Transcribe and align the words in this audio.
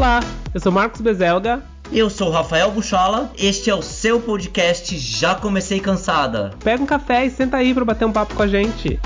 Olá, 0.00 0.20
eu 0.54 0.58
sou 0.58 0.72
Marcos 0.72 1.02
Bezelga. 1.02 1.62
Eu 1.92 2.08
sou 2.08 2.30
Rafael 2.30 2.70
Buchola, 2.70 3.30
este 3.36 3.68
é 3.68 3.74
o 3.74 3.82
seu 3.82 4.18
podcast 4.18 4.96
Já 4.96 5.34
Comecei 5.34 5.78
Cansada. 5.78 6.54
Pega 6.64 6.82
um 6.82 6.86
café 6.86 7.26
e 7.26 7.30
senta 7.30 7.58
aí 7.58 7.74
para 7.74 7.84
bater 7.84 8.06
um 8.06 8.12
papo 8.12 8.34
com 8.34 8.42
a 8.42 8.46
gente. 8.46 8.98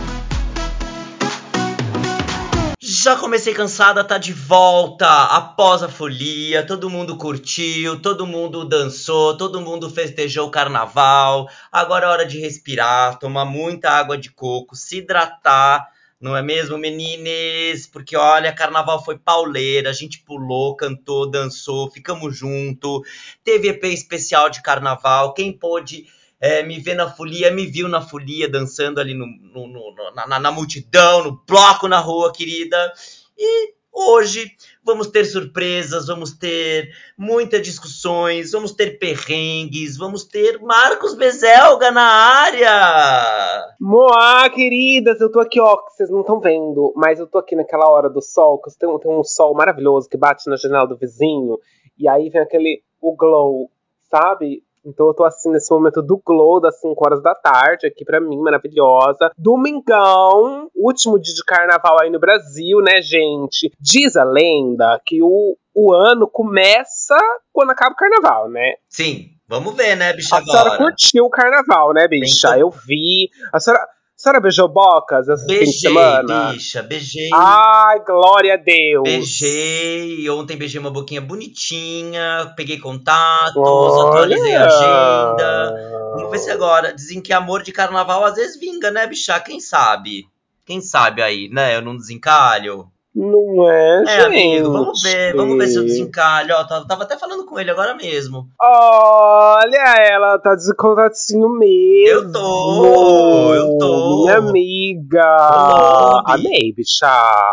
Já 2.80 3.16
Comecei 3.16 3.52
Cansada 3.52 4.04
tá 4.04 4.18
de 4.18 4.32
volta 4.32 5.09
após 5.25 5.82
a 5.82 5.88
folia, 5.88 6.64
todo 6.64 6.88
mundo 6.88 7.16
curtiu, 7.16 8.00
todo 8.00 8.24
mundo 8.24 8.64
dançou, 8.64 9.36
todo 9.36 9.61
mundo 9.61 9.90
festejou 9.90 10.46
o 10.46 10.50
carnaval. 10.52 11.48
Agora 11.72 12.06
é 12.06 12.08
hora 12.08 12.24
de 12.24 12.38
respirar, 12.38 13.18
tomar 13.18 13.45
muita 13.45 13.90
água 13.90 14.16
de 14.16 14.30
coco, 14.30 14.76
se 14.76 14.98
hidratar 14.98 15.88
não 16.25 16.34
é 16.34 16.41
mesmo, 16.41 16.79
menines? 16.79 17.86
Porque 17.86 18.16
olha, 18.16 18.50
carnaval 18.50 19.04
foi 19.04 19.18
pauleira, 19.18 19.91
a 19.91 19.92
gente 19.92 20.20
pulou, 20.20 20.74
cantou, 20.74 21.30
dançou, 21.30 21.91
ficamos 21.91 22.34
junto. 22.34 23.05
Teve 23.45 23.69
EP 23.69 23.84
especial 23.84 24.48
de 24.48 24.62
carnaval. 24.62 25.34
Quem 25.34 25.52
pôde 25.52 26.06
é, 26.41 26.62
me 26.62 26.80
ver 26.80 26.95
na 26.95 27.10
folia, 27.10 27.50
me 27.50 27.66
viu 27.66 27.88
na 27.88 28.00
folia, 28.00 28.48
dançando 28.48 28.98
ali 28.98 29.12
no, 29.12 29.27
no, 29.27 29.69
no 29.69 29.95
na, 30.14 30.41
na 30.41 30.50
multidão, 30.50 31.24
no 31.24 31.42
bloco 31.47 31.87
na 31.88 31.98
rua, 31.98 32.33
querida. 32.33 32.91
E 33.36 33.75
hoje 33.95 34.51
vamos 34.83 35.07
ter 35.07 35.25
surpresas, 35.25 36.09
vamos 36.09 36.37
ter 36.37 36.91
muitas 37.16 37.62
discussões, 37.62 38.51
vamos 38.51 38.73
ter 38.73 38.98
perrengues, 38.98 39.97
vamos 39.97 40.25
ter 40.25 40.61
Marcos 40.61 41.15
Bezelga 41.15 41.91
na 41.93 42.03
área. 42.03 43.75
Moá, 43.80 44.51
queridas, 44.51 45.20
eu 45.20 45.30
tô 45.30 45.39
aqui, 45.41 45.61
ó, 45.61 45.77
que 45.77 45.95
vocês 45.95 46.11
não 46.11 46.20
estão 46.20 46.41
vendo, 46.41 46.93
mas 46.97 47.20
eu 47.20 47.27
tô 47.27 47.39
aqui 47.39 47.55
naquela 47.55 47.89
hora 47.89 48.11
do 48.11 48.20
sol, 48.20 48.61
que 48.61 48.77
tem, 48.77 48.98
tem 48.98 49.11
um 49.11 49.23
sol 49.23 49.55
maravilhoso 49.55 50.09
que 50.09 50.17
bate 50.17 50.51
na 50.51 50.56
janela 50.56 50.87
do 50.87 50.97
vizinho, 50.97 51.58
e 51.97 52.08
aí 52.08 52.29
vem 52.29 52.42
aquele, 52.42 52.83
o 53.01 53.14
glow, 53.17 53.70
sabe? 54.11 54.62
Então 54.84 55.06
eu 55.06 55.14
tô 55.14 55.24
assim 55.24 55.50
nesse 55.50 55.72
momento 55.72 56.02
do 56.02 56.20
glow 56.24 56.60
das 56.60 56.78
5 56.80 56.94
horas 57.04 57.22
da 57.22 57.34
tarde 57.34 57.86
aqui 57.86 58.04
para 58.04 58.20
mim, 58.20 58.38
maravilhosa. 58.38 59.30
Domingão, 59.36 60.68
último 60.74 61.18
dia 61.18 61.34
de 61.34 61.44
carnaval 61.44 62.00
aí 62.00 62.10
no 62.10 62.18
Brasil, 62.18 62.78
né, 62.80 63.00
gente? 63.00 63.72
Diz 63.80 64.16
a 64.16 64.24
lenda 64.24 65.00
que 65.05 65.22
o, 65.22 65.56
o 65.74 65.92
ano 65.92 66.28
começa 66.28 67.16
quando 67.52 67.70
acaba 67.70 67.92
o 67.92 67.96
carnaval, 67.96 68.48
né? 68.48 68.74
Sim. 68.88 69.30
Vamos 69.46 69.74
ver, 69.74 69.94
né, 69.94 70.12
bicha? 70.12 70.36
A 70.36 70.42
senhora 70.42 70.78
curtiu 70.78 71.27
o 71.27 71.30
carnaval, 71.30 71.92
né, 71.92 72.08
bicha? 72.08 72.58
Eu 72.58 72.70
vi. 72.70 73.28
A 73.52 73.60
senhora, 73.60 73.86
senhora 74.25 74.41
beijou 74.41 74.69
bocas 74.69 75.28
essa 75.28 75.47
beijei, 75.47 75.67
semana? 75.67 76.53
bicha, 76.53 76.83
beijei. 76.83 77.28
Ai, 77.34 78.03
glória 78.05 78.55
a 78.55 78.56
Deus. 78.56 79.03
Beijei. 79.05 80.30
Ontem 80.30 80.56
beijei 80.56 80.80
uma 80.80 80.91
boquinha 80.91 81.20
bonitinha, 81.20 82.50
peguei 82.56 82.78
contatos, 82.78 83.55
atualizei 83.55 84.56
a 84.56 84.67
agenda. 84.67 85.75
Vamos 86.14 86.30
ver 86.30 86.39
se 86.39 86.50
agora. 86.50 86.95
Dizem 86.95 87.20
que 87.20 87.34
amor 87.34 87.62
de 87.62 87.70
carnaval 87.70 88.25
às 88.25 88.36
vezes 88.36 88.58
vinga, 88.58 88.91
né, 88.91 89.06
bicha? 89.06 89.39
Quem 89.41 89.61
sabe? 89.61 90.27
Quem 90.64 90.80
sabe 90.80 91.20
aí, 91.20 91.50
né? 91.50 91.77
Eu 91.77 91.83
não 91.83 91.95
desencalho. 91.95 92.91
Não 93.15 93.70
é, 93.70 94.03
É, 94.03 94.07
gente. 94.07 94.20
amigo, 94.27 94.73
vamos 94.73 95.01
ver, 95.01 95.37
vamos 95.37 95.57
ver 95.57 95.69
se 95.69 95.79
eu 95.79 95.84
desencalho. 95.84 96.53
Ó, 96.57 96.65
tava, 96.65 96.84
tava 96.84 97.03
até 97.05 97.17
falando 97.17 97.47
com 97.47 97.61
ele 97.61 97.70
agora 97.70 97.95
mesmo. 97.95 98.48
Olha, 98.61 99.95
ela 100.11 100.37
tá 100.41 100.57
de 100.57 100.75
contatinho 100.75 101.48
mesmo. 101.51 102.07
Eu 102.07 102.33
tô, 102.33 103.55
eu 103.55 103.79
tô. 103.79 104.25
Minha 104.25 104.39
amiga. 104.39 105.23
Tô, 105.23 106.33
amei, 106.33 106.73
bicha. 106.77 107.07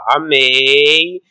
Amei. 0.08 1.22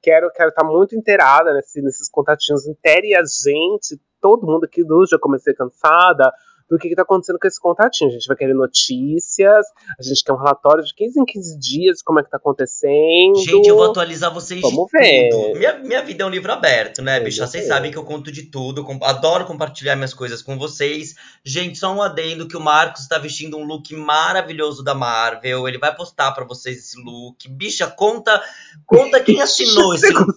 Quero 0.00 0.30
quero 0.30 0.50
estar 0.50 0.62
tá 0.62 0.68
muito 0.68 0.94
inteirada 0.94 1.52
nesse, 1.52 1.82
nesses 1.82 2.08
contatinhos. 2.08 2.68
Intere 2.68 3.16
a 3.16 3.22
gente, 3.22 4.00
todo 4.20 4.46
mundo 4.46 4.64
aqui 4.64 4.84
do 4.84 5.04
Já 5.04 5.18
Comecei 5.18 5.52
Cansada 5.52 6.32
do 6.70 6.78
que 6.78 6.88
está 6.88 7.02
acontecendo 7.02 7.38
com 7.38 7.48
esse 7.48 7.60
contatinho. 7.60 8.10
A 8.10 8.12
gente 8.12 8.26
vai 8.28 8.36
querer 8.36 8.54
notícias, 8.54 9.66
a 9.98 10.02
gente 10.02 10.22
quer 10.22 10.32
um 10.32 10.36
relatório 10.36 10.84
de 10.84 10.94
15 10.94 11.20
em 11.20 11.24
15 11.24 11.58
dias 11.58 11.96
de 11.98 12.04
como 12.04 12.20
é 12.20 12.22
que 12.22 12.30
tá 12.30 12.36
acontecendo. 12.36 13.36
Gente, 13.44 13.66
eu 13.68 13.76
vou 13.76 13.90
atualizar 13.90 14.32
vocês 14.32 14.60
Vamos 14.60 14.86
ver. 14.92 15.30
tudo. 15.30 15.58
Minha, 15.58 15.78
minha 15.78 16.02
vida 16.02 16.22
é 16.22 16.26
um 16.26 16.30
livro 16.30 16.52
aberto, 16.52 17.02
né, 17.02 17.18
bicha? 17.18 17.46
Vocês 17.46 17.66
sabem 17.66 17.90
que 17.90 17.98
eu 17.98 18.04
conto 18.04 18.30
de 18.30 18.44
tudo, 18.44 18.86
adoro 19.02 19.44
compartilhar 19.44 19.96
minhas 19.96 20.14
coisas 20.14 20.40
com 20.42 20.56
vocês. 20.56 21.16
Gente, 21.44 21.76
só 21.76 21.92
um 21.92 22.00
adendo 22.00 22.46
que 22.46 22.56
o 22.56 22.60
Marcos 22.60 23.02
está 23.02 23.18
vestindo 23.18 23.56
um 23.56 23.64
look 23.64 23.92
maravilhoso 23.94 24.84
da 24.84 24.94
Marvel. 24.94 25.66
Ele 25.66 25.78
vai 25.78 25.94
postar 25.94 26.30
pra 26.32 26.44
vocês 26.44 26.78
esse 26.78 27.02
look. 27.02 27.48
Bicha, 27.48 27.88
conta, 27.88 28.40
conta 28.86 29.18
quem 29.20 29.40
assinou 29.42 29.92
esse 29.94 30.12
look. 30.12 30.32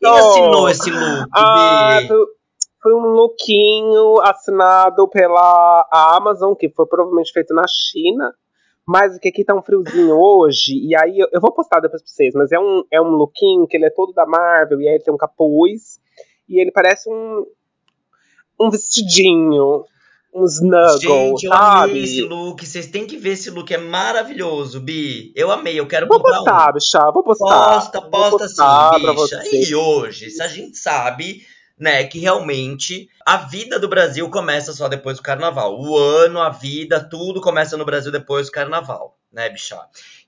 Quem 0.00 0.10
assinou 0.10 0.68
esse 0.68 0.90
look, 0.90 1.28
Ah? 1.34 2.00
Foi, 2.88 2.94
um 2.94 3.06
lookinho 3.12 4.20
assinado 4.22 5.06
pela 5.08 5.86
Amazon, 5.92 6.54
que 6.54 6.70
foi 6.70 6.86
provavelmente 6.86 7.32
feito 7.32 7.54
na 7.54 7.64
China. 7.68 8.32
Mas 8.86 9.18
que 9.18 9.28
aqui 9.28 9.44
tá 9.44 9.54
um 9.54 9.62
friozinho 9.62 10.16
hoje, 10.16 10.72
e 10.72 10.96
aí 10.96 11.18
eu, 11.18 11.28
eu 11.30 11.42
vou 11.42 11.52
postar 11.52 11.78
depois 11.78 12.00
pra 12.00 12.10
vocês, 12.10 12.32
mas 12.34 12.50
é 12.50 12.58
um, 12.58 12.82
é 12.90 12.98
um 12.98 13.10
lookinho 13.10 13.66
que 13.66 13.76
ele 13.76 13.84
é 13.84 13.90
todo 13.90 14.14
da 14.14 14.24
Marvel, 14.24 14.80
e 14.80 14.88
aí 14.88 14.94
ele 14.94 15.04
tem 15.04 15.12
um 15.12 15.18
capuz, 15.18 16.00
e 16.48 16.58
ele 16.58 16.72
parece 16.72 17.06
um, 17.10 17.44
um 18.58 18.70
vestidinho, 18.70 19.84
um 20.34 20.44
snuggle, 20.44 20.98
Gente, 21.36 21.44
eu 21.44 21.52
sabe? 21.52 21.90
amei 21.90 22.02
esse 22.02 22.22
look. 22.22 22.66
Vocês 22.66 22.86
têm 22.86 23.06
que 23.06 23.18
ver 23.18 23.32
esse 23.32 23.50
look, 23.50 23.70
é 23.70 23.76
maravilhoso, 23.76 24.80
Bi. 24.80 25.34
Eu 25.36 25.50
amei, 25.50 25.78
eu 25.78 25.86
quero 25.86 26.06
Vou 26.08 26.16
comprar 26.16 26.40
um. 26.40 26.44
postar, 26.44 26.72
bicha, 26.72 27.10
vou 27.12 27.22
postar. 27.22 27.74
Posta, 27.74 28.00
Vou 28.00 28.10
posta 28.10 28.38
postar 28.38 28.94
sim, 28.94 29.58
bicha. 29.58 29.70
E 29.70 29.74
hoje, 29.74 30.30
se 30.30 30.42
a 30.42 30.48
gente 30.48 30.78
sabe, 30.78 31.42
né, 31.78 32.04
que 32.04 32.18
realmente 32.18 33.08
a 33.24 33.36
vida 33.36 33.78
do 33.78 33.88
Brasil 33.88 34.30
começa 34.30 34.72
só 34.72 34.88
depois 34.88 35.16
do 35.16 35.22
carnaval. 35.22 35.78
O 35.80 35.96
ano, 35.98 36.40
a 36.40 36.50
vida, 36.50 37.02
tudo 37.02 37.40
começa 37.40 37.76
no 37.76 37.84
Brasil 37.84 38.12
depois 38.12 38.46
do 38.46 38.52
carnaval, 38.52 39.17
né, 39.32 39.48
bicha? 39.48 39.78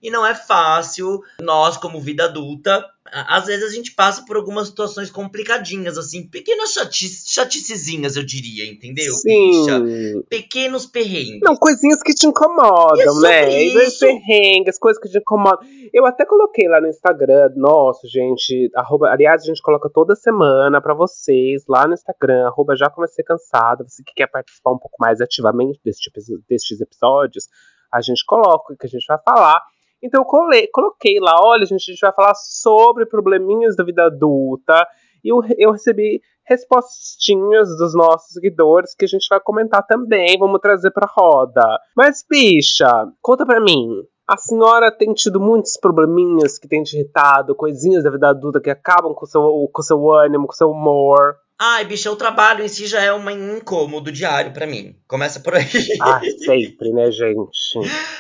E 0.03 0.11
não 0.11 0.25
é 0.27 0.34
fácil, 0.34 1.21
nós, 1.41 1.77
como 1.77 2.00
vida 2.00 2.25
adulta, 2.25 2.84
às 3.12 3.47
vezes 3.47 3.65
a 3.71 3.75
gente 3.75 3.93
passa 3.94 4.25
por 4.25 4.37
algumas 4.37 4.69
situações 4.69 5.11
complicadinhas, 5.11 5.99
assim, 5.99 6.27
pequenas 6.27 6.72
chati 6.72 7.09
chaticezinhas, 7.27 8.16
eu 8.16 8.22
diria, 8.22 8.71
entendeu, 8.71 9.12
bicha? 9.25 9.78
Sim. 9.84 10.22
Pequenos 10.28 10.87
perrengues. 10.87 11.41
Não, 11.43 11.56
coisinhas 11.56 12.03
que 12.03 12.15
te 12.15 12.27
incomodam, 12.27 13.19
é 13.27 13.49
né? 13.49 13.62
Isso. 13.65 14.00
perrengues, 14.00 14.78
coisas 14.78 15.00
que 15.03 15.09
te 15.09 15.19
incomodam. 15.19 15.60
Eu 15.93 16.06
até 16.06 16.25
coloquei 16.25 16.69
lá 16.69 16.81
no 16.81 16.87
Instagram, 16.87 17.50
nosso, 17.56 18.06
gente. 18.06 18.71
Arroba, 18.77 19.09
aliás, 19.10 19.43
a 19.43 19.47
gente 19.47 19.60
coloca 19.62 19.91
toda 19.93 20.15
semana 20.15 20.81
pra 20.81 20.94
vocês 20.94 21.65
lá 21.69 21.87
no 21.87 21.94
Instagram, 21.94 22.47
arroba 22.47 22.77
já 22.77 22.89
comecei 22.89 23.25
cansada. 23.25 23.84
Você 23.89 24.03
que 24.05 24.12
quer 24.15 24.28
participar 24.28 24.71
um 24.71 24.78
pouco 24.78 24.97
mais 25.00 25.21
ativamente 25.21 25.81
deste, 25.84 26.09
epi- 26.10 26.43
destes 26.49 26.81
episódios, 26.81 27.49
a 27.93 28.01
gente 28.01 28.25
coloca 28.25 28.75
que 28.78 28.87
a 28.87 28.91
gente 28.91 29.06
vai 29.06 29.19
falar. 29.25 29.61
Então 30.03 30.23
eu 30.23 30.25
colei- 30.25 30.69
coloquei 30.69 31.19
lá, 31.21 31.34
olha, 31.41 31.67
gente, 31.67 31.91
a 31.91 31.93
gente 31.93 32.01
vai 32.01 32.12
falar 32.12 32.34
sobre 32.34 33.05
probleminhas 33.06 33.77
da 33.77 33.84
vida 33.84 34.05
adulta. 34.05 34.87
E 35.23 35.28
eu, 35.28 35.41
eu 35.59 35.73
recebi 35.73 36.21
respostinhas 36.47 37.69
dos 37.77 37.95
nossos 37.95 38.33
seguidores 38.33 38.95
que 38.95 39.05
a 39.05 39.09
gente 39.09 39.27
vai 39.28 39.39
comentar 39.41 39.87
também, 39.87 40.39
vamos 40.39 40.61
trazer 40.61 40.91
pra 40.91 41.06
roda. 41.06 41.62
Mas, 41.97 42.25
bicha, 42.28 42.89
conta 43.21 43.45
pra 43.45 43.61
mim. 43.61 43.87
A 44.27 44.37
senhora 44.37 44.91
tem 44.91 45.12
tido 45.12 45.41
muitos 45.41 45.77
probleminhas 45.77 46.59
que 46.59 46.69
tem 46.69 46.83
te 46.83 46.97
irritado, 46.97 47.55
coisinhas 47.55 48.05
da 48.05 48.11
vida 48.11 48.28
adulta 48.28 48.61
que 48.61 48.71
acabam 48.71 49.12
com 49.12 49.25
o 49.25 49.28
seu, 49.28 49.69
com 49.72 49.83
seu 49.83 50.11
ânimo, 50.12 50.47
com 50.47 50.53
o 50.53 50.57
seu 50.57 50.71
humor. 50.71 51.34
Ai, 51.62 51.84
bicha, 51.84 52.10
o 52.10 52.16
trabalho 52.16 52.65
em 52.65 52.69
si 52.69 52.87
já 52.87 53.03
é 53.03 53.12
um 53.12 53.28
incômodo 53.28 54.10
diário 54.10 54.50
pra 54.50 54.66
mim. 54.66 54.97
Começa 55.06 55.41
por 55.41 55.54
aí. 55.54 55.69
Ah, 56.00 56.19
sempre, 56.38 56.91
né, 56.91 57.12
gente? 57.12 57.78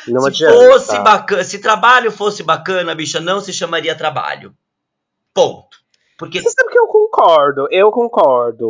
Não 0.08 0.20
se 0.28 0.44
adianta. 0.44 0.54
fosse 0.54 0.98
bacana, 0.98 1.42
se 1.42 1.58
trabalho 1.58 2.12
fosse 2.12 2.42
bacana, 2.42 2.94
bicha, 2.94 3.18
não 3.18 3.40
se 3.40 3.50
chamaria 3.50 3.94
trabalho. 3.94 4.54
Ponto. 5.32 5.79
Porque 6.20 6.40
Você 6.40 6.50
sabe 6.50 6.70
que 6.70 6.78
eu 6.78 6.86
concordo, 6.86 7.66
eu 7.70 7.90
concordo. 7.90 8.68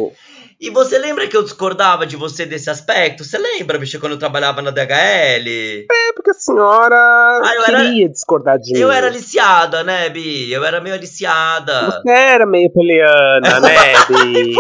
e 0.61 0.70
você 0.70 0.97
lembra 0.99 1.26
que 1.26 1.37
eu 1.37 1.43
discordava 1.43 2.06
de 2.06 2.17
você 2.17 2.47
desse 2.47 2.70
aspecto? 2.70 3.25
Você 3.25 3.37
lembra, 3.37 3.76
bicha, 3.79 3.99
quando 3.99 4.12
eu 4.12 4.19
trabalhava 4.19 4.62
na 4.62 4.70
DHL? 4.70 5.87
É 5.91 6.12
porque 6.14 6.31
a 6.31 6.35
senhora 6.35 6.94
Ah, 6.97 7.52
eu 7.56 7.64
era- 7.64 7.82
queria 7.82 8.08
discordar 8.08 8.58
de 8.58 8.73
mim. 8.73 8.79
Eu 8.81 8.91
era 8.91 9.08
aliciada, 9.08 9.82
né, 9.85 10.08
Bi? 10.08 10.52
Eu 10.52 10.64
era 10.64 10.81
meio 10.81 10.94
aliciada. 10.94 11.91
Você 12.02 12.11
era 12.11 12.47
meio 12.47 12.70
poliana, 12.73 13.61
né, 13.61 13.93
Bi? 14.08 14.55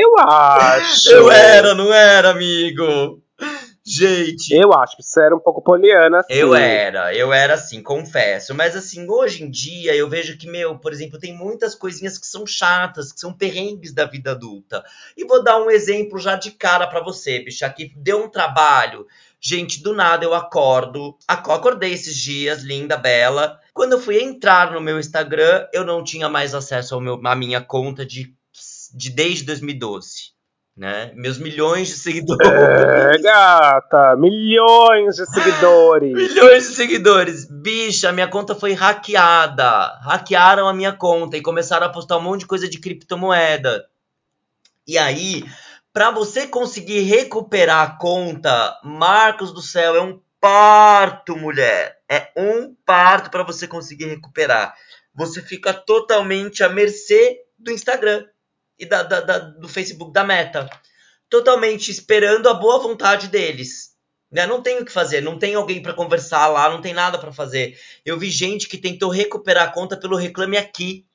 Eu 0.00 0.18
acho. 0.18 1.10
Eu 1.10 1.30
era, 1.30 1.74
não 1.74 1.92
era, 1.92 2.30
amigo? 2.30 3.21
Gente. 3.84 4.54
Eu 4.54 4.72
acho 4.72 4.96
que 4.96 5.02
você 5.02 5.22
era 5.22 5.34
um 5.34 5.40
pouco 5.40 5.62
poliana, 5.62 6.20
assim. 6.20 6.32
Eu 6.32 6.54
era, 6.54 7.14
eu 7.14 7.32
era 7.32 7.54
assim, 7.54 7.82
confesso. 7.82 8.54
Mas 8.54 8.76
assim, 8.76 9.08
hoje 9.08 9.42
em 9.42 9.50
dia 9.50 9.94
eu 9.94 10.08
vejo 10.08 10.38
que, 10.38 10.48
meu, 10.48 10.78
por 10.78 10.92
exemplo, 10.92 11.18
tem 11.18 11.36
muitas 11.36 11.74
coisinhas 11.74 12.16
que 12.18 12.26
são 12.26 12.46
chatas, 12.46 13.12
que 13.12 13.20
são 13.20 13.32
perrengues 13.32 13.92
da 13.92 14.04
vida 14.04 14.32
adulta. 14.32 14.84
E 15.16 15.24
vou 15.24 15.42
dar 15.42 15.60
um 15.60 15.70
exemplo 15.70 16.18
já 16.18 16.36
de 16.36 16.52
cara 16.52 16.86
pra 16.86 17.02
você, 17.02 17.40
bicha, 17.40 17.68
que 17.70 17.92
deu 17.96 18.24
um 18.24 18.28
trabalho 18.28 19.06
Gente, 19.44 19.82
do 19.82 19.92
nada 19.92 20.24
eu 20.24 20.34
acordo. 20.34 21.18
Acordei 21.26 21.92
esses 21.92 22.16
dias, 22.16 22.62
linda, 22.62 22.96
bela. 22.96 23.58
Quando 23.74 23.94
eu 23.94 24.00
fui 24.00 24.22
entrar 24.22 24.70
no 24.70 24.80
meu 24.80 25.00
Instagram, 25.00 25.66
eu 25.72 25.84
não 25.84 26.04
tinha 26.04 26.28
mais 26.28 26.54
acesso 26.54 26.94
ao 26.94 27.00
meu, 27.00 27.20
à 27.24 27.34
minha 27.34 27.60
conta 27.60 28.06
de, 28.06 28.32
de 28.94 29.10
desde 29.10 29.44
2012. 29.44 30.31
Né? 30.74 31.12
Meus 31.14 31.36
milhões 31.36 31.88
de 31.88 31.94
seguidores. 31.94 32.50
É, 32.50 33.18
gata, 33.18 34.16
milhões 34.16 35.16
de 35.16 35.26
seguidores. 35.26 36.12
milhões 36.16 36.68
de 36.68 36.74
seguidores. 36.74 37.46
Bicha, 37.50 38.10
minha 38.10 38.26
conta 38.26 38.54
foi 38.54 38.72
hackeada. 38.72 39.98
Hackearam 40.02 40.66
a 40.66 40.72
minha 40.72 40.92
conta 40.92 41.36
e 41.36 41.42
começaram 41.42 41.86
a 41.86 41.90
postar 41.90 42.16
um 42.16 42.22
monte 42.22 42.40
de 42.40 42.46
coisa 42.46 42.68
de 42.68 42.78
criptomoeda. 42.78 43.84
E 44.86 44.96
aí, 44.96 45.44
para 45.92 46.10
você 46.10 46.46
conseguir 46.46 47.00
recuperar 47.00 47.82
a 47.82 47.96
conta, 47.98 48.80
Marcos 48.82 49.52
do 49.52 49.60
céu, 49.60 49.94
é 49.94 50.00
um 50.00 50.18
parto, 50.40 51.36
mulher. 51.36 51.98
É 52.08 52.32
um 52.36 52.74
parto 52.86 53.30
para 53.30 53.44
você 53.44 53.68
conseguir 53.68 54.06
recuperar. 54.06 54.74
Você 55.14 55.42
fica 55.42 55.74
totalmente 55.74 56.64
à 56.64 56.68
mercê 56.70 57.42
do 57.58 57.70
Instagram 57.70 58.24
e 58.82 58.86
da, 58.86 59.04
da, 59.04 59.20
da, 59.20 59.38
do 59.38 59.68
Facebook 59.68 60.12
da 60.12 60.24
Meta. 60.24 60.68
Totalmente 61.30 61.90
esperando 61.90 62.48
a 62.48 62.54
boa 62.54 62.80
vontade 62.80 63.28
deles. 63.28 63.92
Né? 64.30 64.44
Não 64.44 64.60
tem 64.60 64.78
o 64.80 64.84
que 64.84 64.90
fazer, 64.90 65.20
não 65.20 65.38
tem 65.38 65.54
alguém 65.54 65.80
para 65.80 65.94
conversar 65.94 66.48
lá, 66.48 66.68
não 66.68 66.80
tem 66.80 66.92
nada 66.92 67.16
para 67.16 67.32
fazer. 67.32 67.78
Eu 68.04 68.18
vi 68.18 68.28
gente 68.28 68.68
que 68.68 68.76
tentou 68.76 69.08
recuperar 69.08 69.68
a 69.68 69.70
conta 69.70 69.96
pelo 69.96 70.16
Reclame 70.16 70.56
Aqui. 70.56 71.06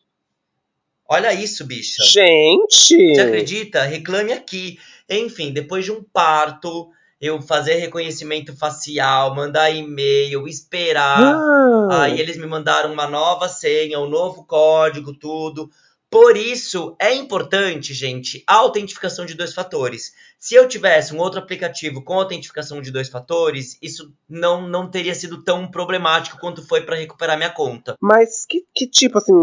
Olha 1.09 1.33
isso, 1.33 1.65
bicha. 1.65 2.03
Gente! 2.05 3.15
Você 3.15 3.21
acredita? 3.21 3.83
Reclame 3.83 4.31
aqui. 4.31 4.79
Enfim, 5.09 5.51
depois 5.51 5.83
de 5.83 5.91
um 5.91 6.03
parto, 6.03 6.89
eu 7.19 7.41
fazer 7.41 7.75
reconhecimento 7.75 8.55
facial, 8.55 9.35
mandar 9.35 9.71
e-mail, 9.71 10.47
esperar. 10.47 11.19
Ah. 11.19 12.03
Aí 12.03 12.19
eles 12.19 12.37
me 12.37 12.45
mandaram 12.45 12.93
uma 12.93 13.07
nova 13.07 13.49
senha, 13.49 13.99
um 13.99 14.09
novo 14.09 14.45
código, 14.45 15.13
tudo. 15.13 15.69
Por 16.09 16.37
isso 16.37 16.95
é 16.99 17.13
importante, 17.13 17.93
gente, 17.93 18.43
a 18.47 18.55
autentificação 18.55 19.25
de 19.25 19.33
dois 19.33 19.53
fatores. 19.53 20.13
Se 20.39 20.55
eu 20.55 20.67
tivesse 20.67 21.13
um 21.13 21.19
outro 21.19 21.39
aplicativo 21.39 22.01
com 22.01 22.13
autentificação 22.13 22.81
de 22.81 22.91
dois 22.91 23.09
fatores, 23.09 23.77
isso 23.81 24.13
não, 24.29 24.67
não 24.67 24.89
teria 24.89 25.13
sido 25.13 25.43
tão 25.43 25.69
problemático 25.69 26.39
quanto 26.39 26.65
foi 26.65 26.81
para 26.81 26.95
recuperar 26.95 27.37
minha 27.37 27.53
conta. 27.53 27.95
Mas 28.01 28.45
que, 28.45 28.63
que 28.73 28.87
tipo 28.87 29.17
assim 29.17 29.33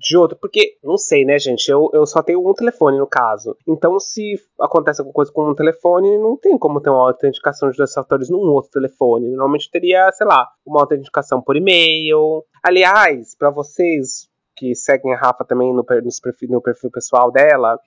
de 0.00 0.16
outro, 0.16 0.36
porque 0.40 0.78
não 0.82 0.96
sei, 0.96 1.24
né, 1.26 1.38
gente? 1.38 1.68
Eu, 1.68 1.90
eu 1.92 2.06
só 2.06 2.22
tenho 2.22 2.40
um 2.40 2.54
telefone 2.54 2.98
no 2.98 3.06
caso. 3.06 3.54
Então, 3.68 4.00
se 4.00 4.40
acontece 4.58 5.00
alguma 5.00 5.12
coisa 5.12 5.30
com 5.30 5.50
um 5.50 5.54
telefone, 5.54 6.16
não 6.18 6.38
tem 6.38 6.56
como 6.58 6.80
ter 6.80 6.88
uma 6.88 7.06
autenticação 7.06 7.70
de 7.70 7.76
dois 7.76 7.92
fatores 7.92 8.30
num 8.30 8.38
outro 8.38 8.70
telefone. 8.70 9.28
Normalmente 9.28 9.70
teria, 9.70 10.10
sei 10.12 10.26
lá, 10.26 10.48
uma 10.64 10.80
autenticação 10.80 11.42
por 11.42 11.54
e-mail. 11.54 12.42
Aliás, 12.64 13.36
para 13.36 13.50
vocês 13.50 14.29
que 14.56 14.74
seguem 14.74 15.14
a 15.14 15.18
Rafa 15.18 15.44
também 15.44 15.68
no, 15.68 15.76
no, 15.76 15.84
perfil, 15.84 16.48
no 16.50 16.62
perfil 16.62 16.90
pessoal 16.90 17.30
dela, 17.30 17.78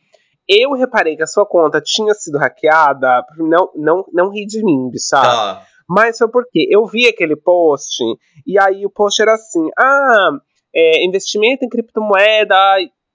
eu 0.47 0.73
reparei 0.73 1.15
que 1.15 1.23
a 1.23 1.27
sua 1.27 1.45
conta 1.45 1.81
tinha 1.81 2.13
sido 2.13 2.37
hackeada. 2.37 3.25
Não, 3.37 3.71
não, 3.75 4.05
não 4.11 4.29
ri 4.29 4.45
de 4.45 4.63
mim, 4.63 4.89
bicha. 4.89 5.21
Tá. 5.21 5.65
Mas 5.87 6.17
foi 6.17 6.29
porque 6.29 6.67
eu 6.69 6.85
vi 6.85 7.07
aquele 7.07 7.35
post 7.35 8.03
e 8.45 8.59
aí 8.59 8.85
o 8.85 8.89
post 8.89 9.21
era 9.21 9.33
assim: 9.33 9.69
ah, 9.77 10.31
é, 10.73 11.05
investimento 11.05 11.65
em 11.65 11.69
criptomoeda, 11.69 12.55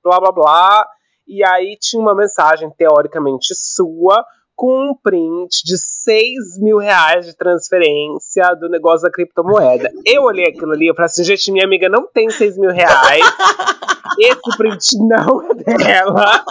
blá 0.02 0.20
blá 0.20 0.32
blá. 0.32 0.86
E 1.26 1.44
aí 1.44 1.76
tinha 1.78 2.00
uma 2.00 2.14
mensagem 2.14 2.70
teoricamente 2.70 3.54
sua 3.54 4.24
com 4.58 4.90
um 4.90 4.92
print 4.92 5.62
de 5.64 5.78
6 5.78 6.58
mil 6.60 6.78
reais 6.78 7.24
de 7.24 7.36
transferência 7.36 8.56
do 8.56 8.68
negócio 8.68 9.02
da 9.02 9.10
criptomoeda. 9.10 9.88
Eu 10.04 10.24
olhei 10.24 10.46
aquilo 10.46 10.72
ali 10.72 10.90
e 10.90 10.94
falei 10.94 11.06
assim, 11.06 11.22
gente, 11.22 11.52
minha 11.52 11.64
amiga 11.64 11.88
não 11.88 12.08
tem 12.08 12.28
6 12.28 12.58
mil 12.58 12.72
reais. 12.72 13.24
Esse 14.18 14.56
print 14.56 14.98
não 14.98 15.48
é 15.48 15.54
dela. 15.54 16.44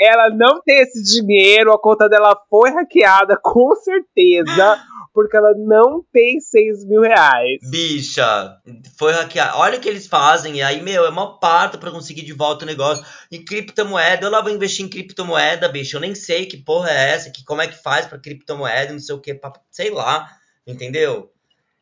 Ela 0.00 0.30
não 0.30 0.60
tem 0.60 0.80
esse 0.80 1.00
dinheiro. 1.04 1.72
A 1.72 1.78
conta 1.78 2.08
dela 2.08 2.36
foi 2.50 2.70
hackeada, 2.70 3.38
com 3.40 3.76
certeza 3.76 4.76
porque 5.16 5.34
ela 5.34 5.54
não 5.56 6.04
tem 6.12 6.38
6 6.38 6.84
mil 6.84 7.00
reais. 7.00 7.58
Bicha, 7.70 8.54
foi 8.98 9.14
hackeada. 9.14 9.56
Olha 9.56 9.78
o 9.78 9.80
que 9.80 9.88
eles 9.88 10.06
fazem. 10.06 10.56
E 10.56 10.62
aí, 10.62 10.82
meu, 10.82 11.06
é 11.06 11.08
uma 11.08 11.40
parto 11.40 11.78
pra 11.78 11.90
conseguir 11.90 12.20
de 12.20 12.34
volta 12.34 12.64
o 12.64 12.66
negócio. 12.66 13.02
Em 13.32 13.42
criptomoeda, 13.42 14.26
eu 14.26 14.30
lá 14.30 14.42
vou 14.42 14.52
investir 14.52 14.84
em 14.84 14.90
criptomoeda, 14.90 15.70
bicho. 15.70 15.96
Eu 15.96 16.02
nem 16.02 16.14
sei 16.14 16.44
que 16.44 16.58
porra 16.58 16.90
é 16.90 17.12
essa, 17.12 17.30
que 17.30 17.42
como 17.46 17.62
é 17.62 17.66
que 17.66 17.82
faz 17.82 18.04
pra 18.04 18.18
criptomoeda, 18.18 18.92
não 18.92 19.00
sei 19.00 19.14
o 19.14 19.20
que, 19.20 19.40
sei 19.70 19.88
lá. 19.88 20.28
Entendeu? 20.66 21.32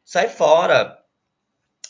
Sai 0.05 0.29
fora. 0.29 0.97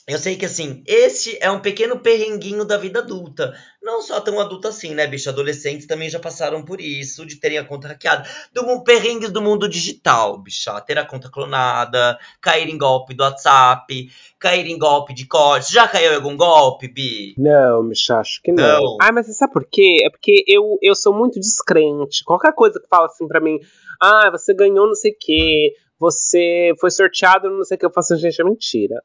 Eu 0.06 0.18
sei 0.18 0.36
que, 0.36 0.44
assim, 0.44 0.82
esse 0.86 1.38
é 1.40 1.50
um 1.50 1.60
pequeno 1.60 1.98
perrenguinho 1.98 2.66
da 2.66 2.76
vida 2.76 2.98
adulta. 2.98 3.54
Não 3.82 4.02
só 4.02 4.20
tão 4.20 4.38
adulta 4.38 4.68
assim, 4.68 4.94
né, 4.94 5.06
bicho? 5.06 5.30
Adolescentes 5.30 5.86
também 5.86 6.10
já 6.10 6.18
passaram 6.20 6.62
por 6.62 6.78
isso, 6.78 7.24
de 7.24 7.36
terem 7.36 7.56
a 7.56 7.64
conta 7.64 7.88
hackeada. 7.88 8.28
Do, 8.52 8.84
perrengues 8.84 9.30
do 9.30 9.40
mundo 9.40 9.66
digital, 9.66 10.36
bicha. 10.36 10.78
Ter 10.82 10.98
a 10.98 11.06
conta 11.06 11.30
clonada, 11.30 12.18
cair 12.38 12.68
em 12.68 12.76
golpe 12.76 13.14
do 13.14 13.22
WhatsApp, 13.22 14.10
cair 14.38 14.66
em 14.66 14.78
golpe 14.78 15.14
de 15.14 15.26
código. 15.26 15.72
Já 15.72 15.88
caiu 15.88 16.12
em 16.12 16.16
algum 16.16 16.36
golpe, 16.36 16.86
Bi? 16.86 17.34
Não, 17.38 17.88
bicha, 17.88 18.18
acho 18.18 18.42
que 18.42 18.52
não. 18.52 18.62
não. 18.62 18.98
Ah, 19.00 19.10
mas 19.10 19.26
você 19.26 19.32
sabe 19.32 19.54
por 19.54 19.64
quê? 19.64 20.00
É 20.04 20.10
porque 20.10 20.44
eu, 20.46 20.78
eu 20.82 20.94
sou 20.94 21.14
muito 21.14 21.40
descrente. 21.40 22.22
Qualquer 22.24 22.52
coisa 22.52 22.78
que 22.78 22.88
fala 22.88 23.06
assim 23.06 23.26
pra 23.26 23.40
mim, 23.40 23.58
ah, 24.02 24.30
você 24.30 24.52
ganhou 24.52 24.86
não 24.86 24.94
sei 24.94 25.12
o 25.12 25.16
quê, 25.18 25.72
você 25.98 26.74
foi 26.78 26.90
sorteado 26.90 27.48
não 27.48 27.64
sei 27.64 27.76
o 27.76 27.78
que, 27.78 27.86
eu 27.86 27.90
faço, 27.90 28.12
assim, 28.12 28.22
gente, 28.22 28.42
é 28.42 28.44
mentira 28.44 29.02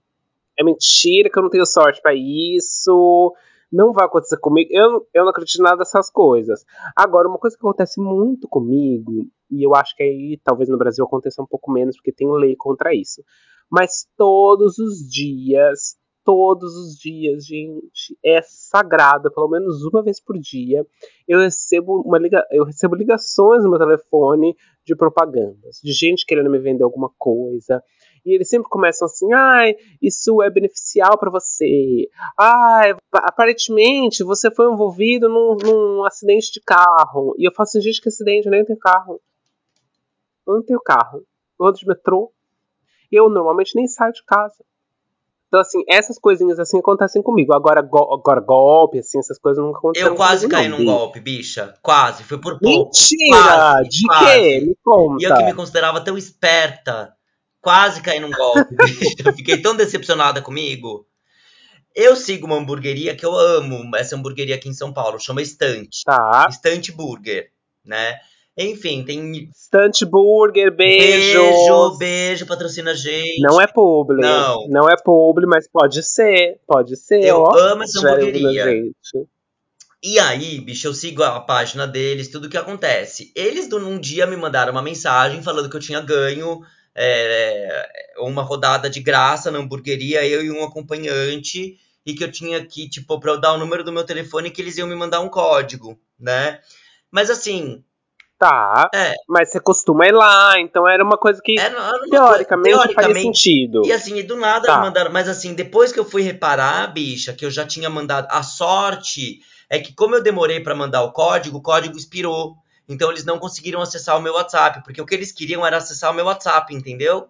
é 0.60 0.64
mentira 0.64 1.30
que 1.30 1.40
eu 1.40 1.44
não 1.44 1.50
tenho 1.50 1.66
sorte 1.66 2.02
para 2.02 2.14
isso, 2.14 3.34
não 3.72 3.94
vai 3.94 4.06
acontecer 4.06 4.38
comigo. 4.38 4.70
Eu, 4.74 5.08
eu 5.14 5.24
não 5.24 5.30
acredito 5.30 5.60
em 5.60 5.64
nada 5.64 5.78
dessas 5.78 6.10
coisas. 6.10 6.66
Agora, 6.96 7.30
uma 7.30 7.38
coisa 7.40 7.56
que 7.56 7.66
acontece 7.66 8.02
muito 8.02 8.48
comigo, 8.48 9.26
e 9.50 9.66
eu 9.66 9.74
acho 9.74 9.96
que 9.96 10.04
aí 10.04 10.40
talvez 10.44 10.68
no 10.68 10.78
Brasil 10.78 11.06
aconteça 11.06 11.42
um 11.42 11.48
pouco 11.48 11.72
menos, 11.72 11.96
porque 11.96 12.12
tem 12.12 12.30
lei 12.32 12.56
contra 12.58 12.94
isso. 12.94 13.24
Mas 13.72 14.06
todos 14.18 14.78
os 14.80 14.98
dias, 15.10 15.96
todos 16.26 16.76
os 16.76 16.98
dias, 16.98 17.46
gente, 17.46 18.18
é 18.26 18.42
sagrado, 18.42 19.32
pelo 19.32 19.48
menos 19.48 19.84
uma 19.86 20.04
vez 20.04 20.20
por 20.20 20.38
dia, 20.38 20.86
eu 21.28 21.40
recebo, 21.40 22.02
uma 22.02 22.18
liga, 22.18 22.46
eu 22.52 22.66
recebo 22.66 22.96
ligações 22.96 23.64
no 23.64 23.70
meu 23.70 23.80
telefone 23.80 24.56
de 24.86 24.96
propagandas, 24.96 25.80
de 25.84 25.94
gente 25.94 26.26
querendo 26.26 26.50
me 26.50 26.60
vender 26.60 26.84
alguma 26.84 27.10
coisa, 27.18 27.82
e 28.26 28.36
eles 28.36 28.50
sempre 28.50 28.70
começam 28.70 29.06
assim: 29.06 29.32
ai, 29.34 29.76
isso 30.02 30.42
é 30.42 30.50
beneficial 30.50 31.18
para 31.18 31.30
você. 31.30 32.10
Ai, 32.38 32.96
aparentemente 33.14 34.24
você 34.24 34.52
foi 34.52 34.72
envolvido 34.72 35.30
num, 35.30 35.56
num, 35.56 36.06
acidente 36.06 36.52
de 36.52 36.62
carro. 36.62 37.36
E 37.38 37.48
eu 37.48 37.54
falo 37.54 37.64
assim: 37.64 37.82
gente, 37.82 38.02
que 38.02 38.10
acidente? 38.10 38.48
Eu 38.48 38.52
nem 38.52 38.66
tenho 38.66 38.80
carro. 38.80 39.20
Eu 40.48 40.56
não 40.56 40.64
tenho 40.64 40.80
carro. 40.80 41.24
Eu 41.60 41.66
ando 41.68 41.78
de 41.78 41.88
metrô. 41.88 42.32
Eu 43.12 43.30
normalmente 43.30 43.76
nem 43.76 43.88
saio 43.88 44.14
de 44.14 44.24
casa. 44.24 44.64
Então, 45.48 45.60
assim, 45.60 45.84
essas 45.90 46.20
coisinhas 46.20 46.60
assim 46.60 46.78
acontecem 46.78 47.24
comigo. 47.24 47.54
Agora, 47.56 47.82
go 47.82 48.14
agora 48.14 48.40
golpe, 48.40 49.00
assim, 49.00 49.18
essas 49.18 49.40
coisas 49.40 49.64
nunca 49.64 49.80
acontecem 49.80 50.08
Eu 50.08 50.16
quase 50.16 50.48
caí 50.48 50.70
não, 50.70 50.78
num 50.78 50.86
golpe, 50.86 51.20
bicha. 51.20 51.74
Quase. 51.82 52.24
Foi 52.24 52.40
por 52.40 52.60
pouco. 52.60 52.86
Mentira! 52.86 53.42
Quase, 53.42 53.90
de 53.90 54.06
quase. 54.06 54.26
quê? 54.26 54.60
Me 54.62 54.78
conta. 54.84 55.24
E 55.24 55.26
eu 55.26 55.36
que 55.36 55.44
me 55.44 55.54
considerava 55.56 56.02
tão 56.02 56.16
esperta 56.16 57.16
quase 57.62 58.02
caí 58.02 58.20
num 58.20 58.32
golpe. 58.32 58.76
fiquei 59.36 59.62
tão 59.62 59.76
decepcionada 59.76 60.42
comigo. 60.42 61.06
Eu 61.96 62.16
sigo 62.16 62.46
uma 62.46 62.58
hamburgueria 62.58 63.16
que 63.16 63.26
eu 63.26 63.36
amo, 63.36 63.96
essa 63.96 64.16
hamburgueria 64.16 64.56
aqui 64.56 64.70
em 64.70 64.74
São 64.74 64.94
Paulo, 64.94 65.20
chama 65.20 65.42
Estante. 65.42 66.04
Tá. 66.06 66.48
Estante 66.50 66.92
Burger, 66.92 67.50
né? 67.84 68.20
Enfim, 68.58 69.04
tem. 69.04 69.50
Estante 69.56 70.06
Burger, 70.06 70.76
beijo. 70.76 71.42
Beijo, 71.42 71.98
beijo, 71.98 72.46
patrocina 72.46 72.92
a 72.92 72.94
gente. 72.94 73.42
Não 73.42 73.60
é 73.60 73.66
publi. 73.66 74.22
Não. 74.22 74.68
Não 74.68 74.90
é 74.90 74.96
publi, 74.98 75.46
mas 75.48 75.68
pode 75.68 76.04
ser. 76.04 76.60
Pode 76.68 76.98
ser. 76.98 77.24
Eu 77.24 77.38
ó, 77.38 77.58
amo 77.58 77.84
essa 77.84 78.00
hamburgueria. 78.00 78.84
E 80.02 80.18
aí, 80.20 80.60
bicho, 80.60 80.88
eu 80.88 80.94
sigo 80.94 81.24
a 81.24 81.40
página 81.40 81.86
deles, 81.88 82.30
tudo 82.30 82.48
o 82.48 82.50
que 82.50 82.58
acontece. 82.58 83.32
Eles, 83.36 83.68
num 83.70 84.00
dia, 84.00 84.26
me 84.26 84.36
mandaram 84.36 84.72
uma 84.72 84.82
mensagem 84.82 85.42
falando 85.42 85.70
que 85.70 85.76
eu 85.76 85.82
tinha 85.82 86.02
ganho 86.02 86.62
é, 87.02 87.88
uma 88.18 88.42
rodada 88.42 88.90
de 88.90 89.00
graça 89.00 89.50
na 89.50 89.60
hamburgueria, 89.60 90.28
eu 90.28 90.44
e 90.44 90.52
um 90.52 90.66
acompanhante, 90.66 91.80
e 92.06 92.14
que 92.14 92.24
eu 92.24 92.30
tinha 92.30 92.64
que, 92.66 92.90
tipo, 92.90 93.18
pra 93.22 93.32
eu 93.32 93.40
dar 93.40 93.54
o 93.54 93.58
número 93.58 93.86
do 93.86 93.92
meu 93.94 94.04
telefone, 94.04 94.52
que 94.52 94.62
eles 94.62 94.78
iam 94.78 94.88
me 94.88 94.96
mandar 94.96 95.22
um 95.22 95.30
código, 95.30 95.98
né? 96.20 96.60
Mas 97.10 97.30
assim. 97.30 97.82
Tá. 98.38 98.90
É. 98.94 99.14
Mas 99.30 99.50
você 99.50 99.62
costuma 99.62 100.08
ir 100.08 100.14
lá, 100.14 100.60
então 100.60 100.88
era 100.88 101.04
uma 101.04 101.18
coisa 101.18 101.42
que 101.44 101.58
era 101.58 101.78
uma 101.78 102.10
teoricamente, 102.10 102.76
coisa, 102.76 102.94
teoricamente 102.94 103.22
sentido. 103.22 103.86
E 103.86 103.94
assim, 103.94 104.18
e 104.18 104.24
do 104.24 104.36
nada 104.36 104.68
tá. 104.68 104.80
mandaram. 104.80 105.12
Mas 105.12 105.30
assim, 105.30 105.54
depois 105.54 105.94
que 105.94 106.00
eu 106.00 106.06
fui 106.06 106.22
reparar, 106.22 106.88
bicha, 106.94 107.34
que 107.34 107.46
eu 107.46 107.52
já 107.52 107.66
tinha 107.66 107.90
mandado. 107.90 108.28
A 108.30 108.44
sorte 108.44 109.40
é 109.70 109.80
que, 109.80 109.94
como 109.94 110.16
eu 110.16 110.24
demorei 110.24 110.60
para 110.60 110.76
mandar 110.76 111.04
o 111.04 111.14
código, 111.14 111.58
o 111.60 111.62
código 111.62 111.98
expirou. 111.98 112.58
Então 112.90 113.12
eles 113.12 113.24
não 113.24 113.38
conseguiram 113.38 113.82
acessar 113.82 114.18
o 114.18 114.22
meu 114.22 114.34
WhatsApp, 114.34 114.84
porque 114.84 115.00
o 115.00 115.06
que 115.06 115.14
eles 115.14 115.32
queriam 115.32 115.64
era 115.66 115.78
acessar 115.78 116.12
o 116.12 116.14
meu 116.14 116.26
WhatsApp, 116.26 116.74
entendeu? 116.74 117.30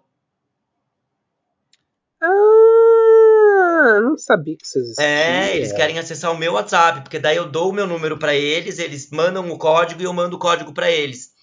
Ah, 2.21 3.99
não 4.01 4.17
sabia 4.17 4.55
que 4.55 4.65
isso 4.65 4.79
existia. 4.79 5.03
É, 5.03 5.55
eles 5.57 5.73
querem 5.73 5.99
acessar 5.99 6.31
o 6.31 6.37
meu 6.37 6.53
WhatsApp, 6.53 7.01
porque 7.01 7.19
daí 7.19 7.35
eu 7.35 7.49
dou 7.49 7.69
o 7.69 7.73
meu 7.73 7.85
número 7.85 8.17
pra 8.17 8.33
eles, 8.33 8.79
eles 8.79 9.09
mandam 9.11 9.49
o 9.49 9.57
código 9.57 10.01
e 10.01 10.05
eu 10.05 10.13
mando 10.13 10.37
o 10.37 10.39
código 10.39 10.73
pra 10.73 10.89
eles. 10.89 11.33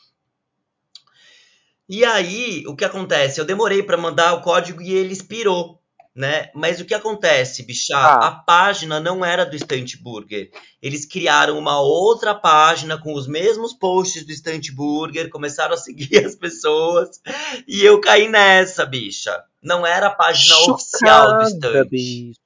E 1.88 2.04
aí, 2.04 2.64
o 2.66 2.75
que 2.75 2.85
acontece? 2.85 3.38
Eu 3.38 3.44
demorei 3.44 3.82
pra 3.82 3.96
mandar 3.96 4.35
o 4.35 4.40
código 4.40 4.82
e 4.82 4.92
ele 4.92 5.12
expirou, 5.12 5.75
né? 6.16 6.50
Mas 6.54 6.80
o 6.80 6.85
que 6.87 6.94
acontece, 6.94 7.62
bicha? 7.62 7.94
Ah. 7.94 8.28
A 8.28 8.30
página 8.32 8.99
não 8.99 9.23
era 9.23 9.44
do 9.44 9.56
Stunt 9.58 9.96
Burger. 10.00 10.50
Eles 10.80 11.04
criaram 11.04 11.58
uma 11.58 11.78
outra 11.80 12.35
página 12.35 12.99
com 12.99 13.12
os 13.12 13.28
mesmos 13.28 13.75
posts 13.75 14.25
do 14.25 14.32
Stunt 14.32 14.70
Burger, 14.73 15.28
começaram 15.28 15.75
a 15.75 15.76
seguir 15.78 16.25
as 16.25 16.35
pessoas 16.35 17.20
e 17.68 17.85
eu 17.85 18.00
caí 18.00 18.28
nessa, 18.28 18.87
bicha. 18.87 19.44
Não 19.62 19.87
era 19.87 20.06
a 20.06 20.14
página 20.14 20.56
oficial 20.70 21.38
do 21.38 21.50
Chocada, 21.50 21.85
Stunt. 21.85 21.90
bicha. 21.90 22.37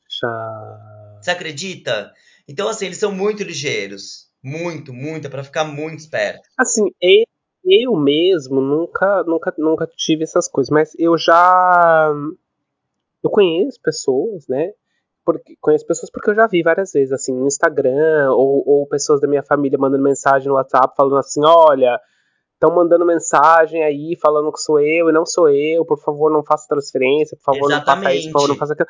Você 1.20 1.30
acredita? 1.30 2.12
Então, 2.48 2.68
assim, 2.68 2.86
eles 2.86 2.98
são 2.98 3.12
muito 3.12 3.44
ligeiros. 3.44 4.28
Muito, 4.42 4.92
muito, 4.92 5.26
é 5.26 5.30
pra 5.30 5.44
ficar 5.44 5.64
muito 5.64 6.00
esperto. 6.00 6.48
Assim, 6.58 6.90
eu, 7.00 7.24
eu 7.62 7.96
mesmo 7.96 8.60
nunca, 8.60 9.22
nunca, 9.24 9.54
nunca 9.58 9.86
tive 9.86 10.24
essas 10.24 10.48
coisas, 10.48 10.70
mas 10.70 10.92
eu 10.98 11.16
já. 11.16 12.12
Eu 13.22 13.30
conheço 13.30 13.80
pessoas, 13.82 14.46
né? 14.48 14.72
Porque, 15.24 15.54
conheço 15.60 15.86
pessoas 15.86 16.10
porque 16.10 16.30
eu 16.30 16.34
já 16.34 16.46
vi 16.46 16.62
várias 16.62 16.92
vezes, 16.92 17.12
assim, 17.12 17.34
no 17.34 17.46
Instagram, 17.46 18.30
ou, 18.32 18.62
ou 18.66 18.86
pessoas 18.86 19.20
da 19.20 19.28
minha 19.28 19.42
família 19.42 19.78
mandando 19.78 20.02
mensagem 20.02 20.48
no 20.48 20.54
WhatsApp 20.54 20.94
falando 20.96 21.18
assim: 21.18 21.40
olha, 21.44 22.00
estão 22.54 22.74
mandando 22.74 23.06
mensagem 23.06 23.82
aí 23.82 24.16
falando 24.20 24.52
que 24.52 24.60
sou 24.60 24.80
eu 24.80 25.08
e 25.08 25.12
não 25.12 25.24
sou 25.24 25.48
eu, 25.48 25.84
por 25.84 25.98
favor, 25.98 26.30
não 26.30 26.42
faça 26.42 26.66
transferência, 26.68 27.36
por 27.36 27.54
favor, 27.54 27.70
não 27.70 27.84
faça 27.84 28.14
isso, 28.14 28.32
por 28.32 28.40
favor, 28.40 28.48
não 28.48 28.56
faça 28.56 28.72
aquilo. 28.72 28.88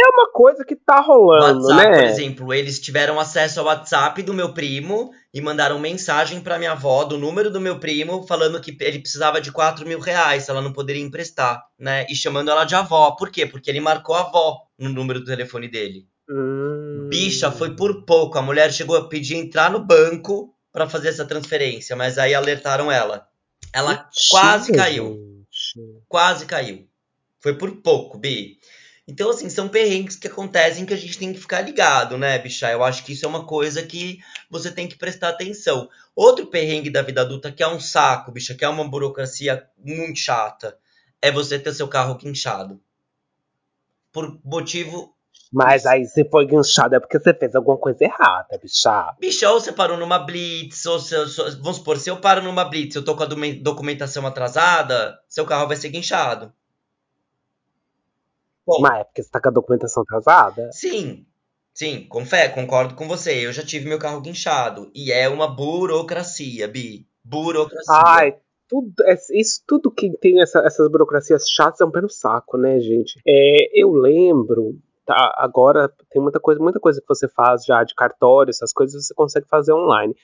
É 0.00 0.08
uma 0.10 0.30
coisa 0.30 0.64
que 0.64 0.76
tá 0.76 1.00
rolando, 1.00 1.66
WhatsApp, 1.66 1.90
por 1.90 1.96
né? 1.96 2.06
exemplo, 2.06 2.54
eles 2.54 2.78
tiveram 2.78 3.18
acesso 3.18 3.58
ao 3.58 3.66
WhatsApp 3.66 4.22
do 4.22 4.32
meu 4.32 4.54
primo 4.54 5.10
e 5.34 5.40
mandaram 5.40 5.78
mensagem 5.80 6.40
pra 6.40 6.56
minha 6.56 6.72
avó 6.72 7.02
do 7.02 7.18
número 7.18 7.50
do 7.50 7.60
meu 7.60 7.80
primo 7.80 8.24
falando 8.24 8.60
que 8.60 8.76
ele 8.80 9.00
precisava 9.00 9.40
de 9.40 9.50
4 9.50 9.84
mil 9.84 9.98
reais, 9.98 10.48
ela 10.48 10.62
não 10.62 10.72
poderia 10.72 11.02
emprestar, 11.02 11.64
né? 11.76 12.06
E 12.08 12.14
chamando 12.14 12.50
ela 12.50 12.64
de 12.64 12.76
avó. 12.76 13.10
Por 13.12 13.28
quê? 13.30 13.44
Porque 13.44 13.68
ele 13.68 13.80
marcou 13.80 14.14
a 14.14 14.20
avó 14.20 14.62
no 14.78 14.88
número 14.88 15.18
do 15.18 15.26
telefone 15.26 15.66
dele. 15.66 16.06
Hum. 16.30 17.08
Bicha, 17.08 17.50
foi 17.50 17.74
por 17.74 18.04
pouco. 18.04 18.38
A 18.38 18.42
mulher 18.42 18.72
chegou 18.72 18.96
a 18.96 19.08
pedir 19.08 19.34
entrar 19.34 19.70
no 19.70 19.80
banco 19.80 20.54
pra 20.72 20.88
fazer 20.88 21.08
essa 21.08 21.24
transferência, 21.24 21.96
mas 21.96 22.18
aí 22.18 22.34
alertaram 22.34 22.92
ela. 22.92 23.26
Ela 23.72 24.08
quase 24.30 24.72
caiu. 24.72 25.14
gente. 25.50 26.02
Quase 26.06 26.46
caiu. 26.46 26.86
Foi 27.40 27.54
por 27.54 27.76
pouco, 27.82 28.18
Bi. 28.18 28.57
Então, 29.10 29.30
assim, 29.30 29.48
são 29.48 29.70
perrengues 29.70 30.16
que 30.16 30.28
acontecem 30.28 30.84
que 30.84 30.92
a 30.92 30.96
gente 30.96 31.18
tem 31.18 31.32
que 31.32 31.40
ficar 31.40 31.62
ligado, 31.62 32.18
né, 32.18 32.38
bicha? 32.38 32.70
Eu 32.70 32.84
acho 32.84 33.02
que 33.02 33.12
isso 33.14 33.24
é 33.24 33.28
uma 33.28 33.46
coisa 33.46 33.82
que 33.82 34.18
você 34.50 34.70
tem 34.70 34.86
que 34.86 34.98
prestar 34.98 35.30
atenção. 35.30 35.88
Outro 36.14 36.46
perrengue 36.48 36.90
da 36.90 37.00
vida 37.00 37.22
adulta 37.22 37.50
que 37.50 37.62
é 37.62 37.66
um 37.68 37.80
saco, 37.80 38.30
bicha, 38.30 38.54
que 38.54 38.66
é 38.66 38.68
uma 38.68 38.86
burocracia 38.86 39.66
muito 39.82 40.18
chata, 40.18 40.76
é 41.22 41.32
você 41.32 41.58
ter 41.58 41.72
seu 41.72 41.88
carro 41.88 42.16
guinchado. 42.16 42.78
Por 44.12 44.38
motivo. 44.44 45.14
Mas 45.50 45.86
aí 45.86 46.04
você 46.04 46.28
foi 46.28 46.44
guinchado 46.46 46.94
é 46.94 47.00
porque 47.00 47.18
você 47.18 47.32
fez 47.32 47.54
alguma 47.54 47.78
coisa 47.78 48.04
errada, 48.04 48.58
bicha. 48.62 49.14
Bicha, 49.18 49.50
ou 49.50 49.58
você 49.58 49.72
parou 49.72 49.96
numa 49.96 50.18
blitz, 50.18 50.84
ou 50.84 50.98
se, 50.98 51.26
se- 51.28 51.56
vamos 51.62 51.76
supor, 51.78 51.96
se 51.98 52.10
eu 52.10 52.20
paro 52.20 52.42
numa 52.42 52.64
blitz 52.66 52.94
eu 52.96 53.02
tô 53.04 53.16
com 53.16 53.22
a 53.22 53.26
documen- 53.26 53.62
documentação 53.62 54.26
atrasada, 54.26 55.18
seu 55.26 55.46
carro 55.46 55.66
vai 55.66 55.76
ser 55.78 55.88
guinchado. 55.88 56.52
Bom, 58.68 58.80
Mas 58.80 59.00
é 59.00 59.04
porque 59.04 59.22
você 59.22 59.30
tá 59.30 59.40
com 59.40 59.48
a 59.48 59.52
documentação 59.52 60.02
atrasada? 60.02 60.70
Sim, 60.72 61.24
sim, 61.72 62.06
confé, 62.08 62.48
concordo 62.48 62.94
com 62.94 63.08
você. 63.08 63.46
Eu 63.46 63.52
já 63.52 63.64
tive 63.64 63.88
meu 63.88 63.98
carro 63.98 64.20
guinchado. 64.20 64.90
E 64.94 65.10
é 65.10 65.28
uma 65.28 65.48
burocracia, 65.48 66.68
Bi. 66.68 67.06
Burocracia. 67.24 67.94
Ai, 68.04 68.36
tudo, 68.68 68.92
é- 69.04 69.16
isso 69.40 69.62
tudo 69.66 69.90
que 69.90 70.10
tem 70.18 70.40
essa- 70.42 70.60
essas 70.60 70.88
burocracias 70.90 71.48
chatas 71.48 71.80
é 71.80 71.84
um 71.84 71.90
pé 71.90 72.00
no 72.02 72.10
saco, 72.10 72.56
né, 72.58 72.78
gente? 72.80 73.20
É, 73.26 73.68
eu 73.72 73.90
lembro, 73.92 74.78
tá, 75.06 75.34
agora 75.38 75.90
tem 76.10 76.20
muita 76.20 76.38
coisa, 76.38 76.60
muita 76.60 76.78
coisa 76.78 77.00
que 77.00 77.08
você 77.08 77.26
faz 77.28 77.64
já 77.64 77.82
de 77.84 77.94
cartório, 77.94 78.50
essas 78.50 78.72
coisas 78.72 79.06
você 79.06 79.14
consegue 79.14 79.46
fazer 79.48 79.72
online. 79.72 80.14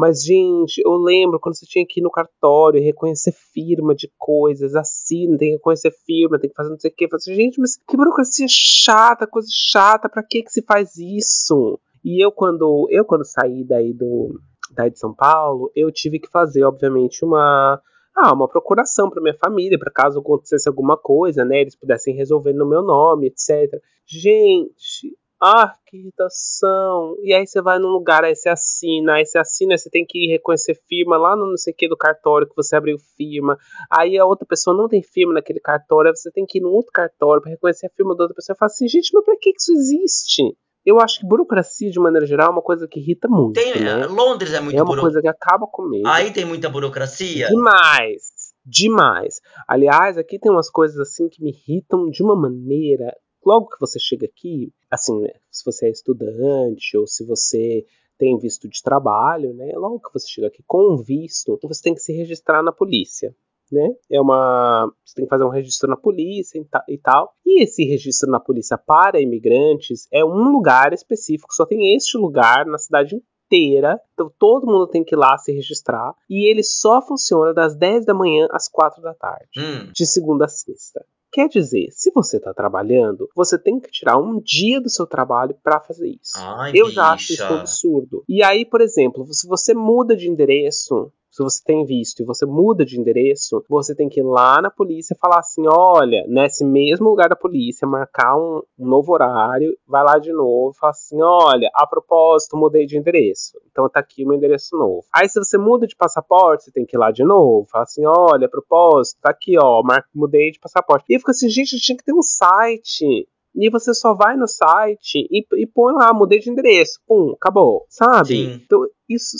Mas, 0.00 0.24
gente, 0.24 0.80
eu 0.82 0.92
lembro 0.92 1.38
quando 1.38 1.58
você 1.58 1.66
tinha 1.66 1.84
que 1.86 2.00
ir 2.00 2.02
no 2.02 2.10
cartório 2.10 2.82
reconhecer 2.82 3.32
firma 3.32 3.94
de 3.94 4.10
coisas, 4.16 4.74
assina, 4.74 5.36
tem 5.36 5.50
que 5.50 5.56
reconhecer 5.56 5.90
firma, 6.06 6.38
tem 6.38 6.48
que 6.48 6.56
fazer 6.56 6.70
não 6.70 6.80
sei 6.80 6.90
o 6.90 6.94
quê. 6.94 7.04
Eu 7.04 7.16
assim, 7.16 7.34
gente, 7.34 7.60
mas 7.60 7.76
que 7.76 7.98
burocracia 7.98 8.46
chata, 8.48 9.26
coisa 9.26 9.48
chata, 9.52 10.08
pra 10.08 10.22
que 10.22 10.42
que 10.42 10.50
se 10.50 10.62
faz 10.62 10.96
isso? 10.96 11.78
E 12.02 12.24
eu 12.24 12.32
quando, 12.32 12.88
eu 12.90 13.04
quando 13.04 13.26
saí 13.26 13.62
daí 13.62 13.92
do, 13.92 14.40
daí 14.74 14.90
de 14.90 14.98
São 14.98 15.14
Paulo, 15.14 15.70
eu 15.76 15.92
tive 15.92 16.18
que 16.18 16.30
fazer, 16.30 16.64
obviamente, 16.64 17.22
uma 17.22 17.78
ah, 18.16 18.32
uma 18.32 18.48
procuração 18.48 19.10
para 19.10 19.20
minha 19.20 19.36
família, 19.36 19.78
para 19.78 19.92
caso 19.92 20.18
acontecesse 20.18 20.66
alguma 20.66 20.96
coisa, 20.96 21.44
né, 21.44 21.60
eles 21.60 21.76
pudessem 21.76 22.16
resolver 22.16 22.54
no 22.54 22.66
meu 22.66 22.82
nome, 22.82 23.26
etc. 23.26 23.70
Gente, 24.06 25.14
ah, 25.42 25.74
que 25.86 25.96
irritação. 25.96 27.16
E 27.22 27.32
aí 27.32 27.46
você 27.46 27.60
vai 27.62 27.78
num 27.78 27.88
lugar, 27.88 28.24
aí 28.24 28.34
você 28.34 28.48
assina, 28.48 29.14
aí 29.14 29.24
você 29.24 29.38
assina, 29.38 29.74
aí 29.74 29.78
você 29.78 29.88
tem 29.90 30.04
que 30.06 30.26
reconhecer 30.30 30.74
firma 30.88 31.16
lá 31.16 31.34
no 31.36 31.46
não 31.50 31.56
sei 31.56 31.72
o 31.72 31.76
que 31.76 31.88
do 31.88 31.96
cartório 31.96 32.48
que 32.48 32.54
você 32.56 32.76
abriu 32.76 32.96
firma. 33.16 33.56
Aí 33.90 34.18
a 34.18 34.24
outra 34.26 34.46
pessoa 34.46 34.76
não 34.76 34.88
tem 34.88 35.02
firma 35.02 35.34
naquele 35.34 35.60
cartório, 35.60 36.10
aí 36.10 36.16
você 36.16 36.30
tem 36.30 36.44
que 36.46 36.58
ir 36.58 36.62
num 36.62 36.70
outro 36.70 36.92
cartório 36.92 37.42
para 37.42 37.50
reconhecer 37.52 37.86
a 37.86 37.90
firma 37.96 38.14
da 38.16 38.24
outra 38.24 38.34
pessoa. 38.34 38.54
Eu 38.54 38.58
falo 38.58 38.66
assim, 38.70 38.88
gente, 38.88 39.10
mas 39.14 39.24
pra 39.24 39.34
que 39.40 39.52
que 39.52 39.60
isso 39.60 39.72
existe? 39.72 40.42
Eu 40.84 40.98
acho 40.98 41.20
que 41.20 41.26
burocracia, 41.26 41.90
de 41.90 42.00
maneira 42.00 42.26
geral, 42.26 42.48
é 42.48 42.50
uma 42.52 42.62
coisa 42.62 42.88
que 42.88 42.98
irrita 43.00 43.28
muito, 43.28 43.54
Tem, 43.60 43.82
né? 43.82 44.06
Londres 44.06 44.54
é 44.54 44.60
muito 44.60 44.76
É 44.78 44.82
uma 44.82 44.86
buro- 44.88 45.02
coisa 45.02 45.20
que 45.20 45.28
acaba 45.28 45.66
comigo. 45.66 46.06
Aí 46.08 46.32
tem 46.32 46.44
muita 46.46 46.70
burocracia. 46.70 47.48
Demais. 47.48 48.22
Demais. 48.64 49.40
Aliás, 49.68 50.16
aqui 50.16 50.38
tem 50.38 50.50
umas 50.50 50.70
coisas 50.70 50.98
assim 50.98 51.28
que 51.28 51.42
me 51.42 51.50
irritam 51.50 52.08
de 52.08 52.22
uma 52.22 52.34
maneira. 52.34 53.14
Logo 53.44 53.68
que 53.68 53.80
você 53.80 53.98
chega 53.98 54.26
aqui, 54.26 54.72
assim, 54.90 55.20
né, 55.20 55.32
se 55.50 55.64
você 55.64 55.86
é 55.86 55.90
estudante 55.90 56.96
ou 56.96 57.06
se 57.06 57.24
você 57.24 57.84
tem 58.18 58.36
visto 58.38 58.68
de 58.68 58.82
trabalho, 58.82 59.54
né? 59.54 59.72
Logo 59.74 59.98
que 59.98 60.12
você 60.12 60.28
chega 60.28 60.48
aqui 60.48 60.62
com 60.66 60.92
um 60.92 60.96
visto, 60.98 61.58
você 61.62 61.82
tem 61.82 61.94
que 61.94 62.00
se 62.00 62.12
registrar 62.12 62.62
na 62.62 62.70
polícia, 62.70 63.34
né? 63.72 63.94
É 64.10 64.20
uma, 64.20 64.92
você 65.04 65.14
tem 65.14 65.24
que 65.24 65.30
fazer 65.30 65.44
um 65.44 65.48
registro 65.48 65.88
na 65.88 65.96
polícia 65.96 66.58
e 66.58 66.92
e 66.92 66.98
tal. 66.98 67.34
E 67.46 67.62
esse 67.62 67.82
registro 67.84 68.30
na 68.30 68.38
polícia 68.38 68.76
para 68.76 69.20
imigrantes 69.20 70.06
é 70.12 70.22
um 70.22 70.52
lugar 70.52 70.92
específico, 70.92 71.54
só 71.54 71.64
tem 71.64 71.96
este 71.96 72.18
lugar 72.18 72.66
na 72.66 72.76
cidade 72.76 73.16
inteira. 73.46 73.98
Então 74.12 74.30
todo 74.38 74.66
mundo 74.66 74.86
tem 74.86 75.02
que 75.02 75.14
ir 75.14 75.18
lá 75.18 75.38
se 75.38 75.52
registrar. 75.52 76.14
E 76.28 76.48
ele 76.48 76.62
só 76.62 77.00
funciona 77.00 77.54
das 77.54 77.74
10 77.74 78.04
da 78.04 78.12
manhã 78.12 78.46
às 78.50 78.68
4 78.68 79.00
da 79.00 79.14
tarde, 79.14 79.48
Hum, 79.56 79.90
de 79.92 80.06
segunda 80.06 80.44
a 80.44 80.48
sexta. 80.48 81.04
Quer 81.32 81.48
dizer, 81.48 81.88
se 81.90 82.10
você 82.12 82.38
está 82.38 82.52
trabalhando, 82.52 83.28
você 83.36 83.56
tem 83.58 83.78
que 83.78 83.90
tirar 83.90 84.18
um 84.18 84.40
dia 84.40 84.80
do 84.80 84.90
seu 84.90 85.06
trabalho 85.06 85.54
para 85.62 85.80
fazer 85.80 86.08
isso. 86.20 86.36
Ai, 86.36 86.72
Eu 86.74 86.90
já 86.90 87.12
acho 87.12 87.32
isso 87.32 87.42
bicha. 87.42 87.54
absurdo. 87.54 88.24
E 88.28 88.42
aí, 88.42 88.64
por 88.64 88.80
exemplo, 88.80 89.24
se 89.32 89.46
você 89.46 89.72
muda 89.72 90.16
de 90.16 90.28
endereço, 90.28 91.12
se 91.40 91.58
você 91.58 91.62
tem 91.64 91.84
visto 91.84 92.20
e 92.22 92.24
você 92.26 92.44
muda 92.44 92.84
de 92.84 93.00
endereço, 93.00 93.64
você 93.68 93.94
tem 93.94 94.08
que 94.08 94.20
ir 94.20 94.22
lá 94.22 94.60
na 94.60 94.70
polícia 94.70 95.14
e 95.14 95.18
falar 95.18 95.38
assim: 95.38 95.62
olha, 95.66 96.24
nesse 96.28 96.64
mesmo 96.64 97.08
lugar 97.08 97.28
da 97.28 97.36
polícia, 97.36 97.88
marcar 97.88 98.36
um, 98.36 98.62
um 98.78 98.86
novo 98.86 99.12
horário, 99.12 99.74
vai 99.86 100.02
lá 100.04 100.18
de 100.18 100.32
novo 100.32 100.72
e 100.74 100.78
fala 100.78 100.90
assim: 100.90 101.20
olha, 101.22 101.70
a 101.74 101.86
propósito, 101.86 102.56
mudei 102.56 102.86
de 102.86 102.98
endereço. 102.98 103.58
Então 103.70 103.88
tá 103.88 104.00
aqui 104.00 104.24
o 104.24 104.28
meu 104.28 104.36
endereço 104.36 104.76
novo. 104.76 105.04
Aí, 105.14 105.28
se 105.28 105.38
você 105.38 105.56
muda 105.56 105.86
de 105.86 105.96
passaporte, 105.96 106.64
você 106.64 106.72
tem 106.72 106.84
que 106.84 106.96
ir 106.96 106.98
lá 106.98 107.10
de 107.10 107.24
novo. 107.24 107.66
Fala 107.70 107.84
assim: 107.84 108.04
olha, 108.06 108.46
a 108.46 108.50
propósito, 108.50 109.18
tá 109.22 109.30
aqui, 109.30 109.56
ó, 109.58 109.82
mar- 109.82 110.04
mudei 110.14 110.50
de 110.50 110.58
passaporte. 110.58 111.04
E 111.08 111.18
fica 111.18 111.30
assim, 111.30 111.48
gente, 111.48 111.78
tinha 111.78 111.96
que 111.96 112.04
ter 112.04 112.12
um 112.12 112.22
site. 112.22 113.26
E 113.52 113.68
você 113.68 113.92
só 113.92 114.14
vai 114.14 114.36
no 114.36 114.46
site 114.46 115.26
e, 115.28 115.44
e 115.54 115.66
põe 115.66 115.92
lá, 115.92 116.14
mudei 116.14 116.38
de 116.38 116.48
endereço. 116.50 117.00
Pum, 117.06 117.32
acabou. 117.32 117.84
Sabe? 117.88 118.28
Sim. 118.28 118.60
Então, 118.64 118.86
isso, 119.10 119.36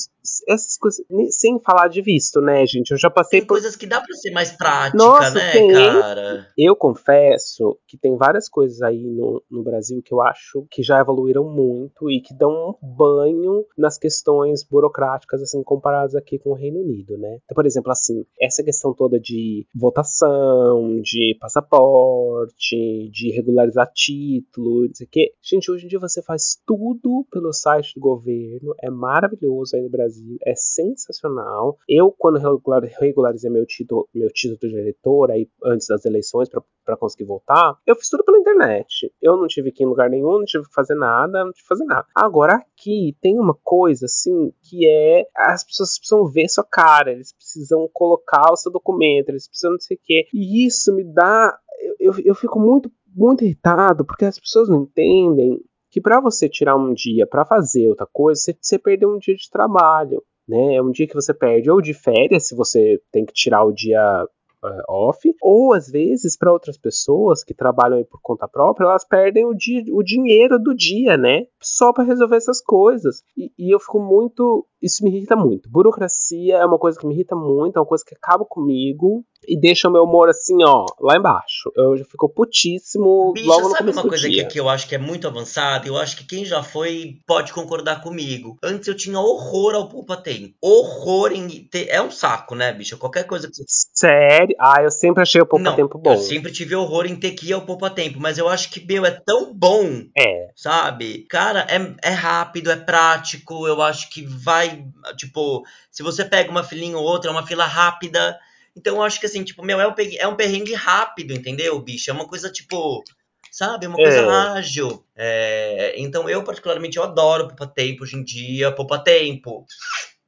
essas 0.49 0.77
coisas. 0.77 1.05
Sem 1.31 1.61
falar 1.61 1.89
de 1.89 2.03
visto, 2.03 2.41
né, 2.41 2.67
gente? 2.67 2.91
Eu 2.91 2.99
já 2.99 3.09
passei 3.09 3.41
Tem 3.41 3.47
por. 3.47 3.55
coisas 3.55 3.77
que 3.77 3.87
dá 3.87 4.01
pra 4.01 4.15
ser 4.17 4.31
mais 4.31 4.53
prática, 4.53 4.97
Nossa, 4.99 5.35
né, 5.35 5.53
tem. 5.53 5.73
cara? 5.73 6.49
Eu 6.59 6.75
confesso 6.77 7.79
que 7.87 7.97
tem 7.97 8.17
várias 8.17 8.49
coisas 8.49 8.83
aí 8.83 9.03
no, 9.03 9.43
no 9.51 9.63
Brasil 9.63 10.03
que 10.03 10.13
eu 10.13 10.21
acho 10.21 10.67
que 10.71 10.83
já 10.83 11.01
evoluíram 11.01 11.45
muito 11.45 12.11
e 12.11 12.21
que 12.21 12.35
dão 12.35 12.77
um 12.83 12.95
banho 12.95 13.65
nas 13.77 13.97
questões 13.99 14.65
burocráticas, 14.65 15.43
assim, 15.43 15.63
comparadas 15.63 16.15
aqui 16.15 16.39
com 16.39 16.51
o 16.51 16.55
Reino 16.55 16.81
Unido, 16.81 17.17
né? 17.17 17.39
Então, 17.45 17.55
por 17.55 17.67
exemplo, 17.67 17.91
assim, 17.93 18.25
essa 18.41 18.63
questão 18.63 18.93
toda 18.93 19.19
de 19.19 19.67
votação, 19.75 21.01
de 21.01 21.37
passaporte, 21.41 23.11
de 23.13 23.31
regularizar 23.31 23.91
título, 23.93 24.87
não 24.87 24.95
sei 24.95 25.07
o 25.07 25.11
quê. 25.11 25.33
Gente, 25.43 25.71
hoje 25.71 25.85
em 25.85 25.89
dia 25.89 25.99
você 25.99 26.23
faz 26.23 26.61
tudo 26.67 27.27
pelo 27.31 27.53
site 27.53 27.95
do 27.95 28.01
governo, 28.01 28.75
é 28.83 28.91
maravilhoso. 28.91 29.60
Maravilhoso 29.61 29.77
aí 29.77 29.83
no 29.83 29.91
Brasil, 29.91 30.37
é 30.45 30.55
sensacional. 30.55 31.79
Eu, 31.89 32.11
quando 32.17 32.39
regular, 32.39 32.83
regularizei 32.99 33.51
meu 33.51 33.67
título, 33.67 34.09
meu 34.15 34.29
título 34.33 34.73
de 34.73 34.79
eleitor, 34.79 35.31
aí, 35.31 35.49
antes 35.65 35.87
das 35.87 36.05
eleições, 36.05 36.49
para 36.85 36.97
conseguir 36.97 37.25
votar, 37.25 37.77
eu 37.87 37.95
fiz 37.95 38.09
tudo 38.09 38.25
pela 38.25 38.39
internet. 38.39 39.13
Eu 39.21 39.37
não 39.37 39.47
tive 39.47 39.71
que 39.71 39.83
ir 39.83 39.87
em 39.87 39.89
lugar 39.89 40.09
nenhum, 40.11 40.39
não 40.39 40.45
tive 40.45 40.65
que 40.65 40.75
fazer 40.75 40.95
nada, 40.95 41.45
não 41.45 41.53
tive 41.53 41.63
que 41.63 41.69
fazer 41.69 41.85
nada. 41.85 42.07
Agora, 42.15 42.55
aqui 42.55 43.17
tem 43.21 43.39
uma 43.39 43.57
coisa, 43.63 44.07
assim, 44.07 44.53
que 44.63 44.89
é. 44.89 45.27
As 45.37 45.65
pessoas 45.65 45.99
precisam 45.99 46.27
ver 46.27 46.49
sua 46.49 46.65
cara, 46.65 47.13
eles 47.13 47.33
precisam 47.33 47.89
colocar 47.93 48.51
o 48.53 48.57
seu 48.57 48.73
documento, 48.73 49.29
eles 49.29 49.49
precisam 49.49 49.73
não 49.73 49.81
sei 49.81 49.97
o 49.97 50.01
quê. 50.03 50.27
E 50.33 50.67
isso 50.67 50.95
me 50.95 51.05
dá. 51.05 51.57
Eu, 51.99 52.13
eu, 52.13 52.23
eu 52.27 52.35
fico 52.35 52.59
muito, 52.59 52.91
muito 53.15 53.45
irritado, 53.45 54.05
porque 54.05 54.25
as 54.25 54.39
pessoas 54.39 54.69
não 54.69 54.83
entendem 54.83 55.63
que 55.91 56.01
para 56.01 56.21
você 56.21 56.49
tirar 56.49 56.77
um 56.77 56.93
dia 56.93 57.27
para 57.27 57.45
fazer 57.45 57.89
outra 57.89 58.07
coisa, 58.13 58.41
você, 58.41 58.57
você 58.61 58.79
perdeu 58.79 59.11
um 59.11 59.19
dia 59.19 59.35
de 59.35 59.51
trabalho. 59.51 60.23
Né? 60.49 60.77
É 60.77 60.83
um 60.83 60.91
dia 60.91 61.07
que 61.07 61.15
você 61.15 61.33
perde 61.33 61.71
ou 61.71 61.81
de 61.81 61.95
férias, 61.95 62.49
se 62.49 62.55
você 62.55 63.01
tem 63.13 63.25
que 63.25 63.33
tirar 63.33 63.65
o 63.65 63.73
dia 63.73 64.27
uh, 64.65 64.83
off, 64.89 65.19
ou 65.41 65.73
às 65.73 65.89
vezes 65.89 66.37
para 66.37 66.53
outras 66.53 66.77
pessoas 66.77 67.43
que 67.45 67.55
trabalham 67.55 68.05
por 68.05 68.21
conta 68.23 68.49
própria, 68.49 68.87
elas 68.87 69.05
perdem 69.05 69.45
o, 69.45 69.55
dia, 69.55 69.83
o 69.93 70.03
dinheiro 70.03 70.59
do 70.59 70.75
dia, 70.75 71.17
né? 71.17 71.47
Só 71.63 71.93
para 71.93 72.05
resolver 72.05 72.37
essas 72.37 72.61
coisas. 72.61 73.23
E, 73.37 73.53
e, 73.59 73.75
eu 73.75 73.81
fico 73.81 74.01
muito. 74.01 74.67
Isso 74.83 75.05
me 75.05 75.11
irrita 75.11 75.37
muito. 75.37 75.71
Burocracia 75.71 76.57
é 76.57 76.67
uma 76.67 76.79
coisa 76.79 76.99
que 76.99 77.07
me 77.07 77.15
irrita 77.15 77.37
muito, 77.37 77.77
é 77.77 77.81
uma 77.81 77.87
coisa 77.87 78.05
que 78.05 78.15
acaba 78.15 78.45
comigo 78.45 79.25
e 79.47 79.59
deixa 79.59 79.89
o 79.89 79.93
meu 79.93 80.05
humor 80.05 80.29
assim, 80.29 80.57
ó, 80.63 80.85
lá 81.01 81.17
embaixo. 81.17 81.71
Eu 81.77 81.97
já 81.97 82.05
fico 82.05 82.29
putíssimo 82.29 83.33
Bicha, 83.33 83.47
logo 83.47 83.69
no 83.69 83.77
sabe 83.77 83.91
uma 83.91 84.03
coisa 84.03 84.29
que, 84.29 84.45
que 84.45 84.61
eu 84.61 84.69
acho 84.69 84.89
que 84.89 84.95
é 84.95 84.99
muito 84.99 85.27
avançada? 85.27 85.87
Eu 85.87 85.97
acho 85.97 86.17
que 86.17 86.25
quem 86.25 86.45
já 86.45 86.63
foi 86.63 87.19
pode 87.27 87.53
concordar 87.53 88.03
comigo. 88.03 88.57
Antes 88.63 88.89
eu 88.89 88.97
tinha 88.97 89.19
horror 89.19 89.75
ao 89.75 89.89
Poupa 89.89 90.17
Tem. 90.17 90.55
Horror 90.61 91.33
em 91.33 91.49
ter... 91.65 91.89
É 91.89 92.01
um 92.01 92.11
saco, 92.11 92.55
né, 92.55 92.73
bicha? 92.73 92.97
Qualquer 92.97 93.25
coisa 93.25 93.49
que 93.49 93.57
você... 93.57 93.65
Sério? 93.67 94.55
Ah, 94.59 94.83
eu 94.83 94.91
sempre 94.91 95.23
achei 95.23 95.41
o 95.41 95.47
poupa 95.47 95.73
tempo 95.73 95.99
bom. 95.99 96.13
eu 96.13 96.19
sempre 96.19 96.53
tive 96.53 96.75
horror 96.75 97.07
em 97.07 97.17
ter 97.17 97.33
que 97.33 97.49
ir 97.49 97.53
ao 97.53 97.63
Poupa 97.63 97.91
Tempo, 97.91 98.19
mas 98.21 98.39
eu 98.39 98.49
acho 98.49 98.71
que, 98.71 98.85
meu, 98.85 99.05
é 99.05 99.11
tão 99.11 99.53
bom 99.53 100.05
É. 100.17 100.49
sabe? 100.55 101.27
Cara, 101.29 101.67
é, 101.69 102.11
é 102.11 102.13
rápido, 102.13 102.71
é 102.71 102.77
prático, 102.77 103.67
eu 103.67 103.81
acho 103.83 104.11
que 104.11 104.23
vai, 104.23 104.85
tipo, 105.17 105.65
se 105.91 106.03
você 106.03 106.25
pega 106.25 106.51
uma 106.51 106.65
filinha 106.65 106.97
ou 106.97 107.05
outra, 107.05 107.31
é 107.31 107.33
uma 107.33 107.47
fila 107.47 107.67
rápida. 107.67 108.39
Então 108.81 108.97
eu 108.97 109.03
acho 109.03 109.21
que 109.21 109.27
assim, 109.27 109.45
tipo, 109.45 109.63
meu, 109.63 109.79
é 109.79 109.87
um, 109.87 109.95
é 110.19 110.27
um 110.27 110.37
perrengue 110.37 110.73
rápido, 110.73 111.35
entendeu, 111.35 111.79
bicho? 111.81 112.11
É 112.11 112.15
uma 112.15 112.27
coisa, 112.27 112.51
tipo, 112.51 113.05
sabe? 113.53 113.85
É 113.85 113.89
uma 113.89 113.99
coisa 113.99 114.21
É. 114.21 114.57
ágil. 114.57 115.05
É, 115.15 115.95
então 115.99 116.29
eu, 116.31 116.43
particularmente, 116.43 116.97
eu 116.97 117.03
adoro 117.03 117.47
Poupa 117.47 117.67
Tempo 117.67 118.05
hoje 118.05 118.17
em 118.17 118.25
dia. 118.25 118.73
Poupa 118.73 118.99
Tempo. 118.99 119.67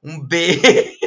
Um 0.05 0.21
beijo. 0.27 0.61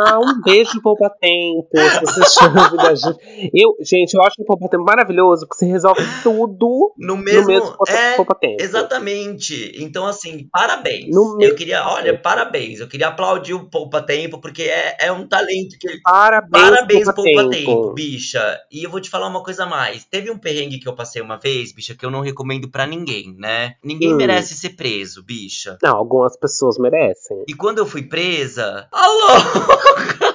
Ah, 0.00 0.18
um 0.18 0.40
beijo 0.42 0.80
Poupa 0.80 1.10
Tempo, 1.20 1.68
se 1.76 2.00
você 2.00 2.40
chama 2.40 2.70
da 2.74 2.94
gente. 2.94 3.18
Eu, 3.54 3.74
gente, 3.82 4.14
eu 4.14 4.22
acho 4.22 4.36
o 4.40 4.44
Poupa 4.46 4.66
Tempo 4.68 4.82
maravilhoso, 4.84 5.46
porque 5.46 5.58
você 5.58 5.66
resolve 5.70 6.00
tudo 6.22 6.94
No 6.96 7.16
no 7.16 7.22
mesmo. 7.22 7.46
mesmo 7.48 7.76
Poupa, 8.16 8.38
é. 8.42 8.56
Exatamente. 8.60 9.72
Então, 9.76 10.06
assim, 10.06 10.48
parabéns. 10.50 11.14
No 11.14 11.32
eu 11.32 11.36
mesmo 11.36 11.56
queria, 11.56 11.86
olha, 11.86 12.12
tempo. 12.12 12.22
parabéns. 12.22 12.80
Eu 12.80 12.88
queria 12.88 13.08
aplaudir 13.08 13.52
o 13.54 13.68
Poupa 13.68 14.00
Tempo, 14.00 14.40
porque 14.40 14.62
é, 14.62 14.96
é 15.00 15.12
um 15.12 15.26
talento 15.28 15.76
que 15.78 15.86
ele. 15.88 16.00
Parabéns, 16.02 16.50
Parabéns, 16.50 17.04
Poupa, 17.04 17.22
Poupa 17.22 17.50
Tempo. 17.50 17.50
Tempo, 17.50 17.92
bicha. 17.94 18.58
E 18.72 18.84
eu 18.84 18.90
vou 18.90 19.00
te 19.00 19.10
falar 19.10 19.26
uma 19.28 19.42
coisa 19.42 19.64
a 19.64 19.66
mais. 19.66 20.04
Teve 20.04 20.30
um 20.30 20.38
perrengue 20.38 20.78
que 20.78 20.88
eu 20.88 20.94
passei 20.94 21.20
uma 21.20 21.36
vez, 21.38 21.72
bicha, 21.74 21.94
que 21.94 22.06
eu 22.06 22.10
não 22.10 22.20
recomendo 22.22 22.70
pra 22.70 22.86
ninguém, 22.86 23.34
né? 23.36 23.74
Ninguém 23.84 24.14
Hum. 24.14 24.16
merece 24.16 24.54
ser 24.54 24.70
preso, 24.70 25.22
bicha. 25.22 25.76
Não, 25.82 25.96
algumas 25.96 26.38
pessoas 26.38 26.78
merecem. 26.78 27.44
E 27.46 27.54
quando 27.54 27.77
eu 27.78 27.86
fui 27.86 28.02
presa. 28.02 28.86
Alô! 28.92 29.28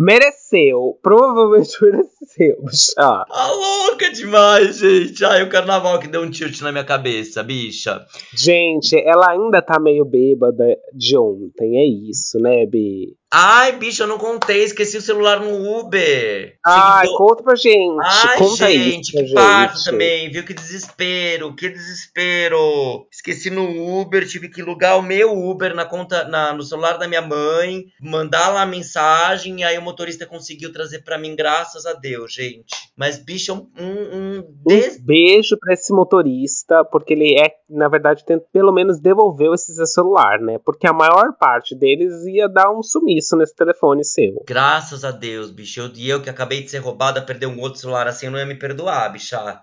Mereceu, 0.00 0.96
provavelmente 1.02 1.76
mereceu. 1.82 2.56
Ah, 2.96 3.24
A 3.28 3.50
louca 3.50 4.12
demais, 4.12 4.78
gente. 4.78 5.24
Ai, 5.24 5.42
o 5.42 5.48
carnaval 5.48 5.98
que 5.98 6.06
deu 6.06 6.22
um 6.22 6.30
tilt 6.30 6.60
na 6.60 6.70
minha 6.70 6.84
cabeça, 6.84 7.42
bicha. 7.42 8.00
gente, 8.32 8.96
ela 8.96 9.30
ainda 9.32 9.60
tá 9.60 9.80
meio 9.80 10.04
bêbada 10.04 10.64
de 10.94 11.18
ontem, 11.18 11.78
é 11.80 12.10
isso, 12.10 12.38
né, 12.38 12.64
Bi? 12.64 13.16
Ai, 13.30 13.72
bicha, 13.72 14.04
eu 14.04 14.06
não 14.06 14.16
contei, 14.16 14.64
esqueci 14.64 14.96
o 14.96 15.02
celular 15.02 15.38
no 15.38 15.78
Uber. 15.80 16.56
Ai, 16.64 17.06
Seguidor- 17.06 17.18
conta 17.18 17.42
pra 17.42 17.54
gente, 17.56 17.98
Ai, 18.02 18.38
conta 18.38 18.70
gente, 18.70 19.08
isso 19.14 19.26
que 19.26 19.34
parto 19.34 19.74
gente. 19.76 19.84
também, 19.84 20.30
viu? 20.30 20.44
Que 20.46 20.54
desespero, 20.54 21.54
que 21.54 21.68
desespero. 21.68 23.06
Esqueci 23.12 23.50
no 23.50 24.00
Uber, 24.00 24.26
tive 24.26 24.48
que 24.48 24.62
alugar 24.62 24.98
o 24.98 25.02
meu 25.02 25.36
Uber 25.36 25.74
na 25.74 25.84
conta, 25.84 26.24
na, 26.24 26.54
no 26.54 26.62
celular 26.62 26.96
da 26.96 27.06
minha 27.06 27.20
mãe, 27.20 27.84
mandar 28.00 28.48
lá 28.48 28.62
a 28.62 28.66
mensagem, 28.66 29.60
e 29.60 29.64
aí 29.64 29.76
o 29.76 29.82
motorista 29.82 30.24
conseguiu 30.24 30.72
trazer 30.72 31.04
pra 31.04 31.18
mim, 31.18 31.36
graças 31.36 31.84
a 31.84 31.92
Deus, 31.92 32.32
gente. 32.32 32.74
Mas, 32.96 33.18
bicho, 33.18 33.52
um, 33.52 33.82
um, 33.82 34.38
um 34.38 34.44
des... 34.64 34.96
Um 34.98 35.04
beijo 35.04 35.58
pra 35.60 35.74
esse 35.74 35.92
motorista, 35.92 36.82
porque 36.82 37.12
ele 37.12 37.38
é, 37.38 37.50
na 37.68 37.88
verdade, 37.88 38.24
tenta, 38.24 38.46
pelo 38.50 38.72
menos 38.72 38.98
devolveu 38.98 39.52
esse 39.52 39.74
celular, 39.86 40.40
né? 40.40 40.58
Porque 40.64 40.86
a 40.86 40.94
maior 40.94 41.34
parte 41.38 41.74
deles 41.74 42.24
ia 42.26 42.48
dar 42.48 42.70
um 42.70 42.82
sumiço 42.82 43.17
nesse 43.36 43.54
telefone 43.54 44.04
seu. 44.04 44.42
Graças 44.46 45.04
a 45.04 45.10
Deus, 45.10 45.50
bicho. 45.50 45.80
Eu, 45.80 45.90
e 45.94 46.08
eu 46.08 46.22
que 46.22 46.30
acabei 46.30 46.62
de 46.62 46.70
ser 46.70 46.78
roubada, 46.78 47.22
perder 47.22 47.46
um 47.46 47.60
outro 47.60 47.80
celular 47.80 48.06
assim, 48.06 48.26
eu 48.26 48.32
não 48.32 48.38
ia 48.38 48.46
me 48.46 48.58
perdoar, 48.58 49.12
bicha. 49.12 49.62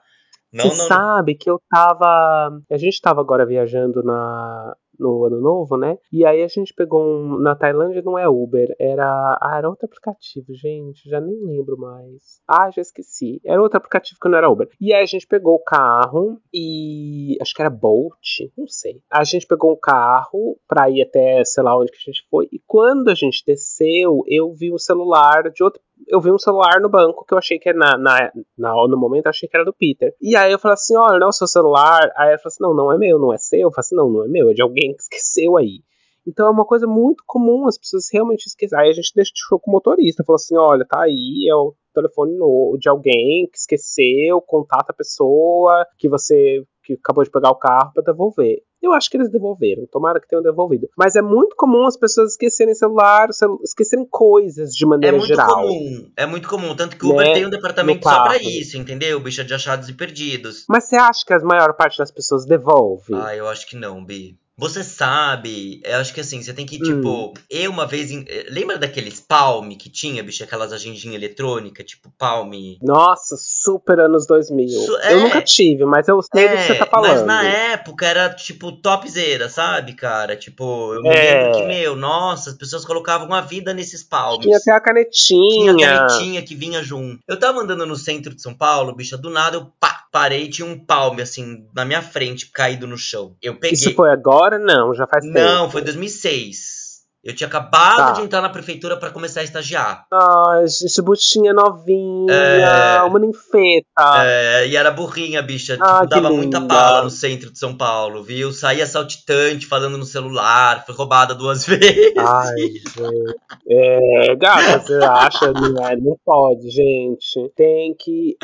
Não, 0.53 0.69
Você 0.69 0.77
não. 0.83 0.87
sabe 0.87 1.35
que 1.35 1.49
eu 1.49 1.61
tava. 1.69 2.61
A 2.71 2.77
gente 2.77 3.01
tava 3.01 3.19
agora 3.19 3.45
viajando 3.45 4.01
na. 4.03 4.75
No 4.99 5.25
ano 5.25 5.39
novo, 5.39 5.77
né? 5.77 5.97
E 6.11 6.25
aí 6.25 6.43
a 6.43 6.47
gente 6.47 6.73
pegou 6.73 7.01
um. 7.01 7.39
Na 7.39 7.55
Tailândia 7.55 8.01
não 8.01 8.17
é 8.17 8.27
Uber, 8.27 8.75
era. 8.79 9.37
Ah, 9.41 9.55
era 9.57 9.69
outro 9.69 9.85
aplicativo, 9.85 10.53
gente. 10.53 11.09
Já 11.09 11.19
nem 11.19 11.35
lembro 11.43 11.77
mais. 11.77 12.41
Ah, 12.47 12.69
já 12.71 12.81
esqueci. 12.81 13.41
Era 13.45 13.61
outro 13.61 13.77
aplicativo 13.77 14.19
que 14.21 14.29
não 14.29 14.37
era 14.37 14.49
Uber. 14.49 14.69
E 14.79 14.93
aí 14.93 15.03
a 15.03 15.05
gente 15.05 15.27
pegou 15.27 15.55
o 15.55 15.63
carro 15.63 16.39
e. 16.53 17.37
Acho 17.41 17.53
que 17.53 17.61
era 17.61 17.69
Bolt, 17.69 18.41
não 18.57 18.67
sei. 18.67 19.01
A 19.11 19.23
gente 19.23 19.47
pegou 19.47 19.71
um 19.71 19.79
carro 19.79 20.57
pra 20.67 20.89
ir 20.89 21.01
até, 21.01 21.43
sei 21.43 21.63
lá 21.63 21.77
onde 21.77 21.91
que 21.91 21.97
a 21.97 22.11
gente 22.11 22.25
foi. 22.29 22.47
E 22.51 22.59
quando 22.65 23.09
a 23.09 23.15
gente 23.15 23.43
desceu, 23.45 24.23
eu 24.27 24.53
vi 24.53 24.71
o 24.71 24.79
celular 24.79 25.51
de 25.51 25.63
outro 25.63 25.81
eu 26.07 26.21
vi 26.21 26.31
um 26.31 26.37
celular 26.37 26.79
no 26.81 26.89
banco 26.89 27.25
que 27.25 27.33
eu 27.33 27.37
achei 27.37 27.57
que 27.57 27.69
era 27.69 27.77
na, 27.77 27.97
na, 27.97 28.31
na, 28.57 28.73
no 28.87 28.97
momento 28.97 29.25
eu 29.25 29.29
achei 29.29 29.47
que 29.49 29.55
era 29.55 29.65
do 29.65 29.73
Peter. 29.73 30.13
E 30.21 30.35
aí 30.35 30.51
eu 30.51 30.59
falei 30.59 30.73
assim: 30.73 30.95
olha, 30.95 31.19
não 31.19 31.27
é 31.27 31.29
o 31.29 31.33
seu 31.33 31.47
celular. 31.47 32.11
Aí 32.15 32.29
ela 32.29 32.37
falou 32.37 32.47
assim: 32.47 32.63
não, 32.63 32.73
não 32.75 32.91
é 32.91 32.97
meu, 32.97 33.19
não 33.19 33.33
é 33.33 33.37
seu. 33.37 33.61
Eu 33.61 33.71
falei 33.71 33.79
assim: 33.79 33.95
não, 33.95 34.09
não 34.09 34.25
é 34.25 34.27
meu, 34.27 34.49
é 34.49 34.53
de 34.53 34.61
alguém 34.61 34.93
que 34.95 35.01
esqueceu 35.01 35.57
aí. 35.57 35.81
Então 36.27 36.47
é 36.47 36.49
uma 36.49 36.65
coisa 36.65 36.87
muito 36.87 37.23
comum, 37.27 37.67
as 37.67 37.77
pessoas 37.77 38.05
realmente 38.11 38.47
esquecem. 38.47 38.77
Aí 38.77 38.89
a 38.89 38.93
gente 38.93 39.11
deixou 39.15 39.59
com 39.59 39.69
o 39.69 39.73
motorista, 39.73 40.23
falou 40.23 40.37
assim: 40.37 40.57
olha, 40.57 40.85
tá 40.85 41.03
aí, 41.03 41.47
é 41.49 41.55
o 41.55 41.75
telefone 41.93 42.35
no, 42.35 42.77
de 42.79 42.89
alguém 42.89 43.47
que 43.51 43.57
esqueceu, 43.57 44.41
contata 44.41 44.91
a 44.91 44.95
pessoa 44.95 45.85
que 45.97 46.09
você 46.09 46.63
que 46.83 46.93
acabou 46.93 47.23
de 47.23 47.31
pegar 47.31 47.49
o 47.49 47.57
carro 47.57 47.91
para 47.93 48.03
devolver. 48.03 48.61
Eu 48.85 48.93
acho 48.93 49.09
que 49.09 49.17
eles 49.17 49.29
devolveram, 49.31 49.85
tomara 49.91 50.19
que 50.19 50.27
tenham 50.27 50.43
devolvido. 50.43 50.87
Mas 50.95 51.15
é 51.15 51.21
muito 51.21 51.55
comum 51.55 51.85
as 51.87 51.97
pessoas 51.97 52.31
esquecerem 52.31 52.73
celular, 52.75 53.33
celu 53.33 53.59
esquecerem 53.63 54.05
coisas 54.09 54.73
de 54.73 54.85
É 54.85 54.87
maneira 54.87 55.17
muito 55.17 55.27
geral. 55.27 55.47
comum, 55.47 56.11
é 56.15 56.25
muito 56.25 56.47
comum. 56.47 56.75
Tanto 56.75 56.97
que 56.97 57.05
o 57.05 57.09
Uber 57.11 57.25
Né, 57.25 57.33
tem 57.33 57.45
um 57.45 57.49
departamento 57.49 58.03
só 58.07 58.23
pra 58.23 58.37
isso, 58.37 58.77
entendeu? 58.77 59.19
Bicha 59.19 59.43
de 59.43 59.53
achados 59.53 59.89
e 59.89 59.93
perdidos. 59.93 60.65
Mas 60.69 60.85
você 60.85 60.95
acha 60.95 61.25
que 61.25 61.33
a 61.33 61.39
maior 61.39 61.73
parte 61.75 61.97
das 61.97 62.11
pessoas 62.11 62.45
devolve? 62.45 63.13
Ah, 63.13 63.35
eu 63.35 63.47
acho 63.47 63.67
que 63.67 63.75
não, 63.75 64.03
Bi. 64.03 64.37
Você 64.57 64.83
sabe, 64.85 65.81
eu 65.83 65.97
acho 65.97 66.13
que 66.13 66.21
assim, 66.21 66.41
você 66.41 66.53
tem 66.53 66.65
que, 66.65 66.77
Hum. 66.77 66.83
tipo, 66.83 67.33
eu 67.49 67.69
uma 67.69 67.85
vez. 67.85 68.09
eh, 68.11 68.45
Lembra 68.49 68.77
daqueles 68.77 69.19
Palm 69.19 69.69
que 69.71 69.89
tinha, 69.89 70.23
bicho, 70.23 70.43
aquelas 70.45 70.71
agendinhas 70.71 71.15
eletrônicas, 71.15 71.85
tipo 71.85 72.09
Palm? 72.17 72.51
Nossa, 72.81 73.35
super 73.37 73.99
anos 73.99 74.25
2000. 74.25 74.69
Su- 74.69 74.93
Eu 74.97 75.17
é. 75.19 75.21
nunca 75.21 75.41
tive, 75.41 75.83
mas 75.83 76.07
eu 76.07 76.21
sei 76.21 76.47
do 76.47 76.55
que 76.55 76.63
você 76.63 76.75
tá 76.75 76.85
falando. 76.85 77.17
mas 77.17 77.25
na 77.25 77.43
época 77.45 78.05
era 78.07 78.29
tipo 78.33 78.71
topzera, 78.71 79.49
sabe, 79.49 79.93
cara? 79.93 80.37
Tipo, 80.37 80.93
eu 80.93 81.01
me 81.01 81.09
É. 81.09 81.37
lembro 81.43 81.57
que, 81.59 81.67
meu, 81.67 81.95
nossa, 81.97 82.51
as 82.51 82.55
pessoas 82.57 82.85
colocavam 82.85 83.33
a 83.33 83.41
vida 83.41 83.73
nesses 83.73 84.03
palmes. 84.03 84.45
Tinha 84.45 84.57
até 84.57 84.71
a 84.71 84.79
canetinha. 84.79 85.49
Tinha 85.51 85.71
a 85.73 85.77
canetinha 86.07 86.41
que 86.41 86.55
vinha 86.55 86.81
junto. 86.81 87.19
Eu 87.27 87.37
tava 87.37 87.59
andando 87.59 87.85
no 87.85 87.95
centro 87.97 88.33
de 88.33 88.41
São 88.41 88.53
Paulo, 88.53 88.95
bicha, 88.95 89.17
do 89.17 89.29
nada 89.29 89.57
eu 89.57 89.65
pá, 89.79 90.04
parei, 90.15 90.47
tinha 90.49 90.65
um 90.65 90.79
palme 90.79 91.21
assim 91.21 91.67
na 91.75 91.83
minha 91.83 92.01
frente, 92.01 92.49
caído 92.49 92.87
no 92.87 92.97
chão. 92.97 93.35
Eu 93.41 93.55
peguei. 93.55 93.73
Isso 93.73 93.93
foi 93.93 94.09
agora? 94.09 94.57
Não, 94.57 94.93
já 94.93 95.05
faz 95.05 95.25
tempo. 95.25 95.37
Não, 95.37 95.69
foi 95.69 95.81
2006. 95.81 96.85
Eu 97.21 97.35
tinha 97.35 97.47
acabado 97.47 97.97
Tá. 97.97 98.11
de 98.11 98.21
entrar 98.21 98.39
na 98.39 98.49
prefeitura 98.49 98.97
pra 98.97 99.09
começar 99.09 99.39
a 99.39 99.43
estagiar. 99.43 100.05
Ai, 100.13 100.67
gente, 100.67 101.01
buchinha 101.01 101.53
novinha, 101.55 102.31
É. 102.31 103.01
uma 103.01 103.17
ninfeta. 103.19 104.23
É, 104.23 104.67
e 104.67 104.75
era 104.75 104.91
burrinha, 104.91 105.41
bicha. 105.41 105.73
Tipo, 105.73 105.85
Ah, 105.85 106.01
que 106.01 106.07
dava 106.09 106.29
muita 106.29 106.59
linda. 106.59 106.73
bala 106.73 107.03
no 107.03 107.09
centro 107.09 107.51
de 107.51 107.57
São 107.57 107.75
Paulo, 107.75 108.21
viu? 108.23 108.51
Saía 108.53 108.85
saltitante, 108.85 109.65
falando 109.65 109.97
no 109.97 110.05
celular, 110.05 110.85
foi 110.85 110.93
roubada 110.93 111.33
duas 111.33 111.65
vezes. 112.13 112.13
Ai, 112.15 112.55
gente. 112.57 113.35
É, 113.67 114.35
gata, 114.35 114.79
você 114.79 114.93
acha? 115.03 115.51
Não, 115.51 115.87
é, 115.87 115.95
não 115.97 116.15
pode, 116.23 116.69
gente. 116.69 117.51
Tem 117.55 117.95
que. 117.97 118.37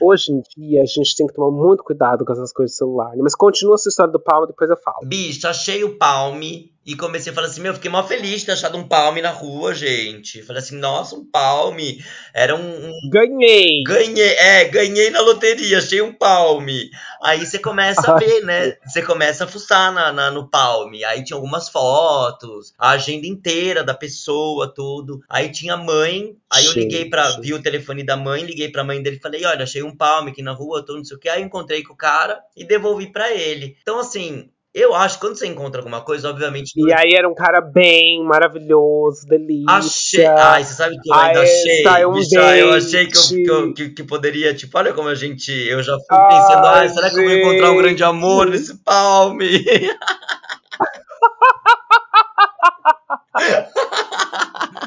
Hoje 0.00 0.32
em 0.32 0.42
dia, 0.56 0.82
a 0.82 0.86
gente 0.86 1.14
tem 1.16 1.26
que 1.26 1.34
tomar 1.34 1.50
muito 1.50 1.82
cuidado 1.84 2.24
com 2.24 2.32
essas 2.32 2.52
coisas 2.52 2.72
de 2.72 2.78
celular. 2.78 3.10
Né? 3.16 3.22
Mas 3.22 3.34
continua 3.34 3.74
essa 3.74 3.88
história 3.88 4.12
do 4.12 4.20
palme, 4.20 4.46
depois 4.46 4.70
eu 4.70 4.76
falo. 4.76 5.06
Bicho, 5.06 5.46
achei 5.46 5.84
o 5.84 5.96
palme 5.96 6.72
e 6.90 6.96
comecei 6.96 7.30
a 7.30 7.34
falar 7.34 7.46
assim, 7.46 7.60
meu, 7.60 7.72
fiquei 7.72 7.88
mó 7.88 8.02
feliz 8.02 8.40
de 8.40 8.46
ter 8.46 8.52
achado 8.52 8.76
um 8.76 8.82
palme 8.82 9.22
na 9.22 9.30
rua, 9.30 9.72
gente. 9.72 10.42
Falei 10.42 10.60
assim, 10.60 10.76
nossa, 10.76 11.14
um 11.14 11.24
palme. 11.24 12.04
Era 12.34 12.56
um, 12.56 12.58
um... 12.58 12.92
Ganhei! 13.08 13.84
Ganhei, 13.84 14.32
é, 14.32 14.64
ganhei 14.64 15.08
na 15.10 15.20
loteria, 15.20 15.78
achei 15.78 16.02
um 16.02 16.12
palme. 16.12 16.90
Aí 17.22 17.46
você 17.46 17.60
começa 17.60 18.10
a 18.10 18.18
ver, 18.18 18.40
né? 18.42 18.76
Você 18.84 19.02
começa 19.02 19.44
a 19.44 19.46
fuçar 19.46 19.92
na, 19.92 20.12
na, 20.12 20.32
no 20.32 20.50
palme. 20.50 21.04
Aí 21.04 21.22
tinha 21.22 21.36
algumas 21.36 21.68
fotos, 21.68 22.74
a 22.76 22.90
agenda 22.90 23.24
inteira 23.24 23.84
da 23.84 23.94
pessoa, 23.94 24.66
tudo. 24.66 25.22
Aí 25.28 25.48
tinha 25.52 25.76
mãe, 25.76 26.36
aí 26.50 26.66
eu 26.66 26.72
liguei 26.72 27.08
pra, 27.08 27.38
vi 27.38 27.54
o 27.54 27.62
telefone 27.62 28.02
da 28.02 28.16
mãe, 28.16 28.42
liguei 28.42 28.68
pra 28.68 28.82
mãe 28.82 29.00
dele 29.00 29.18
e 29.18 29.20
falei, 29.20 29.44
olha, 29.44 29.62
achei 29.62 29.84
um 29.84 29.96
palme 29.96 30.32
aqui 30.32 30.42
na 30.42 30.52
rua, 30.52 30.84
tudo, 30.84 30.98
não 30.98 31.04
sei 31.04 31.16
o 31.16 31.20
que. 31.20 31.28
Aí 31.28 31.40
encontrei 31.40 31.84
com 31.84 31.92
o 31.92 31.96
cara 31.96 32.40
e 32.56 32.64
devolvi 32.64 33.12
pra 33.12 33.32
ele. 33.32 33.76
Então, 33.80 34.00
assim, 34.00 34.50
eu 34.72 34.94
acho 34.94 35.16
que 35.16 35.26
quando 35.26 35.36
você 35.36 35.48
encontra 35.48 35.80
alguma 35.80 36.00
coisa, 36.00 36.30
obviamente. 36.30 36.72
E 36.76 36.92
aí 36.92 37.12
era 37.12 37.28
um 37.28 37.34
cara 37.34 37.60
bem 37.60 38.24
maravilhoso, 38.24 39.26
delícia. 39.26 39.66
Achei. 39.68 40.26
Ai, 40.26 40.62
você 40.62 40.74
sabe 40.74 40.96
que 41.00 41.10
eu 41.10 41.14
ainda 41.14 41.42
achei. 41.42 41.82
Tá 41.82 42.08
um 42.08 42.12
bicha, 42.12 42.56
eu 42.56 42.72
achei 42.72 43.06
que, 43.08 43.18
eu, 43.18 43.22
que, 43.22 43.50
eu, 43.50 43.74
que, 43.74 43.88
que, 43.90 44.04
poderia. 44.04 44.54
Tipo, 44.54 44.78
olha 44.78 44.92
como 44.92 45.08
a 45.08 45.14
gente. 45.16 45.50
Eu 45.50 45.82
já 45.82 45.94
fui 45.94 46.18
pensando, 46.28 46.66
ai, 46.66 46.88
será 46.88 47.08
gente. 47.08 47.18
que 47.18 47.24
eu 47.24 47.28
vou 47.28 47.52
encontrar 47.52 47.72
um 47.72 47.76
grande 47.78 48.04
amor 48.04 48.46
nesse 48.48 48.76
palme? 48.84 49.48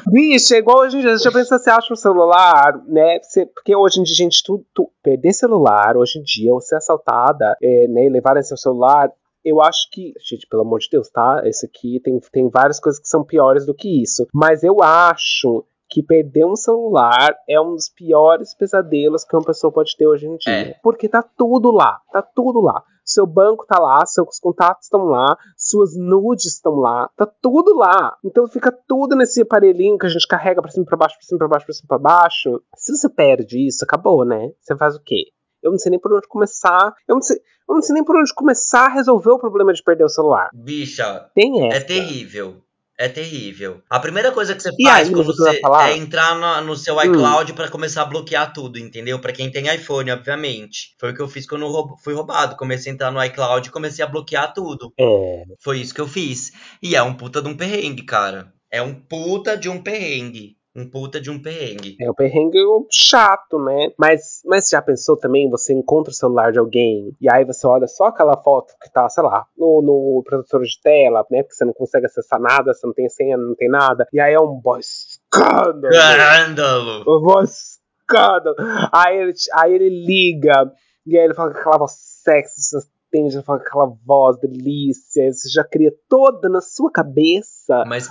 Bicho, 0.06 0.54
é 0.54 0.58
igual 0.58 0.78
hoje 0.78 0.96
em 0.96 1.00
dia. 1.00 1.18
Você 1.18 1.24
já 1.24 1.32
pensa, 1.32 1.58
você 1.58 1.70
acha 1.70 1.92
um 1.92 1.96
celular, 1.96 2.80
né? 2.86 3.18
Você, 3.20 3.44
porque 3.44 3.76
hoje 3.76 4.00
em 4.00 4.02
dia, 4.02 4.14
gente, 4.14 4.42
tu, 4.42 4.64
tu 4.72 4.90
perder 5.02 5.34
celular, 5.34 5.96
hoje 5.96 6.20
em 6.20 6.22
dia, 6.22 6.54
ou 6.54 6.60
ser 6.60 6.76
assaltada, 6.76 7.54
é, 7.62 7.86
né? 7.88 8.08
Levar 8.08 8.42
seu 8.42 8.56
celular 8.56 9.10
eu 9.44 9.60
acho 9.60 9.88
que, 9.90 10.12
gente, 10.28 10.46
pelo 10.46 10.62
amor 10.62 10.78
de 10.80 10.88
Deus, 10.90 11.08
tá? 11.10 11.42
Esse 11.44 11.66
aqui 11.66 12.00
tem, 12.02 12.18
tem 12.32 12.48
várias 12.48 12.80
coisas 12.80 13.00
que 13.00 13.08
são 13.08 13.24
piores 13.24 13.66
do 13.66 13.74
que 13.74 14.02
isso. 14.02 14.26
Mas 14.32 14.62
eu 14.62 14.82
acho 14.82 15.64
que 15.90 16.02
perder 16.02 16.46
um 16.46 16.56
celular 16.56 17.36
é 17.48 17.60
um 17.60 17.74
dos 17.74 17.88
piores 17.88 18.54
pesadelos 18.54 19.24
que 19.24 19.36
uma 19.36 19.44
pessoa 19.44 19.72
pode 19.72 19.96
ter 19.96 20.06
hoje 20.06 20.26
em 20.26 20.36
dia. 20.36 20.52
É. 20.52 20.74
Porque 20.82 21.08
tá 21.08 21.22
tudo 21.22 21.70
lá, 21.70 22.00
tá 22.10 22.22
tudo 22.22 22.60
lá. 22.60 22.82
Seu 23.04 23.26
banco 23.26 23.66
tá 23.66 23.78
lá, 23.78 24.04
seus 24.06 24.38
contatos 24.40 24.86
estão 24.86 25.04
lá, 25.04 25.36
suas 25.58 25.94
nudes 25.94 26.46
estão 26.46 26.76
lá, 26.76 27.10
tá 27.14 27.26
tudo 27.26 27.76
lá. 27.76 28.16
Então 28.24 28.48
fica 28.48 28.72
tudo 28.88 29.14
nesse 29.14 29.42
aparelhinho 29.42 29.98
que 29.98 30.06
a 30.06 30.08
gente 30.08 30.26
carrega 30.26 30.62
pra 30.62 30.70
cima, 30.70 30.86
pra 30.86 30.96
baixo, 30.96 31.16
pra 31.16 31.26
cima, 31.26 31.38
pra 31.38 31.48
baixo, 31.48 31.66
pra 31.66 31.74
cima, 31.74 31.86
pra 31.86 31.98
baixo. 31.98 32.62
Se 32.76 32.96
você 32.96 33.08
perde 33.10 33.66
isso, 33.66 33.84
acabou, 33.84 34.24
né? 34.24 34.50
Você 34.58 34.74
faz 34.74 34.96
o 34.96 35.02
quê? 35.02 35.33
Eu 35.64 35.70
não 35.70 35.78
sei 35.78 35.90
nem 35.90 35.98
por 35.98 36.12
onde 36.12 36.28
começar. 36.28 36.94
Eu 37.08 37.14
não 37.14 37.22
sei, 37.22 37.38
eu 37.68 37.74
não 37.74 37.82
sei 37.82 37.94
nem 37.94 38.04
por 38.04 38.16
onde 38.16 38.34
começar 38.34 38.86
a 38.86 38.92
resolver 38.92 39.30
o 39.30 39.38
problema 39.38 39.72
de 39.72 39.82
perder 39.82 40.04
o 40.04 40.08
celular. 40.08 40.50
Bicha, 40.52 41.30
Tem 41.34 41.66
essa. 41.66 41.78
é 41.78 41.80
terrível. 41.80 42.62
É 42.96 43.08
terrível. 43.08 43.82
A 43.90 43.98
primeira 43.98 44.30
coisa 44.30 44.54
que 44.54 44.62
você 44.62 44.70
e 44.78 44.84
faz 44.84 45.08
aí, 45.08 45.14
quando 45.14 45.26
você 45.26 45.60
é 45.82 45.96
entrar 45.96 46.36
no, 46.36 46.68
no 46.68 46.76
seu 46.76 46.94
iCloud 47.02 47.50
hum. 47.50 47.54
para 47.54 47.68
começar 47.68 48.02
a 48.02 48.06
bloquear 48.06 48.52
tudo, 48.52 48.78
entendeu? 48.78 49.18
Para 49.18 49.32
quem 49.32 49.50
tem 49.50 49.74
iPhone, 49.74 50.12
obviamente. 50.12 50.94
Foi 51.00 51.10
o 51.10 51.14
que 51.14 51.20
eu 51.20 51.26
fiz 51.26 51.44
quando 51.44 51.62
eu 51.62 51.96
fui 52.04 52.14
roubado. 52.14 52.56
Comecei 52.56 52.92
a 52.92 52.94
entrar 52.94 53.10
no 53.10 53.24
iCloud 53.24 53.66
e 53.66 53.72
comecei 53.72 54.04
a 54.04 54.08
bloquear 54.08 54.52
tudo. 54.54 54.92
É. 54.96 55.42
Foi 55.60 55.80
isso 55.80 55.92
que 55.92 56.00
eu 56.00 56.06
fiz. 56.06 56.52
E 56.80 56.94
é 56.94 57.02
um 57.02 57.14
puta 57.14 57.42
de 57.42 57.48
um 57.48 57.56
perrengue, 57.56 58.04
cara. 58.04 58.52
É 58.70 58.80
um 58.80 58.94
puta 58.94 59.56
de 59.56 59.68
um 59.68 59.82
perrengue 59.82 60.56
um 60.76 60.88
puta 60.90 61.20
de 61.20 61.30
um 61.30 61.40
perrengue. 61.40 61.96
É 62.00 62.10
um 62.10 62.14
perrengue 62.14 62.58
chato, 62.90 63.58
né? 63.62 63.92
Mas, 63.98 64.42
mas 64.44 64.68
já 64.68 64.82
pensou 64.82 65.16
também, 65.16 65.48
você 65.48 65.72
encontra 65.72 66.10
o 66.10 66.14
celular 66.14 66.50
de 66.50 66.58
alguém 66.58 67.16
e 67.20 67.30
aí 67.32 67.44
você 67.44 67.66
olha 67.66 67.86
só 67.86 68.06
aquela 68.06 68.36
foto 68.42 68.74
que 68.82 68.92
tá, 68.92 69.08
sei 69.08 69.22
lá, 69.22 69.46
no, 69.56 69.82
no 69.82 70.22
protetor 70.24 70.62
de 70.62 70.80
tela, 70.82 71.24
né? 71.30 71.42
Porque 71.42 71.54
você 71.54 71.64
não 71.64 71.72
consegue 71.72 72.06
acessar 72.06 72.40
nada, 72.40 72.74
você 72.74 72.86
não 72.86 72.94
tem 72.94 73.08
senha, 73.08 73.36
não 73.36 73.54
tem 73.54 73.68
nada. 73.68 74.06
E 74.12 74.20
aí 74.20 74.34
é 74.34 74.40
um 74.40 74.60
boy 74.60 74.80
escândalo. 74.80 75.94
Escândalo. 75.94 77.04
Um 77.06 77.22
boy 77.22 77.44
escândalo. 77.44 78.56
Aí 78.92 79.16
ele, 79.16 79.32
aí 79.54 79.74
ele 79.74 79.88
liga 80.04 80.72
e 81.06 81.16
aí 81.16 81.24
ele 81.24 81.34
fala 81.34 81.52
com 81.52 81.58
aquela 81.58 81.78
voz 81.78 81.92
sexy, 82.24 82.78
você 83.22 83.42
fala 83.42 83.60
com 83.60 83.66
aquela 83.66 83.96
voz 84.04 84.38
delícia, 84.38 85.32
você 85.32 85.48
já 85.48 85.64
cria 85.64 85.92
toda 86.08 86.48
na 86.48 86.60
sua 86.60 86.90
cabeça 86.90 87.54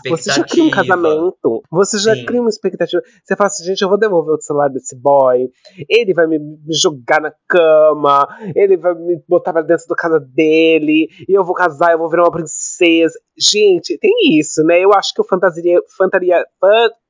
você 0.09 0.31
já 0.31 0.43
cria 0.43 0.63
um 0.63 0.69
casamento, 0.69 1.61
você 1.69 1.97
já 1.99 2.15
Sim. 2.15 2.25
cria 2.25 2.41
uma 2.41 2.49
expectativa. 2.49 3.01
Você 3.23 3.35
fala 3.35 3.47
assim, 3.47 3.63
gente, 3.63 3.81
eu 3.81 3.89
vou 3.89 3.97
devolver 3.97 4.35
o 4.35 4.41
celular 4.41 4.69
desse 4.69 4.95
boy, 4.95 5.49
ele 5.89 6.13
vai 6.13 6.27
me, 6.27 6.39
jogar 6.69 7.21
na 7.21 7.33
cama, 7.47 8.27
ele 8.55 8.77
vai 8.77 8.93
me 8.95 9.21
botar 9.27 9.53
pra 9.53 9.61
dentro 9.61 9.87
da 9.87 9.95
casa 9.95 10.19
dele, 10.19 11.07
e 11.27 11.33
eu 11.33 11.43
vou 11.43 11.53
casar, 11.53 11.91
eu 11.91 11.99
vou 11.99 12.09
virar 12.09 12.23
uma 12.23 12.31
princesa. 12.31 13.17
Gente, 13.37 13.97
tem 13.99 14.13
isso, 14.39 14.63
né? 14.63 14.79
Eu 14.79 14.93
acho 14.93 15.13
que 15.13 15.21
o 15.21 15.25
fantasia, 15.25 15.79
fantaria, 15.97 16.43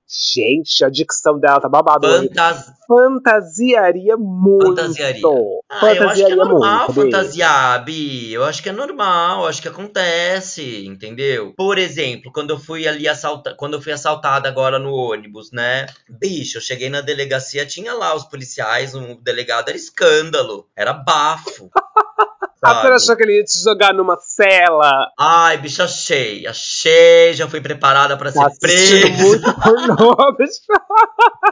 Gente, 0.07 0.83
a 0.83 0.89
dicção 0.89 1.39
dela 1.39 1.59
tá 1.59 1.67
babado. 1.67 2.07
Fantas... 2.07 2.71
Fantasiaria 2.87 4.15
muito. 4.17 4.67
Fantasiaria. 4.67 5.21
Ah, 5.69 5.79
fantasiaria 5.79 5.97
eu 5.97 6.09
acho 6.09 6.25
que 6.25 6.31
é 6.31 6.35
normal 6.35 6.79
muito, 6.79 6.93
fantasiar, 6.93 7.85
Bi. 7.85 8.33
Eu 8.33 8.43
acho 8.43 8.63
que 8.63 8.69
é 8.69 8.71
normal, 8.71 9.47
acho 9.47 9.61
que 9.61 9.67
acontece, 9.67 10.85
entendeu? 10.85 11.53
Por 11.55 11.77
exemplo, 11.77 12.31
quando 12.31 12.51
eu 12.51 12.59
fui 12.59 12.87
ali 12.87 13.07
assaltar, 13.07 13.55
quando 13.55 13.73
eu 13.73 13.81
fui 13.81 13.91
assaltada 13.91 14.47
agora 14.47 14.77
no 14.77 14.93
ônibus, 14.93 15.51
né? 15.51 15.87
Bicho, 16.07 16.57
eu 16.57 16.61
cheguei 16.61 16.89
na 16.89 17.01
delegacia, 17.01 17.65
tinha 17.65 17.93
lá 17.93 18.13
os 18.13 18.25
policiais, 18.25 18.93
o 18.93 19.15
delegado 19.15 19.69
era 19.69 19.77
escândalo, 19.77 20.67
era 20.75 20.93
bafo. 20.93 21.69
Ah, 22.63 22.81
você 22.81 22.87
achou 22.87 23.15
que 23.17 23.23
ele 23.23 23.37
ia 23.37 23.43
te 23.43 23.61
jogar 23.61 23.93
numa 23.93 24.17
cela? 24.17 25.11
Ai, 25.19 25.57
bicho, 25.57 25.83
achei. 25.83 26.47
Achei, 26.47 27.33
já 27.33 27.47
fui 27.47 27.59
preparada 27.59 28.15
para 28.15 28.31
tá 28.31 28.49
ser 28.49 28.59
preso. 28.59 29.23
muito 29.23 29.53
pornô, 29.61 30.35
bicho. 30.37 30.61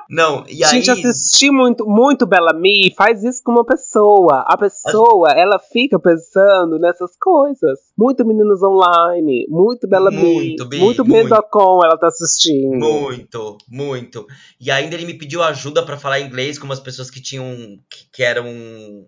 Não, 0.09 0.43
e 0.47 0.63
aí... 0.63 0.69
Gente, 0.69 0.91
assistir 0.91 1.51
muito, 1.51 1.85
muito 1.85 2.25
Bellamy 2.25 2.93
faz 2.95 3.23
isso 3.23 3.41
com 3.43 3.51
uma 3.51 3.65
pessoa. 3.65 4.43
A 4.47 4.57
pessoa, 4.57 5.31
ela 5.31 5.59
fica 5.59 5.99
pensando 5.99 6.79
nessas 6.79 7.11
coisas. 7.19 7.79
Muito 7.97 8.25
Meninos 8.25 8.63
Online, 8.63 9.45
muito 9.49 9.87
Bellamy, 9.87 10.21
muito, 10.21 10.65
bem, 10.67 10.79
muito 10.79 11.05
Mendocom 11.05 11.79
ela 11.83 11.97
tá 11.97 12.07
assistindo. 12.07 12.77
Muito, 12.77 13.57
muito. 13.69 14.25
E 14.59 14.71
ainda 14.71 14.95
ele 14.95 15.05
me 15.05 15.17
pediu 15.17 15.43
ajuda 15.43 15.83
para 15.83 15.97
falar 15.97 16.19
inglês 16.19 16.57
com 16.57 16.65
umas 16.65 16.79
pessoas 16.79 17.09
que 17.09 17.21
tinham, 17.21 17.79
que, 17.89 18.09
que 18.11 18.23
eram 18.23 18.45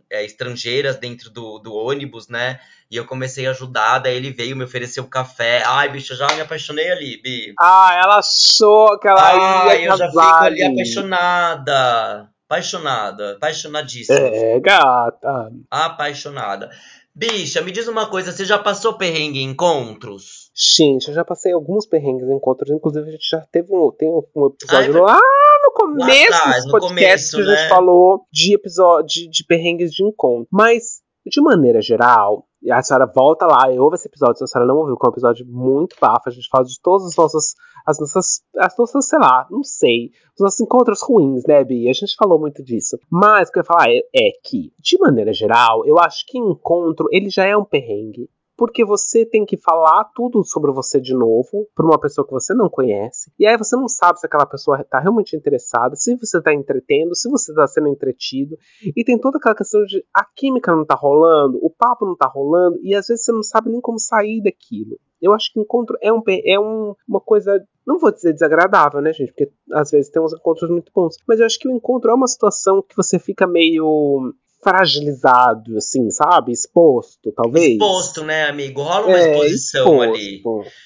é, 0.10 0.24
estrangeiras 0.26 0.98
dentro 0.98 1.30
do, 1.30 1.60
do 1.60 1.74
ônibus, 1.94 2.28
né? 2.28 2.60
E 2.92 2.98
eu 2.98 3.06
comecei 3.06 3.48
a 3.48 3.52
ajudar, 3.52 4.00
daí 4.00 4.16
ele 4.16 4.32
veio 4.32 4.56
me 4.56 4.64
oferecer 4.64 5.00
o 5.00 5.04
um 5.04 5.10
café. 5.10 5.64
Ai, 5.66 5.90
bicho, 5.90 6.14
eu 6.14 6.18
já 6.18 6.28
me 6.36 6.42
apaixonei 6.42 6.92
ali, 6.92 7.22
Bi. 7.22 7.54
Ah, 7.60 8.00
ela 8.04 8.18
achou 8.18 9.00
que 9.00 9.08
ela 9.08 9.22
Ai, 9.22 9.82
ia 9.82 9.86
eu 9.86 9.98
já 9.98 10.08
fico 10.08 10.20
ali 10.20 10.64
apaixonada. 10.64 12.30
Apaixonada, 12.46 13.32
apaixonadíssima. 13.32 14.20
É, 14.20 14.60
gata. 14.60 15.52
Apaixonada. 15.72 16.70
Bicha, 17.16 17.62
me 17.62 17.72
diz 17.72 17.88
uma 17.88 18.08
coisa, 18.08 18.32
você 18.32 18.44
já 18.44 18.58
passou 18.58 18.94
perrengue 18.94 19.40
em 19.40 19.52
encontros? 19.52 20.52
Gente, 20.56 21.10
eu 21.10 21.14
já 21.14 21.24
passei 21.24 21.52
alguns 21.52 21.86
perrengues 21.86 22.28
em 22.28 22.36
encontros, 22.36 22.72
inclusive 22.72 23.08
a 23.08 23.12
gente 23.12 23.28
já 23.30 23.40
teve 23.52 23.72
um, 23.72 23.92
tem 23.92 24.10
um 24.10 24.48
episódio 24.48 25.06
Ai, 25.06 25.14
lá 25.14 25.22
no 25.64 25.72
começo 25.74 26.32
lá 26.32 26.38
atrás, 26.38 26.72
podcast 26.72 26.88
começo, 26.90 27.38
que 27.38 27.42
a 27.42 27.46
gente 27.46 27.64
né? 27.64 27.70
falou 27.70 28.26
de 28.32 28.56
episódio 28.56 29.08
de, 29.08 29.30
de 29.30 29.46
perrengues 29.46 29.92
de 29.92 30.04
encontro. 30.04 30.48
Mas 30.52 31.03
de 31.30 31.42
maneira 31.42 31.82
geral, 31.82 32.46
a 32.72 32.82
senhora 32.82 33.06
volta 33.06 33.46
lá 33.46 33.72
e 33.72 33.80
ouve 33.80 33.96
esse 33.96 34.08
episódio, 34.08 34.38
se 34.38 34.44
a 34.44 34.48
senhora 34.48 34.68
não 34.68 34.78
ouviu, 34.78 34.98
que 34.98 35.06
é 35.06 35.10
um 35.10 35.12
episódio 35.12 35.46
muito 35.48 35.96
bafo, 36.00 36.30
a 36.30 36.32
gente 36.32 36.48
fala 36.50 36.64
de 36.66 36.80
todas 36.82 37.08
as 37.08 37.16
nossas, 37.16 37.56
as 37.86 38.00
nossas, 38.00 38.42
as 38.58 38.78
nossas, 38.78 39.08
sei 39.08 39.20
lá, 39.20 39.48
não 39.50 39.64
sei, 39.64 40.12
os 40.36 40.42
nossos 40.42 40.60
encontros 40.62 41.02
ruins, 41.02 41.44
né, 41.46 41.64
Bi? 41.64 41.90
A 41.90 41.94
gente 41.94 42.16
falou 42.16 42.40
muito 42.40 42.64
disso. 42.64 42.98
Mas 43.10 43.50
o 43.50 43.52
que 43.52 43.60
eu 43.60 43.62
ia 43.62 43.66
falar 43.66 43.90
é, 43.90 44.00
é 44.16 44.32
que, 44.44 44.72
de 44.80 44.98
maneira 45.00 45.34
geral, 45.34 45.86
eu 45.86 46.00
acho 46.00 46.26
que 46.28 46.38
encontro, 46.38 47.08
ele 47.12 47.30
já 47.30 47.46
é 47.46 47.56
um 47.56 47.66
perrengue 47.66 48.30
porque 48.58 48.86
você 48.86 49.26
tem 49.26 49.46
que 49.46 49.58
falar 49.58 50.06
tudo 50.16 50.44
sobre 50.44 50.72
você 50.72 51.00
de 51.00 51.14
novo 51.14 51.68
para 51.76 51.86
uma 51.86 52.00
pessoa 52.00 52.26
que 52.26 52.34
você 52.34 52.54
não 52.54 52.70
conhece. 52.70 53.32
E 53.40 53.46
aí 53.46 53.58
você 53.58 53.76
não 53.76 53.88
sabe 53.88 54.20
se 54.20 54.26
aquela 54.26 54.46
pessoa 54.46 54.82
está 54.82 55.00
realmente 55.00 55.36
interessada, 55.36 55.96
se 55.96 56.16
você 56.16 56.38
está 56.38 56.54
entretendo, 56.54 57.16
se 57.16 57.30
você 57.30 57.52
está 57.52 57.68
sendo 57.68 57.88
entretido. 57.88 58.58
E 58.96 59.04
tem 59.04 59.18
toda 59.18 59.38
aquela 59.38 59.56
questão 59.56 59.84
de 59.86 60.04
a 60.14 60.26
química 60.36 60.72
não 60.72 60.84
está 60.84 60.96
rolando, 60.96 61.58
o 61.62 61.70
papo 61.70 62.06
não 62.06 62.14
está 62.14 62.28
rolando, 62.28 62.80
e 62.82 62.96
às 62.96 63.08
vezes 63.08 63.26
você 63.26 63.32
não 63.32 63.44
sabe 63.44 63.70
nem 63.70 63.82
como 63.82 64.00
sair 64.00 64.42
daquilo. 64.42 65.00
Eu 65.22 65.34
acho 65.34 65.52
que 65.52 65.60
encontro 65.60 65.98
é, 66.02 66.12
um, 66.12 66.22
é 66.28 66.60
um, 66.60 66.94
uma 67.08 67.22
coisa 67.22 67.64
não 67.86 68.00
vou 68.00 68.12
dizer 68.12 68.34
desagradável, 68.34 69.02
né, 69.02 69.12
gente? 69.12 69.34
Porque 69.34 69.52
às 69.74 69.92
vezes 69.92 70.10
tem 70.10 70.22
uns 70.22 70.34
encontros 70.34 70.70
muito 70.70 70.92
bons. 70.96 71.18
Mas 71.28 71.40
eu 71.40 71.46
acho 71.46 71.60
que 71.60 71.68
o 71.68 71.72
encontro 71.72 72.12
é 72.12 72.14
uma 72.14 72.28
situação 72.28 72.82
que 72.82 72.96
você 72.96 73.20
fica 73.20 73.46
meio 73.46 74.34
fragilizado, 74.64 75.78
assim, 75.78 76.10
sabe? 76.10 76.52
Exposto, 76.52 77.32
talvez. 77.32 77.74
Exposto, 77.74 78.24
né, 78.24 78.46
amigo? 78.48 78.82
Rola 78.82 79.08
uma 79.08 79.18
é, 79.18 79.32
exposição 79.32 80.04
exposto. 80.04 80.16
ali. 80.16 80.42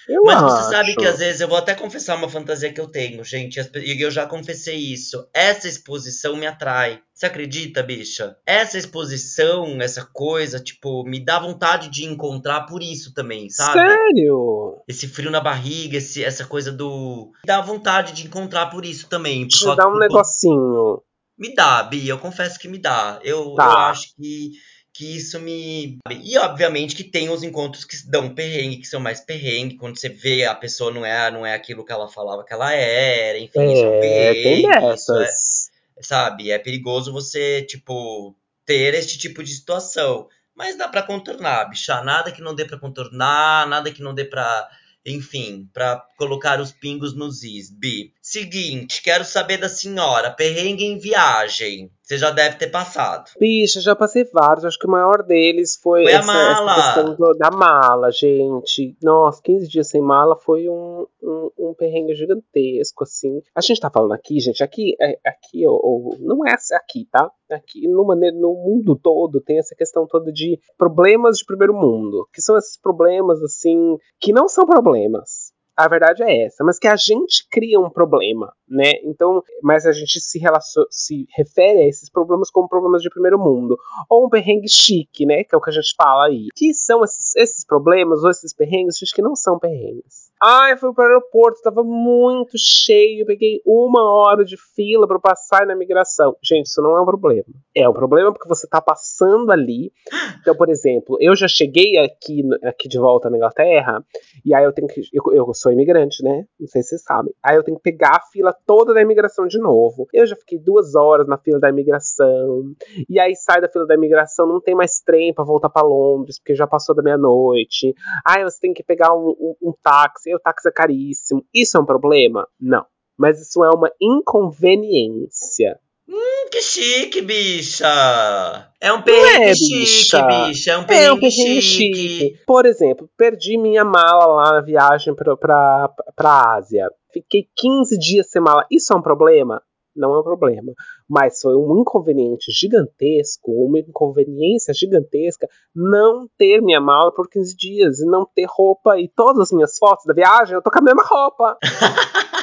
Eu 0.09 0.23
Mas 0.23 0.43
acho. 0.43 0.49
você 0.49 0.71
sabe 0.71 0.95
que 0.95 1.05
às 1.05 1.19
vezes 1.19 1.41
eu 1.41 1.47
vou 1.47 1.57
até 1.57 1.75
confessar 1.75 2.15
uma 2.15 2.29
fantasia 2.29 2.71
que 2.71 2.81
eu 2.81 2.87
tenho, 2.87 3.23
gente, 3.23 3.59
e 3.75 4.01
eu 4.01 4.11
já 4.11 4.25
confessei 4.25 4.77
isso. 4.77 5.27
Essa 5.33 5.67
exposição 5.67 6.35
me 6.35 6.47
atrai. 6.47 7.01
Você 7.17 7.25
acredita, 7.25 7.81
bicha? 7.81 8.37
Essa 8.45 8.77
exposição, 8.77 9.81
essa 9.81 10.05
coisa, 10.05 10.59
tipo, 10.59 11.03
me 11.03 11.19
dá 11.19 11.39
vontade 11.39 11.89
de 11.89 12.05
encontrar 12.05 12.67
por 12.67 12.83
isso 12.83 13.11
também, 13.11 13.49
sabe? 13.49 13.79
Sério? 13.79 14.83
Esse 14.87 15.07
frio 15.07 15.31
na 15.31 15.41
barriga, 15.41 15.97
esse, 15.97 16.23
essa 16.23 16.45
coisa 16.45 16.71
do. 16.71 17.31
Me 17.43 17.47
dá 17.47 17.59
vontade 17.59 18.13
de 18.13 18.27
encontrar 18.27 18.67
por 18.67 18.85
isso 18.85 19.09
também. 19.09 19.47
Te 19.47 19.65
dá 19.75 19.87
um 19.87 19.97
negocinho. 19.97 21.01
Me 21.37 21.53
dá, 21.53 21.83
Bia, 21.83 22.11
eu 22.11 22.19
confesso 22.19 22.57
que 22.59 22.67
me 22.67 22.79
dá. 22.79 23.19
Eu, 23.23 23.53
tá. 23.53 23.63
eu 23.63 23.69
acho 23.69 24.15
que, 24.15 24.51
que 24.91 25.17
isso 25.17 25.39
me. 25.39 25.97
E 26.09 26.37
obviamente 26.37 26.95
que 26.95 27.03
tem 27.03 27.29
os 27.29 27.43
encontros 27.43 27.85
que 27.85 27.95
dão 28.09 28.33
perrengue, 28.33 28.77
que 28.77 28.87
são 28.87 28.99
mais 28.99 29.21
perrengue, 29.21 29.77
quando 29.77 29.99
você 29.99 30.09
vê 30.09 30.45
a 30.45 30.55
pessoa 30.55 30.91
não 30.91 31.05
é, 31.05 31.29
não 31.29 31.45
é 31.45 31.53
aquilo 31.53 31.85
que 31.85 31.91
ela 31.91 32.07
falava 32.07 32.43
que 32.43 32.53
ela 32.53 32.73
era, 32.73 33.37
enfim, 33.37 33.59
é, 33.59 33.73
isso 33.73 33.83
é 33.83 33.87
um 33.87 33.99
perrengue. 33.99 34.43
Tem 34.43 34.69
dessas. 34.69 35.69
É, 35.97 36.01
sabe? 36.01 36.49
É 36.49 36.57
perigoso 36.57 37.13
você, 37.13 37.61
tipo, 37.61 38.35
ter 38.65 38.95
este 38.95 39.17
tipo 39.17 39.43
de 39.43 39.51
situação. 39.51 40.27
Mas 40.55 40.75
dá 40.75 40.87
para 40.87 41.03
contornar, 41.03 41.69
bicha. 41.69 42.01
Nada 42.01 42.31
que 42.31 42.41
não 42.41 42.55
dê 42.55 42.65
para 42.65 42.79
contornar, 42.79 43.67
nada 43.67 43.91
que 43.91 44.01
não 44.01 44.15
dê 44.15 44.25
para 44.25 44.67
enfim, 45.07 45.69
para 45.73 46.05
colocar 46.17 46.59
os 46.59 46.71
pingos 46.71 47.15
nos 47.15 47.41
is. 47.43 47.69
B. 47.71 48.11
Seguinte, 48.29 49.01
quero 49.01 49.23
saber 49.23 49.55
da 49.55 49.69
senhora, 49.69 50.29
perrengue 50.29 50.83
em 50.83 50.97
viagem. 50.97 51.89
Você 52.03 52.17
já 52.17 52.29
deve 52.29 52.57
ter 52.57 52.67
passado. 52.67 53.31
Bicha, 53.39 53.79
já 53.79 53.95
passei 53.95 54.25
vários. 54.25 54.65
Acho 54.65 54.77
que 54.77 54.85
o 54.85 54.91
maior 54.91 55.23
deles 55.23 55.79
foi, 55.81 56.03
foi 56.03 56.11
essa, 56.11 56.29
a 56.29 56.35
mala. 56.35 56.71
essa 56.71 57.03
questão 57.05 57.37
da 57.37 57.49
mala, 57.49 58.11
gente. 58.11 58.97
Nossa, 59.01 59.41
15 59.41 59.69
dias 59.69 59.87
sem 59.87 60.01
mala 60.01 60.35
foi 60.35 60.67
um, 60.67 61.07
um, 61.23 61.51
um, 61.57 61.73
perrengue 61.73 62.15
gigantesco, 62.15 63.05
assim. 63.05 63.41
A 63.55 63.61
gente 63.61 63.79
tá 63.79 63.89
falando 63.89 64.11
aqui, 64.11 64.41
gente, 64.41 64.61
aqui, 64.61 64.93
é, 65.01 65.17
aqui 65.25 65.65
ou, 65.65 65.79
ou, 65.81 66.17
não 66.19 66.45
é 66.45 66.53
aqui, 66.73 67.07
tá? 67.09 67.31
Aqui 67.49 67.87
no, 67.87 68.03
no 68.03 68.53
mundo 68.55 68.99
todo 69.01 69.39
tem 69.39 69.57
essa 69.57 69.73
questão 69.73 70.05
toda 70.05 70.33
de 70.33 70.59
problemas 70.77 71.37
de 71.37 71.45
primeiro 71.45 71.73
mundo. 71.73 72.27
Que 72.33 72.41
são 72.41 72.57
esses 72.57 72.77
problemas, 72.77 73.41
assim, 73.41 73.95
que 74.19 74.33
não 74.33 74.49
são 74.49 74.65
problemas 74.65 75.46
a 75.77 75.87
verdade 75.87 76.23
é 76.23 76.45
essa, 76.45 76.63
mas 76.63 76.79
que 76.79 76.87
a 76.87 76.95
gente 76.95 77.47
cria 77.51 77.79
um 77.79 77.89
problema, 77.89 78.51
né? 78.67 78.93
Então, 79.03 79.43
mas 79.61 79.85
a 79.85 79.91
gente 79.91 80.19
se, 80.19 80.41
se 80.89 81.27
refere 81.37 81.83
a 81.83 81.87
esses 81.87 82.09
problemas 82.09 82.49
como 82.49 82.67
problemas 82.67 83.03
de 83.03 83.09
primeiro 83.09 83.37
mundo, 83.37 83.77
ou 84.09 84.25
um 84.25 84.29
perrengue 84.29 84.67
chique, 84.67 85.25
né? 85.25 85.43
Que 85.43 85.53
é 85.53 85.57
o 85.57 85.61
que 85.61 85.69
a 85.69 85.73
gente 85.73 85.93
fala 85.95 86.25
aí. 86.25 86.47
Que 86.55 86.73
são 86.73 87.03
esses, 87.03 87.35
esses 87.35 87.63
problemas 87.63 88.23
ou 88.23 88.29
esses 88.31 88.53
perrengues, 88.53 88.97
gente, 88.97 89.13
que 89.13 89.21
não 89.21 89.35
são 89.35 89.59
perrengues. 89.59 90.26
Ai, 90.41 90.77
fui 90.77 90.93
para 90.93 91.03
o 91.03 91.07
aeroporto, 91.07 91.57
estava 91.57 91.83
muito 91.83 92.57
cheio, 92.57 93.25
peguei 93.25 93.59
uma 93.65 94.03
hora 94.03 94.45
de 94.45 94.55
fila 94.75 95.07
para 95.07 95.19
passar 95.19 95.65
na 95.65 95.75
migração. 95.75 96.35
Gente, 96.43 96.67
isso 96.67 96.79
não 96.79 96.95
é 96.95 97.01
um 97.01 97.05
problema. 97.05 97.45
É 97.75 97.89
um 97.89 97.93
problema 97.93 98.31
porque 98.31 98.47
você 98.47 98.67
está 98.67 98.79
passando 98.79 99.51
ali. 99.51 99.91
Então, 100.39 100.55
por 100.55 100.69
exemplo, 100.69 101.17
eu 101.19 101.35
já 101.35 101.47
cheguei 101.47 101.97
aqui, 101.97 102.43
aqui 102.63 102.87
de 102.87 102.99
volta 102.99 103.31
na 103.31 103.37
Inglaterra, 103.37 104.03
e 104.45 104.53
aí 104.53 104.63
eu 104.63 104.71
tenho 104.71 104.87
que. 104.87 105.01
Eu, 105.11 105.33
eu 105.33 105.51
sou 105.55 105.71
imigrante, 105.71 106.23
né? 106.23 106.45
Não 106.59 106.67
sei 106.67 106.83
se 106.83 106.89
vocês 106.89 107.03
sabem. 107.03 107.33
Aí 107.43 107.55
eu 107.55 107.63
tenho 107.63 107.77
que 107.77 107.83
pegar 107.83 108.17
a 108.17 108.21
fila 108.31 108.55
toda 108.65 108.93
da 108.93 109.01
imigração 109.01 109.47
de 109.47 109.57
novo. 109.57 110.07
Eu 110.13 110.27
já 110.27 110.35
fiquei 110.35 110.59
duas 110.59 110.93
horas 110.93 111.27
na 111.27 111.39
fila 111.39 111.59
da 111.59 111.69
imigração. 111.69 112.75
E 113.09 113.19
aí 113.19 113.35
sai 113.35 113.59
da 113.59 113.67
fila 113.67 113.87
da 113.87 113.95
imigração, 113.95 114.45
não 114.45 114.61
tem 114.61 114.75
mais 114.75 114.99
trem 114.99 115.33
para 115.33 115.43
voltar 115.43 115.69
para 115.69 115.87
Londres, 115.87 116.37
porque 116.37 116.53
já 116.53 116.67
passou 116.67 116.93
da 116.93 117.01
meia-noite. 117.01 117.95
Aí 118.23 118.43
você 118.43 118.59
tem 118.59 118.71
que 118.71 118.83
pegar 118.83 119.15
um, 119.15 119.29
um, 119.29 119.55
um 119.69 119.73
táxi 119.81 120.26
táxi, 120.27 120.35
o 120.35 120.39
táxi 120.39 120.67
é 120.67 120.71
caríssimo. 120.71 121.45
Isso 121.53 121.77
é 121.77 121.79
um 121.79 121.85
problema? 121.85 122.47
Não. 122.59 122.85
Mas 123.17 123.41
isso 123.41 123.63
é 123.63 123.69
uma 123.69 123.91
inconveniência. 123.99 125.79
Hum, 126.07 126.47
que 126.49 126.61
chique, 126.61 127.21
bicha! 127.21 128.71
É 128.79 128.93
um 128.93 129.01
perrengue 129.01 129.49
é, 129.49 129.55
chique, 129.55 129.79
bicha. 129.79 130.27
bicha. 130.27 130.71
É 130.71 130.77
um 130.77 130.85
perrengue, 130.85 131.05
é 131.05 131.11
um 131.11 131.19
perrengue 131.19 131.61
chique. 131.61 131.95
chique. 131.95 132.39
Por 132.45 132.65
exemplo, 132.65 133.09
perdi 133.17 133.57
minha 133.57 133.83
mala 133.83 134.25
lá 134.25 134.53
na 134.53 134.61
viagem 134.61 135.13
pra, 135.13 135.35
pra, 135.35 135.89
pra 136.15 136.55
Ásia. 136.55 136.89
Fiquei 137.11 137.47
15 137.57 137.97
dias 137.97 138.29
sem 138.29 138.41
mala. 138.41 138.65
Isso 138.71 138.93
é 138.93 138.95
um 138.95 139.01
problema? 139.01 139.61
Não 139.97 140.15
é 140.15 140.19
um 140.19 140.23
problema. 140.23 140.73
Mas 141.09 141.41
foi 141.41 141.55
um 141.55 141.81
inconveniente 141.81 142.51
gigantesco, 142.51 143.51
uma 143.51 143.79
inconveniência 143.79 144.73
gigantesca 144.73 145.47
não 145.75 146.27
ter 146.37 146.61
minha 146.61 146.81
mala 146.81 147.11
por 147.11 147.29
15 147.29 147.55
dias 147.55 147.99
e 147.99 148.05
não 148.05 148.25
ter 148.25 148.45
roupa. 148.47 148.99
E 148.99 149.09
todas 149.09 149.43
as 149.43 149.51
minhas 149.51 149.77
fotos 149.77 150.05
da 150.05 150.13
viagem 150.13 150.55
eu 150.55 150.61
tô 150.61 150.69
com 150.69 150.79
a 150.79 150.83
mesma 150.83 151.03
roupa. 151.03 151.57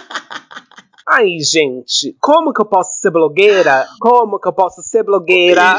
Aí, 1.06 1.38
gente, 1.40 2.16
como 2.18 2.52
que 2.52 2.62
eu 2.62 2.64
posso 2.64 2.98
ser 2.98 3.10
blogueira? 3.10 3.86
Como 4.00 4.40
que 4.40 4.48
eu 4.48 4.52
posso 4.52 4.82
ser 4.82 5.02
blogueira 5.02 5.78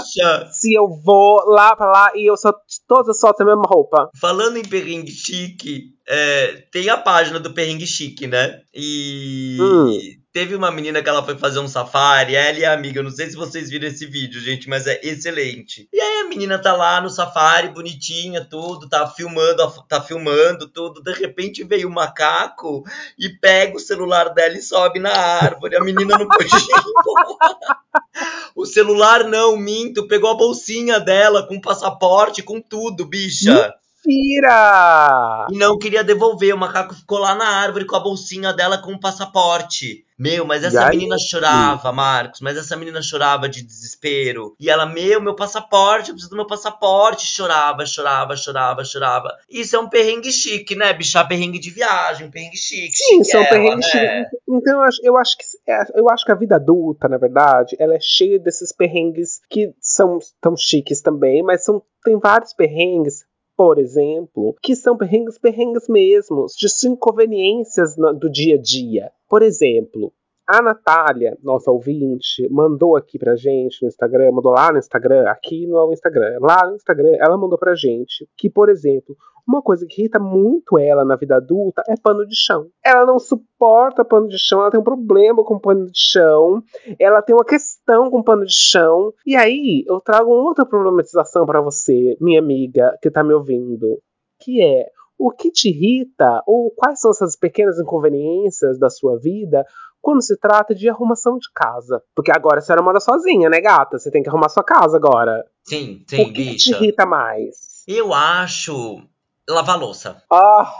se 0.51 0.73
eu 0.73 0.87
vou 1.03 1.43
lá 1.47 1.75
pra 1.75 1.91
lá 1.91 2.11
e 2.15 2.29
eu 2.29 2.37
só 2.37 2.53
todas 2.87 3.09
as 3.09 3.19
fotos 3.19 3.41
a 3.41 3.45
mesma 3.45 3.63
roupa? 3.65 4.09
Falando 4.21 4.57
em 4.57 4.63
perrengue 4.63 5.11
chique, 5.11 5.95
é, 6.07 6.63
tem 6.71 6.89
a 6.89 6.97
página 6.97 7.39
do 7.39 7.53
perrengue 7.53 7.87
chique, 7.87 8.27
né? 8.27 8.61
E 8.73 9.57
hum. 9.59 10.25
Teve 10.35 10.53
uma 10.53 10.69
menina 10.69 11.01
que 11.01 11.07
ela 11.07 11.23
foi 11.23 11.37
fazer 11.37 11.59
um 11.59 11.67
safari, 11.67 12.35
ela 12.35 12.59
e 12.59 12.65
a 12.65 12.73
amiga, 12.73 13.01
não 13.01 13.09
sei 13.09 13.29
se 13.29 13.37
vocês 13.37 13.69
viram 13.69 13.87
esse 13.87 14.05
vídeo, 14.05 14.41
gente, 14.41 14.67
mas 14.67 14.85
é 14.85 14.99
excelente. 15.01 15.87
E 15.93 15.97
aí 15.97 16.25
a 16.25 16.27
menina 16.27 16.59
tá 16.59 16.75
lá 16.75 16.99
no 16.99 17.09
safari, 17.09 17.69
bonitinha, 17.69 18.43
tudo, 18.43 18.89
tá 18.89 19.07
filmando, 19.07 19.65
tá 19.87 20.01
filmando 20.01 20.67
tudo, 20.67 21.01
de 21.01 21.13
repente 21.13 21.63
veio 21.63 21.87
o 21.87 21.89
um 21.89 21.93
macaco 21.93 22.83
e 23.17 23.29
pega 23.29 23.77
o 23.77 23.79
celular 23.79 24.33
dela 24.33 24.57
e 24.57 24.61
sobe 24.61 24.99
na 24.99 25.13
árvore. 25.13 25.77
A 25.77 25.81
menina 25.81 26.17
não 26.17 26.27
podia 26.27 26.49
O 28.53 28.65
celular 28.65 29.23
não, 29.23 29.55
minto, 29.55 30.05
pegou 30.05 30.29
a 30.29 30.35
bolsinha 30.35 30.99
dela 30.99 31.47
com 31.47 31.61
passaporte, 31.61 32.43
com 32.43 32.59
tudo, 32.59 33.05
bicha. 33.05 33.73
Mentira! 34.05 35.47
E 35.51 35.57
não 35.57 35.77
queria 35.77 36.03
devolver. 36.03 36.53
O 36.53 36.57
macaco 36.57 36.93
ficou 36.93 37.19
lá 37.19 37.35
na 37.35 37.47
árvore 37.47 37.85
com 37.85 37.95
a 37.95 37.99
bolsinha 37.99 38.53
dela 38.53 38.77
com 38.77 38.93
o 38.93 38.99
passaporte. 38.99 40.05
Meu, 40.17 40.45
mas 40.45 40.63
essa 40.63 40.89
menina 40.89 41.17
chorava, 41.19 41.91
Marcos. 41.91 42.39
Mas 42.39 42.55
essa 42.55 42.77
menina 42.77 43.01
chorava 43.01 43.49
de 43.49 43.61
desespero. 43.61 44.55
E 44.57 44.69
ela, 44.69 44.85
meu, 44.85 45.19
meu 45.19 45.35
passaporte, 45.35 46.09
eu 46.09 46.15
preciso 46.15 46.29
do 46.29 46.37
meu 46.37 46.47
passaporte. 46.47 47.27
Chorava, 47.27 47.85
chorava, 47.85 48.35
chorava, 48.37 48.85
chorava. 48.85 49.35
Isso 49.49 49.75
é 49.75 49.79
um 49.79 49.89
perrengue 49.89 50.31
chique, 50.31 50.75
né, 50.75 50.93
bicha? 50.93 51.25
Perrengue 51.25 51.59
de 51.59 51.69
viagem, 51.69 52.27
um 52.27 52.31
perrengue 52.31 52.57
chique. 52.57 52.95
Sim, 52.95 53.21
isso 53.21 53.35
é 53.35 53.39
um 53.41 53.45
perrengue 53.45 53.75
né? 53.75 53.81
chique. 53.81 54.37
Então 54.47 54.75
eu 54.75 54.81
acho, 54.83 54.99
eu 55.03 55.17
acho 55.17 55.37
que 55.37 55.43
é, 55.67 55.83
eu 55.95 56.09
acho 56.09 56.25
que 56.25 56.31
a 56.31 56.35
vida 56.35 56.55
adulta, 56.55 57.09
na 57.09 57.17
verdade, 57.17 57.75
ela 57.77 57.95
é 57.95 57.99
cheia 57.99 58.39
desses 58.39 58.71
perrengues 58.71 59.41
que 59.49 59.73
são 59.81 60.19
tão 60.39 60.55
chiques 60.55 61.01
também, 61.01 61.43
mas 61.43 61.65
são 61.65 61.81
tem 62.05 62.17
vários 62.19 62.53
perrengues 62.53 63.25
por 63.57 63.79
exemplo, 63.79 64.55
que 64.61 64.75
são 64.75 64.97
perrengues, 64.97 65.37
perrengues 65.37 65.87
mesmos, 65.87 66.53
de 66.55 66.83
inconveniências 66.83 67.95
do 67.95 68.29
dia 68.29 68.55
a 68.55 68.61
dia. 68.61 69.11
Por 69.29 69.41
exemplo, 69.41 70.11
a 70.47 70.61
Natália, 70.61 71.37
nossa 71.41 71.71
ouvinte, 71.71 72.47
mandou 72.51 72.95
aqui 72.95 73.17
pra 73.17 73.35
gente 73.35 73.81
no 73.81 73.87
Instagram, 73.87 74.31
mandou 74.31 74.51
lá 74.51 74.71
no 74.71 74.77
Instagram, 74.77 75.27
aqui 75.27 75.65
no 75.65 75.91
Instagram, 75.91 76.37
lá 76.39 76.67
no 76.67 76.75
Instagram, 76.75 77.17
ela 77.19 77.37
mandou 77.37 77.57
pra 77.57 77.75
gente 77.75 78.27
que, 78.37 78.49
por 78.49 78.69
exemplo, 78.69 79.15
uma 79.47 79.61
coisa 79.61 79.85
que 79.87 80.01
irrita 80.01 80.19
muito 80.19 80.77
ela 80.77 81.05
na 81.05 81.15
vida 81.15 81.35
adulta 81.35 81.83
é 81.87 81.95
pano 81.95 82.25
de 82.25 82.35
chão. 82.35 82.67
Ela 82.83 83.05
não 83.05 83.19
suporta 83.19 84.03
pano 84.03 84.27
de 84.27 84.39
chão, 84.39 84.61
ela 84.61 84.71
tem 84.71 84.79
um 84.79 84.83
problema 84.83 85.43
com 85.43 85.59
pano 85.59 85.85
de 85.85 85.99
chão, 85.99 86.63
ela 86.99 87.21
tem 87.21 87.35
uma 87.35 87.45
questão 87.45 88.09
com 88.09 88.23
pano 88.23 88.45
de 88.45 88.53
chão. 88.53 89.13
E 89.25 89.35
aí 89.35 89.83
eu 89.87 90.01
trago 90.01 90.31
outra 90.31 90.65
problematização 90.65 91.45
para 91.45 91.61
você, 91.61 92.17
minha 92.19 92.39
amiga, 92.39 92.97
que 93.01 93.11
tá 93.11 93.23
me 93.23 93.33
ouvindo, 93.33 93.99
que 94.41 94.61
é 94.63 94.87
o 95.17 95.31
que 95.31 95.51
te 95.51 95.69
irrita 95.69 96.41
ou 96.45 96.71
quais 96.71 96.99
são 96.99 97.11
essas 97.11 97.35
pequenas 97.35 97.79
inconveniências 97.79 98.77
da 98.79 98.89
sua 98.89 99.17
vida 99.19 99.65
quando 100.01 100.21
se 100.21 100.37
trata 100.37 100.75
de 100.75 100.87
arrumação 100.89 101.37
de 101.37 101.47
casa. 101.53 102.01
Porque 102.15 102.31
agora 102.31 102.59
a 102.59 102.61
senhora 102.61 102.83
mora 102.83 102.99
sozinha, 102.99 103.49
né, 103.49 103.59
gata? 103.59 103.97
Você 103.97 104.11
tem 104.11 104.21
que 104.21 104.29
arrumar 104.29 104.49
sua 104.49 104.63
casa 104.63 104.97
agora. 104.97 105.43
Sim, 105.63 106.03
sim, 106.07 106.21
O 106.21 106.33
que, 106.33 106.45
que 106.45 106.55
te 106.55 106.71
irrita 106.71 107.05
mais? 107.05 107.83
Eu 107.87 108.13
acho 108.13 109.01
Lavar 109.47 109.77
louça. 109.79 110.23
Ah, 110.31 110.73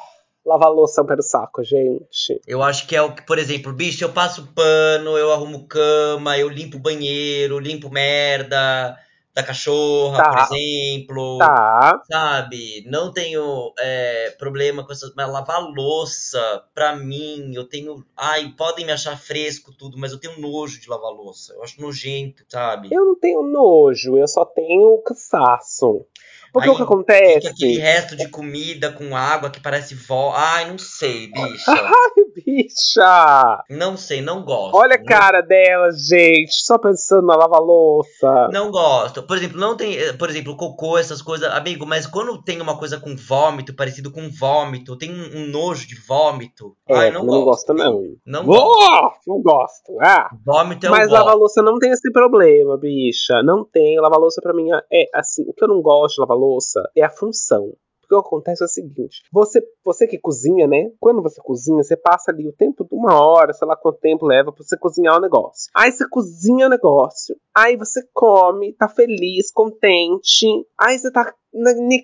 lavar 0.43 0.71
louça 0.71 1.00
é 1.00 1.04
um 1.04 1.08
pé 1.08 1.15
saco, 1.21 1.63
gente. 1.63 2.41
Eu 2.48 2.63
acho 2.63 2.88
que 2.88 2.95
é 2.95 3.02
o 3.02 3.13
que, 3.13 3.21
por 3.21 3.38
exemplo, 3.38 3.71
bicho, 3.71 4.04
eu 4.04 4.12
passo 4.12 4.48
pano, 4.56 5.15
eu 5.17 5.32
arrumo 5.32 5.67
cama, 5.67 6.36
eu 6.38 6.50
limpo 6.50 6.80
banheiro, 6.80 7.60
limpo 7.60 7.91
merda. 7.91 8.98
Da 9.36 9.43
cachorra, 9.43 10.24
Tá. 10.24 10.30
por 10.48 10.56
exemplo. 10.56 11.38
Tá. 11.38 12.02
Sabe? 12.10 12.86
Não 12.88 13.12
tenho 13.12 13.74
é, 13.78 14.34
problema 14.39 14.86
com 14.86 14.93
essas. 14.93 15.13
Mas 15.13 15.30
lavar 15.30 15.62
louça, 15.62 16.63
pra 16.74 16.95
mim, 16.95 17.52
eu 17.54 17.65
tenho. 17.65 18.04
Ai, 18.15 18.54
podem 18.58 18.86
me 18.86 18.93
achar 18.93 19.19
fresco 19.19 19.74
tudo, 19.78 19.98
mas 19.98 20.13
eu 20.13 20.19
tenho 20.19 20.39
nojo 20.39 20.80
de 20.80 20.89
lavar 20.89 21.12
louça. 21.12 21.54
Eu 21.54 21.63
acho 21.63 21.82
nojento, 21.82 22.43
sabe? 22.48 22.88
Eu 22.89 23.06
não 23.06 23.19
tenho 23.19 23.43
nojo, 23.43 24.17
eu 24.17 24.28
só 24.28 24.45
tenho 24.45 24.98
cansaço. 25.00 26.06
Porque 26.54 26.69
Aí 26.69 26.74
o 26.74 26.78
que 26.78 26.84
acontece. 26.84 27.41
Fica 27.41 27.50
aquele 27.50 27.78
resto 27.78 28.15
de 28.15 28.30
comida 28.30 28.89
com 28.89 29.17
água 29.17 29.50
que 29.50 29.60
parece 29.60 29.93
vó. 29.93 30.32
Ai, 30.34 30.69
não 30.69 30.78
sei, 30.78 31.28
bicha. 31.28 31.65
Bicha! 32.36 33.63
Não 33.69 33.95
sei, 33.98 34.21
não 34.21 34.43
gosto. 34.43 34.76
Olha 34.76 34.95
a 34.95 34.98
Não- 34.98 35.06
cara 35.06 35.41
dela, 35.41 35.89
gente. 35.91 36.54
Só 36.54 36.78
pensando 36.78 37.26
na 37.28 37.36
lava-louça. 37.36 38.50
Não 38.52 38.69
gosto. 38.71 39.24
Por 39.24 39.38
exemplo, 39.38 39.60
não 39.60 39.76
tem, 39.78 39.95
eh, 39.98 40.13
por 40.13 40.30
exemplo, 40.30 40.56
cocô, 40.58 40.98
essas 40.98 41.21
coisas, 41.21 41.50
amigo, 41.52 41.86
mas 41.86 42.06
quando 42.08 42.41
tem 42.43 42.62
uma 42.62 42.78
coisa 42.78 43.00
com 43.00 43.15
vômito, 43.15 43.76
parecido 43.76 44.12
com 44.12 44.30
vômito, 44.30 44.98
tem 44.98 45.12
um, 45.12 45.39
um 45.43 45.48
nojo 45.48 45.88
de 45.88 45.95
vômito. 45.95 46.76
É, 46.88 46.95
Ai, 46.95 47.12
não 47.12 47.21
eu 47.21 47.26
não 47.26 47.43
gosto. 47.43 47.67
gosto, 47.67 47.74
não. 47.74 48.02
Não 48.26 48.45
gosto. 48.45 49.19
Não 49.28 49.41
gosto. 49.41 49.98
Ah. 50.02 50.30
Vômito 50.45 50.86
é 50.88 50.89
Mas 50.89 51.10
lava-louça 51.10 51.62
não 51.62 51.78
tem 51.80 51.91
esse 51.91 52.12
problema, 52.12 52.78
bicha. 52.78 53.41
Não 53.43 53.63
tem. 53.63 54.00
Lava-louça 54.00 54.41
pra 54.41 54.54
mim 54.54 54.67
é 54.91 55.06
assim. 55.13 55.43
O 55.48 55.54
que 55.54 55.63
eu 55.63 55.67
não 55.67 55.82
gosto 55.82 56.15
de 56.15 56.21
lava-louça 56.21 56.82
é 56.95 57.04
a 57.04 57.10
função. 57.10 57.71
Porque 58.06 58.15
o 58.15 58.22
que 58.22 58.28
acontece 58.28 58.63
é 58.63 58.65
o 58.65 58.70
seguinte: 58.70 59.24
você, 59.32 59.62
você 59.84 60.08
que 60.08 60.20
cozinha, 60.20 60.68
né? 60.68 60.91
Quando 61.00 61.22
você 61.22 61.41
cozinha, 61.41 61.84
você 61.84 61.98
passa 61.98 62.32
ali 62.32 62.48
o 62.48 62.54
tempo 62.54 62.86
de 62.86 62.96
uma 62.96 63.20
hora, 63.20 63.54
sei 63.54 63.68
lá 63.68 63.76
quanto 63.76 64.00
tempo 64.00 64.26
leva 64.26 64.52
pra 64.52 64.63
você 64.63 64.78
cozinhar 64.78 65.18
o 65.18 65.22
negócio. 65.22 65.70
Aí 65.76 65.91
você 65.91 66.08
cozinha 66.08 66.68
o 66.68 66.70
negócio, 66.70 67.36
aí 67.54 67.76
você 67.76 68.08
come, 68.13 68.74
tá 68.74 68.88
feliz, 68.88 69.52
contente. 69.52 70.48
Aí 70.80 70.98
você 70.98 71.12
tá. 71.12 71.34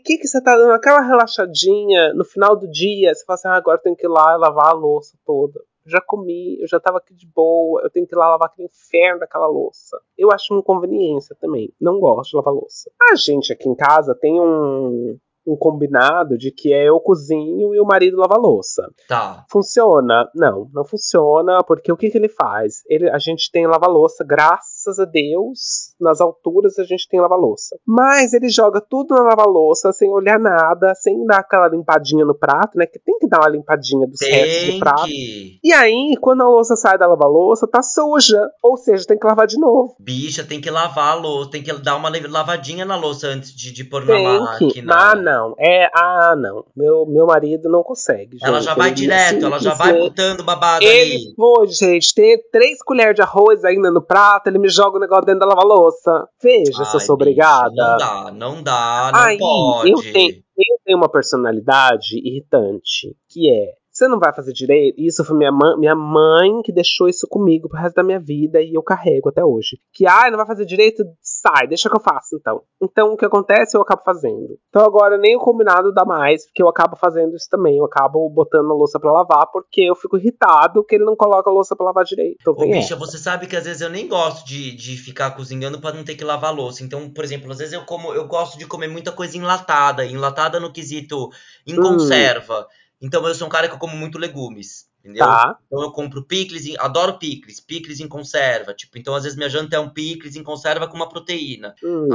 Que 0.06 0.18
que 0.18 0.28
você 0.28 0.42
tá 0.42 0.56
dando 0.56 0.72
aquela 0.72 1.02
relaxadinha 1.02 2.14
no 2.14 2.24
final 2.24 2.56
do 2.56 2.70
dia? 2.70 3.14
Você 3.14 3.26
fala 3.26 3.36
assim: 3.36 3.48
ah, 3.50 3.56
agora 3.56 3.78
eu 3.78 3.82
tenho 3.82 3.96
que 3.96 4.06
ir 4.06 4.10
lá 4.10 4.36
lavar 4.38 4.70
a 4.70 4.74
louça 4.74 5.18
toda 5.26 5.62
já 5.86 6.00
comi, 6.00 6.60
eu 6.62 6.68
já 6.68 6.80
tava 6.80 7.00
aqui 7.00 7.14
de 7.14 7.26
boa, 7.28 7.82
eu 7.82 7.90
tenho 7.90 8.06
que 8.06 8.14
ir 8.14 8.18
lá 8.18 8.30
lavar 8.30 8.48
aquele 8.48 8.68
inferno 8.68 9.20
daquela 9.20 9.48
louça. 9.48 10.00
Eu 10.18 10.32
acho 10.32 10.54
uma 10.54 10.60
inconveniência 10.60 11.36
também. 11.40 11.74
Não 11.80 12.00
gosto 12.00 12.32
de 12.32 12.38
lavar 12.38 12.54
louça. 12.54 12.92
A 13.12 13.16
gente 13.16 13.52
aqui 13.52 13.68
em 13.68 13.76
casa 13.76 14.16
tem 14.16 14.40
um, 14.40 15.18
um 15.46 15.56
combinado 15.56 16.38
de 16.38 16.52
que 16.52 16.74
é 16.74 16.88
eu 16.90 17.00
cozinho 17.00 17.74
e 17.74 17.80
o 17.80 17.86
marido 17.86 18.18
lava 18.18 18.36
a 18.36 18.40
louça. 18.40 18.84
Tá. 19.08 19.46
Funciona? 19.50 20.30
Não, 20.36 20.70
não 20.74 20.84
funciona, 20.86 21.64
porque 21.64 21.92
o 21.92 21.98
que, 21.98 22.10
que 22.10 22.18
ele 22.18 22.30
faz? 22.30 22.84
Ele, 22.88 23.10
a 23.10 23.18
gente 23.18 23.50
tem 23.52 23.68
lava-louça, 23.68 24.24
graças 24.24 24.81
a 24.88 25.06
Deus, 25.06 25.94
nas 26.00 26.20
alturas 26.22 26.78
a 26.80 26.84
gente 26.84 27.08
tem 27.10 27.20
lava-louça. 27.20 27.78
Mas 27.86 28.34
ele 28.34 28.50
joga 28.50 28.82
tudo 28.82 29.14
na 29.16 29.22
lava-louça, 29.24 29.92
sem 29.92 30.10
olhar 30.12 30.40
nada, 30.40 30.94
sem 30.96 31.26
dar 31.26 31.40
aquela 31.40 31.68
limpadinha 31.68 32.26
no 32.26 32.36
prato, 32.36 32.78
né? 32.78 32.86
Que 32.86 33.00
tem 33.00 33.18
que 33.20 33.28
dar 33.28 33.40
uma 33.40 33.50
limpadinha 33.50 34.08
dos 34.08 34.20
restos 34.22 34.64
Tem 34.64 34.74
do 34.74 34.80
prato. 34.80 35.06
que. 35.06 35.60
E 35.64 35.74
aí, 35.74 36.16
quando 36.20 36.42
a 36.44 36.50
louça 36.50 36.76
sai 36.76 36.98
da 36.98 37.08
lava-louça, 37.08 37.68
tá 37.68 37.82
suja. 37.82 38.42
Ou 38.64 38.78
seja, 38.78 39.06
tem 39.06 39.18
que 39.18 39.26
lavar 39.28 39.48
de 39.48 39.60
novo. 39.60 39.96
Bicha, 40.00 40.44
tem 40.44 40.60
que 40.62 40.70
lavar 40.70 41.12
a 41.12 41.16
louça, 41.16 41.52
tem 41.52 41.64
que 41.64 41.74
dar 41.74 41.96
uma 41.96 42.10
lavadinha 42.30 42.86
na 42.86 42.96
louça 42.96 43.28
antes 43.28 43.54
de, 43.56 43.72
de 43.72 43.84
pôr 43.84 44.02
na 44.06 44.14
Tem 44.14 44.24
que. 44.26 44.40
máquina. 44.82 44.96
Ah, 44.96 45.16
não. 45.16 45.56
É, 45.60 45.90
ah, 45.94 46.36
não. 46.38 46.66
Meu, 46.76 47.06
meu 47.06 47.26
marido 47.26 47.70
não 47.70 47.84
consegue. 47.84 48.38
Ela 48.42 48.58
gente. 48.58 48.66
já 48.66 48.74
vai 48.76 48.90
Ele 48.90 48.96
direto, 48.96 49.46
ela 49.46 49.60
já 49.60 49.74
vai 49.74 49.94
botando 49.98 50.44
babado 50.44 50.84
Ele 50.84 51.16
ali. 51.16 51.34
foi, 51.36 51.68
gente, 51.68 52.14
tem 52.14 52.42
três 52.52 52.82
colheres 52.84 53.16
de 53.16 53.22
arroz 53.22 53.64
ainda 53.64 53.92
no 53.92 54.02
prato, 54.02 54.48
ele 54.48 54.58
me 54.60 54.70
joga 54.72 54.98
o 54.98 55.00
negócio 55.00 55.26
dentro 55.26 55.42
da 55.42 55.48
lava-louça. 55.48 56.28
Veja 56.42 56.84
se 56.86 56.96
eu 56.96 57.00
sou 57.00 57.16
obrigada. 57.16 57.70
Não 57.76 57.98
dá, 57.98 58.32
não 58.34 58.64
dá, 58.64 59.12
não 59.14 59.20
Aí, 59.20 59.38
pode. 59.38 59.92
eu 59.92 60.02
tenho, 60.02 60.36
eu 60.58 60.78
tenho 60.86 60.98
uma 60.98 61.10
personalidade 61.10 62.18
irritante, 62.18 63.16
que 63.30 63.50
é, 63.50 63.74
você 64.02 64.08
não 64.08 64.20
vai 64.20 64.34
fazer 64.34 64.52
direito, 64.52 64.96
isso 65.00 65.24
foi 65.24 65.38
minha 65.38 65.52
mãe, 65.52 65.78
minha 65.78 65.96
mãe 65.96 66.62
que 66.64 66.72
deixou 66.72 67.08
isso 67.08 67.28
comigo 67.28 67.70
pro 67.70 67.80
resto 67.80 67.96
da 67.96 68.04
minha 68.04 68.20
vida 68.20 68.60
e 68.62 68.74
eu 68.74 68.82
carrego 68.82 69.30
até 69.30 69.46
hoje. 69.46 69.80
Que, 69.94 70.08
ah, 70.08 70.30
não 70.32 70.38
vai 70.38 70.48
fazer 70.48 70.66
direito, 70.66 71.04
sai, 71.22 71.68
deixa 71.68 71.90
que 71.90 71.96
eu 71.96 72.02
faço, 72.02 72.36
então. 72.36 72.64
Então, 72.82 73.14
o 73.14 73.18
que 73.18 73.26
acontece, 73.26 73.78
eu 73.78 73.82
acabo 73.82 74.02
fazendo. 74.04 74.58
Então, 74.70 74.84
agora, 74.84 75.18
nem 75.18 75.36
o 75.36 75.40
combinado 75.40 75.94
dá 75.94 76.04
mais, 76.04 76.46
porque 76.46 76.64
eu 76.64 76.68
acabo 76.68 76.96
fazendo 76.96 77.36
isso 77.36 77.48
também, 77.50 77.78
eu 77.78 77.86
acabo 77.86 78.28
botando 78.30 78.72
a 78.72 78.74
louça 78.74 79.00
pra 79.00 79.12
lavar, 79.12 79.48
porque 79.52 79.82
eu 79.82 79.96
fico 79.96 80.18
irritado 80.18 80.84
que 80.84 80.96
ele 80.96 81.06
não 81.06 81.16
coloca 81.16 81.50
a 81.50 81.54
louça 81.54 81.76
pra 81.76 81.86
lavar 81.86 82.04
direito. 82.04 82.38
Então, 82.42 82.54
Ô, 82.54 82.72
bicha, 82.72 82.96
você 82.96 83.18
sabe 83.18 83.46
que 83.46 83.56
às 83.56 83.66
vezes 83.66 83.82
eu 83.82 83.90
nem 83.90 84.08
gosto 84.08 84.46
de, 84.48 84.76
de 84.76 84.98
ficar 84.98 85.32
cozinhando 85.32 85.80
pra 85.80 85.94
não 85.94 86.04
ter 86.04 86.16
que 86.16 86.24
lavar 86.24 86.54
louça. 86.54 86.84
Então, 86.84 87.10
por 87.10 87.24
exemplo, 87.24 87.52
às 87.52 87.60
vezes 87.60 87.74
eu 87.74 87.86
como, 87.86 88.14
eu 88.14 88.28
gosto 88.28 88.58
de 88.58 88.66
comer 88.66 88.88
muita 88.88 89.12
coisa 89.12 89.38
enlatada, 89.38 90.06
enlatada 90.06 90.60
no 90.60 90.74
quesito 90.74 91.30
em 91.68 91.78
Hum. 91.78 91.82
conserva. 91.84 92.68
Então, 93.02 93.28
eu 93.28 93.34
sou 93.36 93.48
um 93.48 93.50
cara 93.50 93.68
que 93.68 93.74
eu 93.74 93.80
como 93.80 93.98
muito 93.98 94.20
legumes, 94.20 94.86
entendeu? 95.00 95.26
Tá, 95.26 95.58
Então 95.66 95.82
eu 95.82 95.92
compro 95.92 96.24
picles, 96.24 96.68
em- 96.68 96.78
adoro 96.78 97.18
picles, 97.18 97.60
picles 97.60 98.00
em 98.00 98.08
conserva, 98.08 98.74
tipo, 98.76 98.98
então 98.98 99.16
às 99.16 99.24
vezes 99.24 99.36
minha 99.38 99.50
janta 99.50 99.76
é 99.76 99.80
um 99.80 99.90
picles 99.90 100.36
em 100.36 100.44
conserva 100.44 100.88
com 100.88 100.96
uma 100.96 101.10
proteína. 101.10 101.74
hum. 101.84 102.08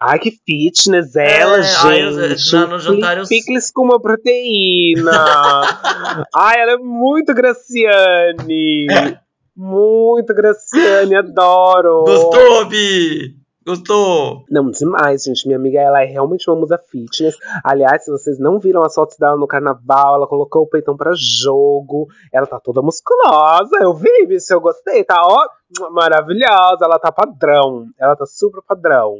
Ai, 0.00 0.18
que 0.20 0.30
fitness 0.30 1.16
ela, 1.16 1.56
É, 1.58 2.04
eu- 2.04 2.28
gente. 2.36 2.52
na- 2.52 2.66
no 2.68 2.78
jantar 2.78 3.18
eu- 3.18 3.26
Picles 3.26 3.72
com 3.72 3.82
uma 3.82 4.00
proteína. 4.00 5.10
Ai, 6.34 6.60
ela 6.60 6.72
é 6.72 6.76
muito 6.76 7.34
Graciane. 7.34 8.86
Muito 9.56 10.32
Graciane, 10.32 11.14
adoro. 11.16 12.04
Gostou, 12.04 12.64
Bi? 12.66 13.34
Gostou? 13.66 14.44
Não, 14.50 14.70
demais, 14.70 15.22
gente. 15.22 15.46
Minha 15.46 15.58
amiga, 15.58 15.80
ela 15.80 16.02
é 16.02 16.06
realmente 16.06 16.48
uma 16.48 16.58
musa 16.58 16.78
fitness. 16.78 17.36
Aliás, 17.62 18.04
se 18.04 18.10
vocês 18.10 18.38
não 18.38 18.58
viram 18.58 18.82
as 18.82 18.94
fotos 18.94 19.18
dela 19.18 19.36
no 19.36 19.46
carnaval, 19.46 20.14
ela 20.14 20.26
colocou 20.26 20.62
o 20.62 20.66
peitão 20.66 20.96
pra 20.96 21.12
jogo. 21.14 22.08
Ela 22.32 22.46
tá 22.46 22.58
toda 22.58 22.80
musculosa. 22.80 23.76
Eu 23.80 23.92
vi, 23.92 24.26
bicho, 24.26 24.52
eu 24.52 24.60
gostei. 24.60 25.04
Tá, 25.04 25.22
ó, 25.22 25.46
maravilhosa. 25.90 26.84
Ela 26.84 26.98
tá 26.98 27.12
padrão. 27.12 27.86
Ela 27.98 28.16
tá 28.16 28.26
super 28.26 28.62
padrão. 28.62 29.16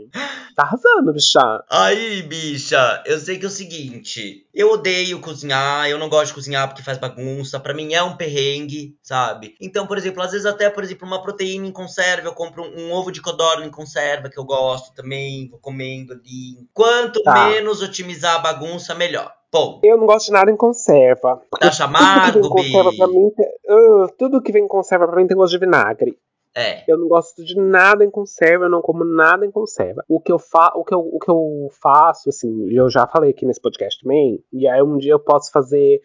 Tá 0.57 0.65
arrasando, 0.65 1.13
bicha. 1.13 1.65
Aí, 1.71 2.23
bicha, 2.23 3.03
eu 3.07 3.19
sei 3.19 3.39
que 3.39 3.45
é 3.45 3.49
o 3.49 3.51
seguinte, 3.51 4.47
eu 4.53 4.73
odeio 4.73 5.21
cozinhar, 5.21 5.89
eu 5.89 5.97
não 5.97 6.09
gosto 6.09 6.27
de 6.29 6.35
cozinhar 6.35 6.67
porque 6.69 6.83
faz 6.83 6.99
bagunça, 6.99 7.61
pra 7.61 7.73
mim 7.73 7.95
é 7.95 8.03
um 8.03 8.17
perrengue, 8.17 8.97
sabe? 9.01 9.55
Então, 9.61 9.87
por 9.87 9.97
exemplo, 9.97 10.21
às 10.23 10.33
vezes 10.33 10.45
até, 10.47 10.69
por 10.69 10.83
exemplo, 10.83 11.07
uma 11.07 11.23
proteína 11.23 11.67
em 11.69 11.73
conserva, 11.73 12.27
eu 12.29 12.33
compro 12.35 12.65
um, 12.65 12.89
um 12.89 12.93
ovo 12.93 13.13
de 13.13 13.23
codorna 13.23 13.65
em 13.65 13.71
conserva 13.71 14.29
que 14.29 14.39
eu 14.39 14.45
gosto 14.45 14.93
também, 14.93 15.49
vou 15.49 15.61
comendo 15.61 16.13
ali. 16.15 16.67
Quanto 16.75 17.23
Tá. 17.23 17.47
menos 17.47 17.81
otimizar 17.81 18.35
a 18.37 18.41
bagunça, 18.41 18.95
melhor. 18.95 19.33
Bom, 19.53 19.81
Eu 19.83 19.97
não 19.97 20.07
gosto 20.07 20.27
de 20.27 20.33
nada 20.33 20.51
em 20.51 20.57
conserva. 20.57 21.41
Tá 21.59 21.59
tudo 21.59 21.59
que 21.61 21.65
vem 21.65 21.73
chamado, 21.73 22.39
em 22.39 22.49
conserva 22.49 22.91
pra 22.97 23.07
mim. 23.09 23.31
Ah, 23.69 24.07
tudo 24.19 24.43
que 24.43 24.53
vem 24.53 24.65
em 24.65 24.69
conserva 24.69 25.07
pra 25.09 25.17
mim 25.17 25.27
tem 25.27 25.37
gosto 25.37 25.53
de 25.53 25.59
vinagre. 25.59 26.17
É. 26.57 26.83
Eu 26.89 26.99
não 26.99 27.09
gosto 27.09 27.45
de 27.45 27.55
nada 27.57 28.05
em 28.05 28.11
conserva, 28.11 28.65
eu 28.65 28.71
não 28.71 28.83
como 28.83 29.05
nada 29.05 29.47
em 29.47 29.51
conserva. 29.51 30.05
O 30.09 30.21
que 30.21 30.33
eu, 30.33 30.39
fa 30.39 30.73
o 30.75 30.85
que 30.85 30.95
eu, 30.95 31.01
o 31.01 31.19
que 31.19 31.31
eu 31.31 31.69
faço, 31.81 32.29
assim, 32.29 32.69
eu 32.73 32.91
já 32.91 33.07
falei 33.07 33.31
aqui 33.31 33.47
nesse 33.47 33.61
podcast 33.61 34.03
também, 34.03 34.43
e 34.53 34.67
aí 34.67 34.83
um 34.83 34.99
dia 34.99 35.13
eu 35.13 35.21
posso 35.21 35.51
fazer. 35.53 36.01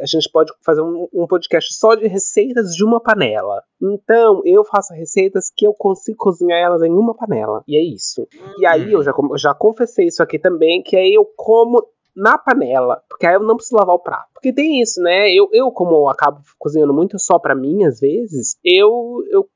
A 0.00 0.06
gente 0.06 0.30
pode 0.30 0.52
fazer 0.64 0.82
um, 0.82 1.08
um 1.12 1.26
podcast 1.26 1.74
só 1.74 1.94
de 1.94 2.06
receitas 2.06 2.74
de 2.74 2.84
uma 2.84 3.00
panela. 3.00 3.62
Então, 3.80 4.42
eu 4.44 4.64
faço 4.64 4.94
receitas 4.94 5.50
que 5.54 5.66
eu 5.66 5.74
consigo 5.74 6.18
cozinhar 6.18 6.58
elas 6.58 6.82
em 6.82 6.92
uma 6.92 7.14
panela. 7.14 7.64
E 7.66 7.76
é 7.76 7.82
isso. 7.82 8.28
E 8.58 8.64
aí 8.64 8.92
eu 8.92 9.02
já, 9.02 9.12
já 9.36 9.54
confessei 9.54 10.06
isso 10.06 10.22
aqui 10.22 10.38
também, 10.38 10.82
que 10.82 10.96
aí 10.96 11.14
eu 11.14 11.24
como 11.36 11.84
na 12.14 12.36
panela, 12.36 13.02
porque 13.08 13.26
aí 13.26 13.34
eu 13.34 13.42
não 13.42 13.56
preciso 13.56 13.76
lavar 13.76 13.94
o 13.94 13.98
prato. 13.98 14.28
Porque 14.34 14.52
tem 14.52 14.80
isso, 14.80 15.00
né? 15.00 15.32
Eu, 15.32 15.48
eu 15.52 15.70
como 15.70 15.94
eu 15.96 16.08
acabo 16.08 16.40
cozinhando 16.58 16.92
muito 16.92 17.18
só 17.18 17.38
pra 17.38 17.54
mim, 17.54 17.84
às 17.84 18.00
vezes, 18.00 18.56
eu, 18.62 19.24
eu 19.30 19.48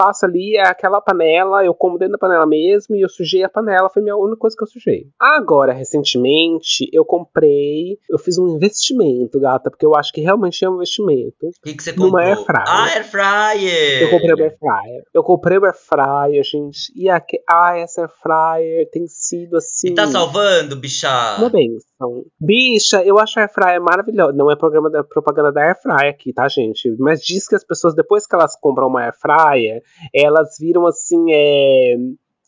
faço 0.00 0.24
ali 0.24 0.56
aquela 0.58 1.00
panela, 1.00 1.62
eu 1.64 1.74
como 1.74 1.98
dentro 1.98 2.12
da 2.12 2.18
panela 2.18 2.46
mesmo, 2.46 2.96
e 2.96 3.02
eu 3.02 3.08
sujei 3.08 3.44
a 3.44 3.48
panela, 3.48 3.90
foi 3.90 4.00
a 4.00 4.04
minha 4.04 4.16
única 4.16 4.38
coisa 4.38 4.56
que 4.56 4.62
eu 4.62 4.68
sujei. 4.68 5.06
Agora, 5.20 5.72
recentemente, 5.74 6.88
eu 6.92 7.04
comprei, 7.04 7.98
eu 8.08 8.18
fiz 8.18 8.38
um 8.38 8.48
investimento, 8.48 9.38
gata, 9.38 9.70
porque 9.70 9.84
eu 9.84 9.94
acho 9.94 10.12
que 10.12 10.22
realmente 10.22 10.64
é 10.64 10.70
um 10.70 10.76
investimento. 10.76 11.46
O 11.46 11.62
que, 11.62 11.74
que 11.74 11.82
você 11.82 11.92
Numa 11.92 12.22
comprou? 12.22 12.24
air 12.24 12.44
fryer. 12.44 12.64
Ah, 12.66 12.84
air 12.84 13.04
fryer! 13.04 14.02
Eu 14.02 14.10
comprei 14.10 14.34
o 14.34 14.42
air 14.42 14.58
fryer. 14.58 15.02
Eu 15.12 15.22
comprei 15.22 15.58
o 15.58 15.64
air 15.64 15.76
fryer, 15.76 16.44
gente. 16.44 16.92
E 16.96 17.10
a, 17.10 17.22
ah, 17.48 17.76
essa 17.76 18.02
air 18.02 18.10
fryer 18.22 18.90
tem 18.90 19.06
sido 19.06 19.56
assim. 19.56 19.88
E 19.88 19.94
tá 19.94 20.06
salvando, 20.06 20.76
bicha? 20.76 21.36
Uma 21.38 21.50
benção. 21.50 22.24
Bicha, 22.40 23.02
eu 23.04 23.18
acho 23.18 23.38
a 23.38 23.42
Air 23.42 23.52
Fryer 23.52 23.82
maravilhosa. 23.82 24.32
Não 24.32 24.50
é 24.50 24.56
programa 24.56 24.88
da 24.88 25.04
propaganda 25.04 25.52
da 25.52 25.62
Air 25.62 25.80
Fryer 25.80 26.10
aqui, 26.10 26.32
tá, 26.32 26.48
gente? 26.48 26.94
Mas 26.98 27.20
diz 27.20 27.46
que 27.46 27.54
as 27.54 27.64
pessoas, 27.64 27.94
depois 27.94 28.26
que 28.26 28.34
elas 28.34 28.56
compram 28.58 28.88
uma 28.88 29.02
Air 29.02 29.14
Fryer, 29.18 29.82
elas 30.14 30.56
viram 30.58 30.86
assim, 30.86 31.24
é. 31.30 31.96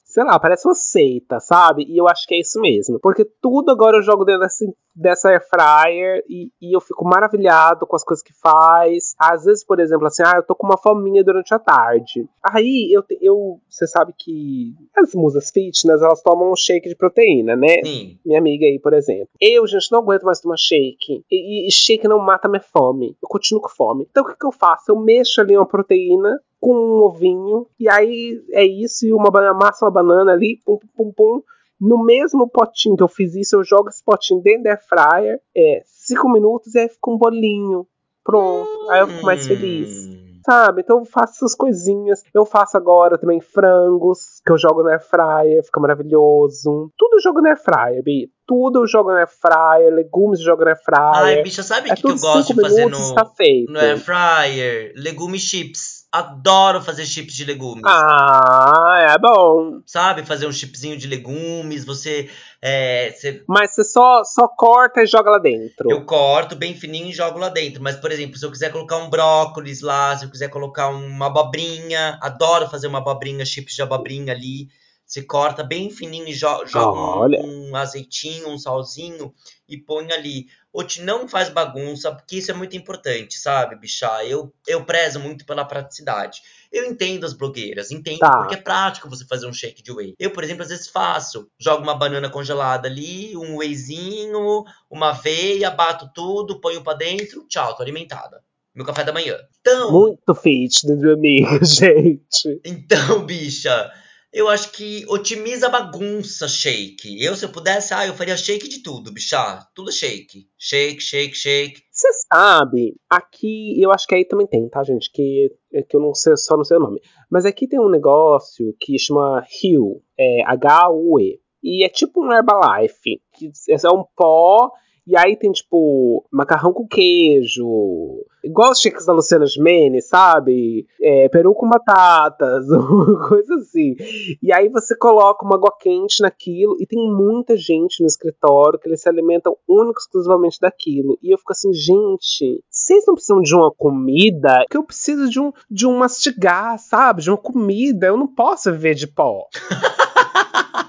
sei 0.05 0.25
lá, 0.25 0.39
parece 0.39 0.67
uma 0.67 0.75
seita, 0.75 1.41
sabe? 1.41 1.85
E 1.89 1.97
eu 1.97 2.09
acho 2.09 2.27
que 2.27 2.35
é 2.35 2.41
isso 2.41 2.61
mesmo. 2.61 2.99
Porque 3.01 3.25
tudo 3.41 3.71
agora 3.71 3.97
eu 3.97 4.03
jogo 4.03 4.25
dentro 4.25 4.43
dessa, 4.43 4.65
dessa 4.95 5.29
air 5.31 5.43
fryer 5.49 6.23
e, 6.29 6.51
e 6.61 6.77
eu 6.77 6.81
fico 6.81 7.05
maravilhado 7.05 7.87
com 7.87 7.97
as 7.97 8.05
coisas 8.05 8.23
que 8.23 8.33
faz. 8.35 9.15
Às 9.19 9.45
vezes, 9.45 9.65
por 9.65 9.81
exemplo, 9.81 10.07
assim, 10.07 10.23
ah, 10.25 10.35
eu 10.37 10.43
tô 10.43 10.55
com 10.55 10.67
uma 10.67 10.77
fominha 10.77 11.25
durante 11.25 11.55
a 11.55 11.59
tarde. 11.59 12.27
Aí 12.43 12.91
eu, 12.93 13.03
eu 13.21 13.61
você 13.69 13.87
sabe 13.87 14.13
que 14.17 14.75
as 14.97 15.15
musas 15.15 15.51
fitness, 15.51 16.03
elas 16.03 16.23
tomam 16.23 16.53
um 16.53 16.57
shake 16.57 16.89
de 16.89 16.97
proteína, 16.97 17.57
né? 17.57 17.83
Sim. 17.83 18.19
Minha 18.25 18.39
amiga 18.39 18.67
aí, 18.67 18.79
por 18.79 18.93
exemplo. 18.93 19.29
Eu, 19.41 19.67
gente, 19.67 19.91
não 19.91 20.01
aguento 20.01 20.25
mais 20.25 20.41
tomar 20.41 20.57
shake. 20.57 21.25
E, 21.31 21.67
e 21.67 21.73
shake 21.73 22.07
não 22.07 22.19
mata 22.19 22.49
minha 22.49 22.61
fome. 22.61 23.17
Eu 23.23 23.29
continuo 23.29 23.63
com 23.63 23.69
fome. 23.69 24.07
Então 24.11 24.23
o 24.23 24.27
que, 24.27 24.37
que 24.39 24.47
eu 24.47 24.53
faço? 24.53 24.91
Eu 24.91 25.01
mexo 25.01 25.41
ali 25.41 25.57
uma 25.57 25.67
proteína 25.67 26.39
com 26.63 26.73
um 26.73 27.03
ovinho. 27.03 27.67
E 27.79 27.91
aí 27.91 28.41
é 28.53 28.65
isso, 28.65 29.05
e 29.05 29.13
uma 29.13 29.31
massa, 29.53 29.85
uma 29.85 29.91
banana 29.91 30.33
ali, 30.33 30.61
pum, 30.65 30.79
pum, 30.97 31.13
pum. 31.13 31.43
No 31.81 32.05
mesmo 32.05 32.49
potinho 32.49 32.97
que 32.97 33.03
eu 33.03 33.09
fiz 33.09 33.35
isso, 33.35 33.57
eu 33.57 33.65
jogo 33.65 33.89
esse 33.89 34.03
potinho 34.05 34.41
dentro 34.41 34.63
da 34.63 34.71
air 34.71 34.81
fryer, 34.89 35.41
é 35.57 35.83
5 35.85 36.31
minutos 36.31 36.77
e 36.77 36.79
aí 36.79 36.89
fica 36.89 37.11
um 37.11 37.19
bolinho. 37.19 37.85
Pronto. 38.23 38.89
Aí 38.89 39.01
eu 39.01 39.09
fico 39.09 39.27
mais 39.27 39.45
feliz. 39.45 40.07
Hum. 40.07 40.23
Sabe? 40.47 40.83
Então 40.83 41.01
eu 41.01 41.05
faço 41.05 41.35
essas 41.35 41.55
coisinhas. 41.57 42.23
Eu 42.33 42.47
faço 42.47 42.77
agora 42.77 43.19
também 43.19 43.41
frangos, 43.41 44.41
que 44.47 44.53
eu 44.53 44.59
jogo 44.59 44.85
na 44.85 44.93
air 44.93 45.03
fryer, 45.03 45.65
fica 45.65 45.81
maravilhoso. 45.81 46.93
Tudo 46.97 47.17
eu 47.17 47.21
jogo 47.21 47.41
na 47.41 47.51
air 47.51 47.61
fryer, 47.61 48.05
Bi. 48.05 48.31
Tudo 48.47 48.83
eu 48.83 48.87
jogo 48.87 49.11
na 49.11 49.19
air 49.19 49.29
fryer, 49.29 49.93
legumes 49.93 50.39
eu 50.39 50.47
jogo 50.47 50.65
na 50.65 50.71
air 50.71 50.81
fryer. 50.85 51.25
Ai, 51.25 51.43
bicha, 51.43 51.65
sabe 51.65 51.91
o 51.91 51.93
é 51.93 51.97
que, 51.97 52.03
que 52.03 52.09
eu 52.09 52.17
gosto 52.17 52.47
cinco 52.47 52.63
de 52.63 52.69
fazer 52.69 52.87
no, 52.87 53.27
feito. 53.37 53.73
no 53.73 53.81
air 53.81 53.99
fryer? 53.99 54.93
Legume 54.97 55.41
chips. 55.41 55.92
Adoro 56.13 56.83
fazer 56.83 57.07
chips 57.07 57.35
de 57.35 57.43
legumes. 57.47 57.83
Ah, 57.87 58.99
é 59.15 59.19
bom. 59.19 59.81
Sabe? 59.87 60.27
Fazer 60.27 60.47
um 60.47 60.53
chipzinho 60.53 60.99
de 60.99 61.07
legumes, 61.07 61.87
você. 61.87 62.29
é, 62.61 63.11
você- 63.13 63.43
Mas 63.49 63.75
você 63.75 63.83
só, 63.83 64.23
só 64.23 64.47
corta 64.47 65.03
e 65.03 65.07
joga 65.07 65.31
lá 65.31 65.39
dentro. 65.39 65.91
eu 65.91 66.05
corto 66.05 66.55
bem 66.55 66.75
fininho 66.75 67.07
e 67.09 67.13
jogo 67.15 67.39
lá 67.39 67.49
dentro. 67.49 67.83
Mas, 67.83 67.97
por 67.97 68.13
exemplo, 68.13 68.37
se 68.37 68.45
eu 68.45 68.51
quiser 68.51 68.71
colocar 68.71 68.99
um 68.99 69.09
brócolis 69.09 69.81
lá, 69.81 70.15
se 70.17 70.27
eu 70.27 70.31
quiser 70.31 70.49
colocar 70.49 70.89
uma 70.91 71.27
abobrinha, 71.29 72.19
adoro 72.21 72.69
fazer 72.69 72.89
uma 72.89 72.99
abobrinha, 72.99 73.45
chips 73.47 73.75
de 73.75 73.81
abobrinha 73.83 74.35
ali. 74.35 74.69
Você 75.13 75.21
corta 75.23 75.63
bem 75.63 75.91
fininho 75.91 76.27
e 76.27 76.33
jo- 76.33 76.65
joga 76.67 76.99
um- 76.99 77.19
Olha. 77.19 77.43
um, 77.45 77.77
azeitinho, 77.77 78.49
um 78.49 78.57
salzinho 78.57 79.31
e 79.69 79.77
põe 79.77 80.11
ali. 80.11 80.47
Ote, 80.73 81.03
não 81.03 81.29
faz 81.29 81.51
bagunça, 81.51 82.11
porque 82.11 82.37
isso 82.37 82.51
é 82.51 82.55
muito 82.55 82.75
importante, 82.75 83.39
sabe, 83.39 83.77
bichá? 83.77 84.25
Eu, 84.25 84.51
eu 84.67 84.87
prezo 84.87 85.21
muito 85.21 85.45
pela 85.45 85.67
praticidade. 85.67 86.41
Eu 86.73 86.87
entendo 86.87 87.27
as 87.27 87.35
blogueiras, 87.35 87.91
entendo, 87.91 88.21
Tá. 88.21 88.39
porque 88.39 88.55
é 88.55 88.57
prático 88.63 89.07
você 89.11 89.27
fazer 89.27 89.47
um 89.47 89.53
shake 89.53 89.83
de 89.83 89.93
whey. 89.93 90.15
Eu, 90.19 90.31
por 90.31 90.43
exemplo, 90.43 90.63
às 90.63 90.71
vezes 90.71 90.89
faço. 90.89 91.47
Jogo 91.61 91.83
uma 91.83 91.95
banana 91.95 92.31
congelada 92.31 92.89
ali, 92.89 93.37
um 93.37 93.59
wheyzinho, 93.59 94.65
uma 94.91 95.11
aveia, 95.11 95.71
bato 95.71 96.11
tudo, 96.15 96.59
ponho 96.59 96.83
pra 96.83 96.95
dentro, 96.95 97.47
tchau, 97.49 97.77
tô 97.77 97.83
alimentada. 97.83 98.41
Meu 98.75 98.87
café 98.87 99.05
da 99.05 99.13
manhã. 99.13 99.37
Então, 99.61 99.93
Muito 99.93 100.35
fit 100.35 100.87
do 100.87 100.97
meu 100.97 101.13
amigo, 101.13 101.59
gente. 101.63 102.59
então, 102.65 103.27
bicha, 103.27 103.93
eu 104.33 104.49
acho 104.49 104.73
que 104.73 105.05
otimiza 105.09 105.67
a 105.67 105.71
bagunça 105.71 106.49
shake. 106.49 107.23
Eu, 107.23 107.37
se 107.37 107.45
eu 107.45 107.53
pudesse, 107.53 107.93
ah, 107.93 108.07
eu 108.07 108.15
faria 108.15 108.37
shake 108.37 108.67
de 108.67 108.83
tudo, 108.83 109.13
bicha. 109.13 109.61
Tudo 109.75 109.91
é 109.91 109.93
shake. 109.93 110.49
Shake, 110.59 111.01
shake, 111.01 111.37
shake. 111.37 111.83
Você 111.91 112.09
sabe, 112.33 112.97
aqui, 113.11 113.81
eu 113.81 113.93
acho 113.93 114.07
que 114.07 114.15
aí 114.15 114.25
também 114.25 114.47
tem, 114.47 114.67
tá, 114.71 114.83
gente? 114.83 115.13
Que, 115.13 115.51
é 115.75 115.83
que 115.83 115.95
eu 115.95 116.01
não 116.01 116.15
sei, 116.15 116.35
só 116.37 116.57
não 116.57 116.65
sei 116.65 116.79
o 116.79 116.81
nome. 116.81 117.01
Mas 117.31 117.45
aqui 117.45 117.69
tem 117.69 117.79
um 117.79 117.91
negócio 117.91 118.75
que 118.81 118.99
chama 118.99 119.45
Hue, 119.63 120.01
é 120.19 120.43
H-U-E. 120.47 121.39
E 121.63 121.85
é 121.85 121.89
tipo 121.89 122.25
um 122.25 122.33
Herbalife, 122.33 123.21
que 123.35 123.53
é 123.69 123.91
um 123.91 124.05
pó, 124.17 124.73
e 125.07 125.17
aí 125.17 125.37
tem, 125.37 125.51
tipo, 125.51 126.25
macarrão 126.31 126.73
com 126.73 126.87
queijo, 126.87 128.25
igual 128.45 128.71
os 128.71 128.81
shakes 128.81 129.05
da 129.05 129.13
Luciana 129.13 129.47
Gimenez, 129.47 130.09
sabe? 130.09 130.87
É, 131.01 131.29
peru 131.29 131.55
com 131.55 131.69
batatas, 131.69 132.67
coisa 133.29 133.57
assim. 133.57 133.97
E 134.41 134.53
aí 134.53 134.69
você 134.69 134.97
coloca 134.97 135.45
uma 135.45 135.57
água 135.57 135.75
quente 135.79 136.23
naquilo, 136.23 136.77
e 136.81 136.87
tem 136.87 136.99
muita 136.99 137.57
gente 137.57 138.01
no 138.01 138.07
escritório 138.07 138.79
que 138.79 138.89
eles 138.89 139.03
se 139.03 139.09
alimentam 139.09 139.57
único 139.69 139.99
exclusivamente 139.99 140.61
daquilo. 140.61 141.19
E 141.23 141.35
eu 141.35 141.39
fico 141.39 141.53
assim, 141.53 141.73
gente, 141.73 142.63
vocês 142.71 143.05
não 143.07 143.15
precisam 143.15 143.41
de 143.41 143.55
uma 143.55 143.73
comida, 143.73 144.65
que 144.71 144.77
eu 144.77 144.85
preciso 144.85 145.29
de 145.29 145.41
um, 145.41 145.53
de 145.71 145.87
um 145.87 145.97
mastigar, 145.99 146.79
sabe? 146.79 147.23
De 147.23 147.31
uma 147.31 147.37
comida. 147.37 148.07
Eu 148.07 148.17
não 148.17 148.27
posso 148.27 148.71
viver 148.71 148.95
de 148.95 149.07
pó. 149.07 149.49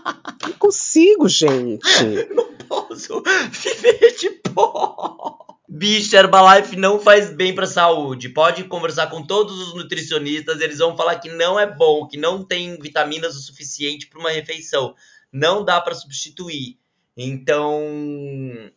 não 0.63 0.69
consigo, 0.69 1.27
gente. 1.27 1.83
Posso 2.67 3.21
viver 3.51 4.15
de 4.17 4.29
pó. 4.29 5.37
Bicho, 5.67 6.15
Herbalife 6.15 6.75
não 6.75 6.99
faz 6.99 7.33
bem 7.33 7.53
pra 7.53 7.65
saúde. 7.65 8.29
Pode 8.29 8.63
conversar 8.65 9.07
com 9.07 9.25
todos 9.25 9.59
os 9.59 9.75
nutricionistas, 9.75 10.61
eles 10.61 10.77
vão 10.77 10.95
falar 10.95 11.15
que 11.15 11.29
não 11.29 11.59
é 11.59 11.65
bom, 11.65 12.07
que 12.07 12.17
não 12.17 12.43
tem 12.43 12.79
vitaminas 12.79 13.35
o 13.35 13.41
suficiente 13.41 14.07
para 14.07 14.19
uma 14.19 14.29
refeição. 14.29 14.95
Não 15.31 15.65
dá 15.65 15.81
pra 15.81 15.95
substituir. 15.95 16.77
Então, 17.17 17.81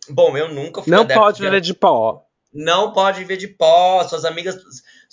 bom, 0.08 0.36
eu 0.36 0.52
nunca 0.52 0.82
fui 0.82 0.90
Não 0.90 1.06
pode 1.06 1.38
de 1.38 1.42
viver 1.42 1.60
de 1.60 1.74
pó. 1.74 2.22
Não 2.52 2.92
pode 2.92 3.18
viver 3.18 3.36
de 3.36 3.48
pó. 3.48 4.06
Suas 4.08 4.24
amigas, 4.24 4.56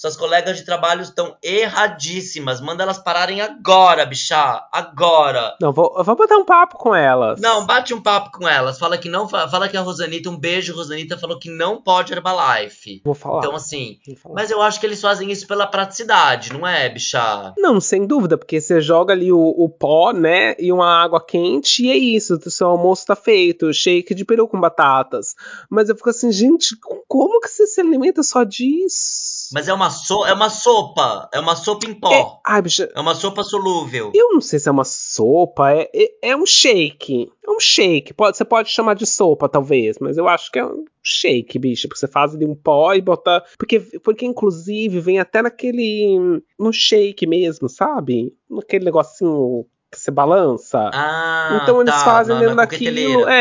suas 0.04 0.18
colegas 0.18 0.58
de 0.58 0.66
trabalho 0.66 1.02
estão 1.02 1.38
erradíssimas. 1.42 2.60
Manda 2.60 2.84
elas 2.84 2.98
pararem 2.98 3.40
agora, 3.40 4.06
bichá. 4.06 4.68
Agora. 4.70 5.56
Não, 5.62 5.72
vou, 5.72 5.94
vou 6.04 6.16
botar 6.18 6.36
um 6.36 6.44
papo 6.44 6.78
com 6.78 6.94
elas. 6.94 7.40
Não, 7.40 7.66
bate 7.66 7.94
um 7.94 8.02
papo 8.02 8.38
com 8.38 8.46
elas. 8.46 8.78
Fala 8.78 8.98
que 8.98 9.08
não. 9.08 9.30
Fala 9.30 9.70
que 9.70 9.78
a 9.78 9.82
Rosanita, 9.82 10.30
um 10.30 10.38
beijo, 10.38 10.76
Rosanita, 10.76 11.18
falou 11.18 11.40
que 11.40 11.50
não 11.50 11.82
pode 11.82 12.12
Herbalife. 12.12 13.02
Vou 13.06 13.14
falar. 13.14 13.40
Então, 13.40 13.56
assim. 13.56 13.98
Falar. 14.22 14.36
Mas 14.36 14.52
eu 14.52 14.62
acho 14.62 14.78
que 14.78 14.86
eles 14.86 15.00
fazem 15.00 15.32
isso 15.32 15.48
pela 15.48 15.66
praticidade, 15.66 16.52
não 16.52 16.68
é, 16.68 16.90
bichá? 16.90 17.54
Não, 17.58 17.80
sem 17.80 18.06
dúvida, 18.06 18.38
porque 18.38 18.60
você 18.60 18.82
joga 18.82 19.14
ali 19.14 19.32
o, 19.32 19.40
o 19.40 19.70
pó, 19.70 20.12
né, 20.12 20.54
e 20.60 20.74
uma 20.74 21.02
água 21.02 21.26
quente, 21.26 21.86
e 21.86 21.90
é 21.90 21.96
isso, 21.96 22.38
o 22.46 22.52
seu 22.52 22.68
almoço 22.68 23.06
tá 23.06 23.16
feito, 23.16 23.74
shake 23.74 24.14
de 24.14 24.26
peru 24.26 24.50
com 24.50 24.60
batatas. 24.60 25.34
Mas 25.70 25.88
eu 25.88 25.96
fico 25.96 26.10
assim, 26.10 26.30
gente, 26.30 26.76
como 27.08 27.40
que 27.40 27.48
você 27.48 27.66
se 27.66 27.80
alimenta 27.80 28.22
só 28.22 28.44
disso? 28.44 29.24
Mas 29.54 29.68
é 29.68 29.74
uma, 29.74 29.93
so 29.94 30.26
é 30.26 30.34
uma 30.34 30.50
sopa. 30.50 31.30
É 31.34 31.40
uma 31.40 31.56
sopa 31.56 31.88
em 31.88 31.94
pó. 31.94 32.12
É, 32.12 32.26
ai, 32.46 32.62
bicha, 32.62 32.92
É 32.94 33.00
uma 33.00 33.16
sopa 33.16 33.42
solúvel. 33.44 34.12
eu 34.14 34.34
não 34.34 34.42
sei 34.42 34.60
se 34.60 34.68
é 34.68 34.72
uma 34.72 34.84
sopa, 34.84 35.72
é, 35.72 35.90
é, 35.94 36.30
é 36.32 36.36
um 36.36 36.46
shake. 36.46 37.32
É 37.48 37.52
um 37.52 37.60
shake. 37.60 38.14
Pode, 38.14 38.36
você 38.36 38.44
pode 38.44 38.70
chamar 38.70 38.96
de 38.96 39.06
sopa, 39.06 39.48
talvez, 39.48 39.98
mas 40.00 40.18
eu 40.18 40.28
acho 40.28 40.52
que 40.52 40.60
é 40.60 40.66
um 40.66 40.84
shake, 41.02 41.58
bicha. 41.60 41.88
Porque 41.88 42.00
você 42.00 42.08
faz 42.08 42.34
ali 42.36 42.46
um 42.46 42.56
pó 42.56 42.94
e 42.94 43.02
bota. 43.02 43.44
Porque, 43.58 43.80
porque 44.04 44.26
inclusive, 44.26 45.00
vem 45.00 45.20
até 45.20 45.42
naquele. 45.42 46.42
no 46.60 46.74
shake 46.74 47.26
mesmo, 47.28 47.70
sabe? 47.70 48.34
Naquele 48.50 48.86
negocinho 48.86 49.66
que 49.92 50.00
você 50.00 50.10
balança. 50.10 50.90
Ah, 50.94 51.60
Então 51.62 51.80
eles 51.82 51.94
tá, 51.94 52.00
fazem 52.04 52.34
na- 52.34 52.40
dentro 52.42 52.56
na 52.56 52.64
daquilo. 52.66 52.96
coqueteleira. 52.96 53.32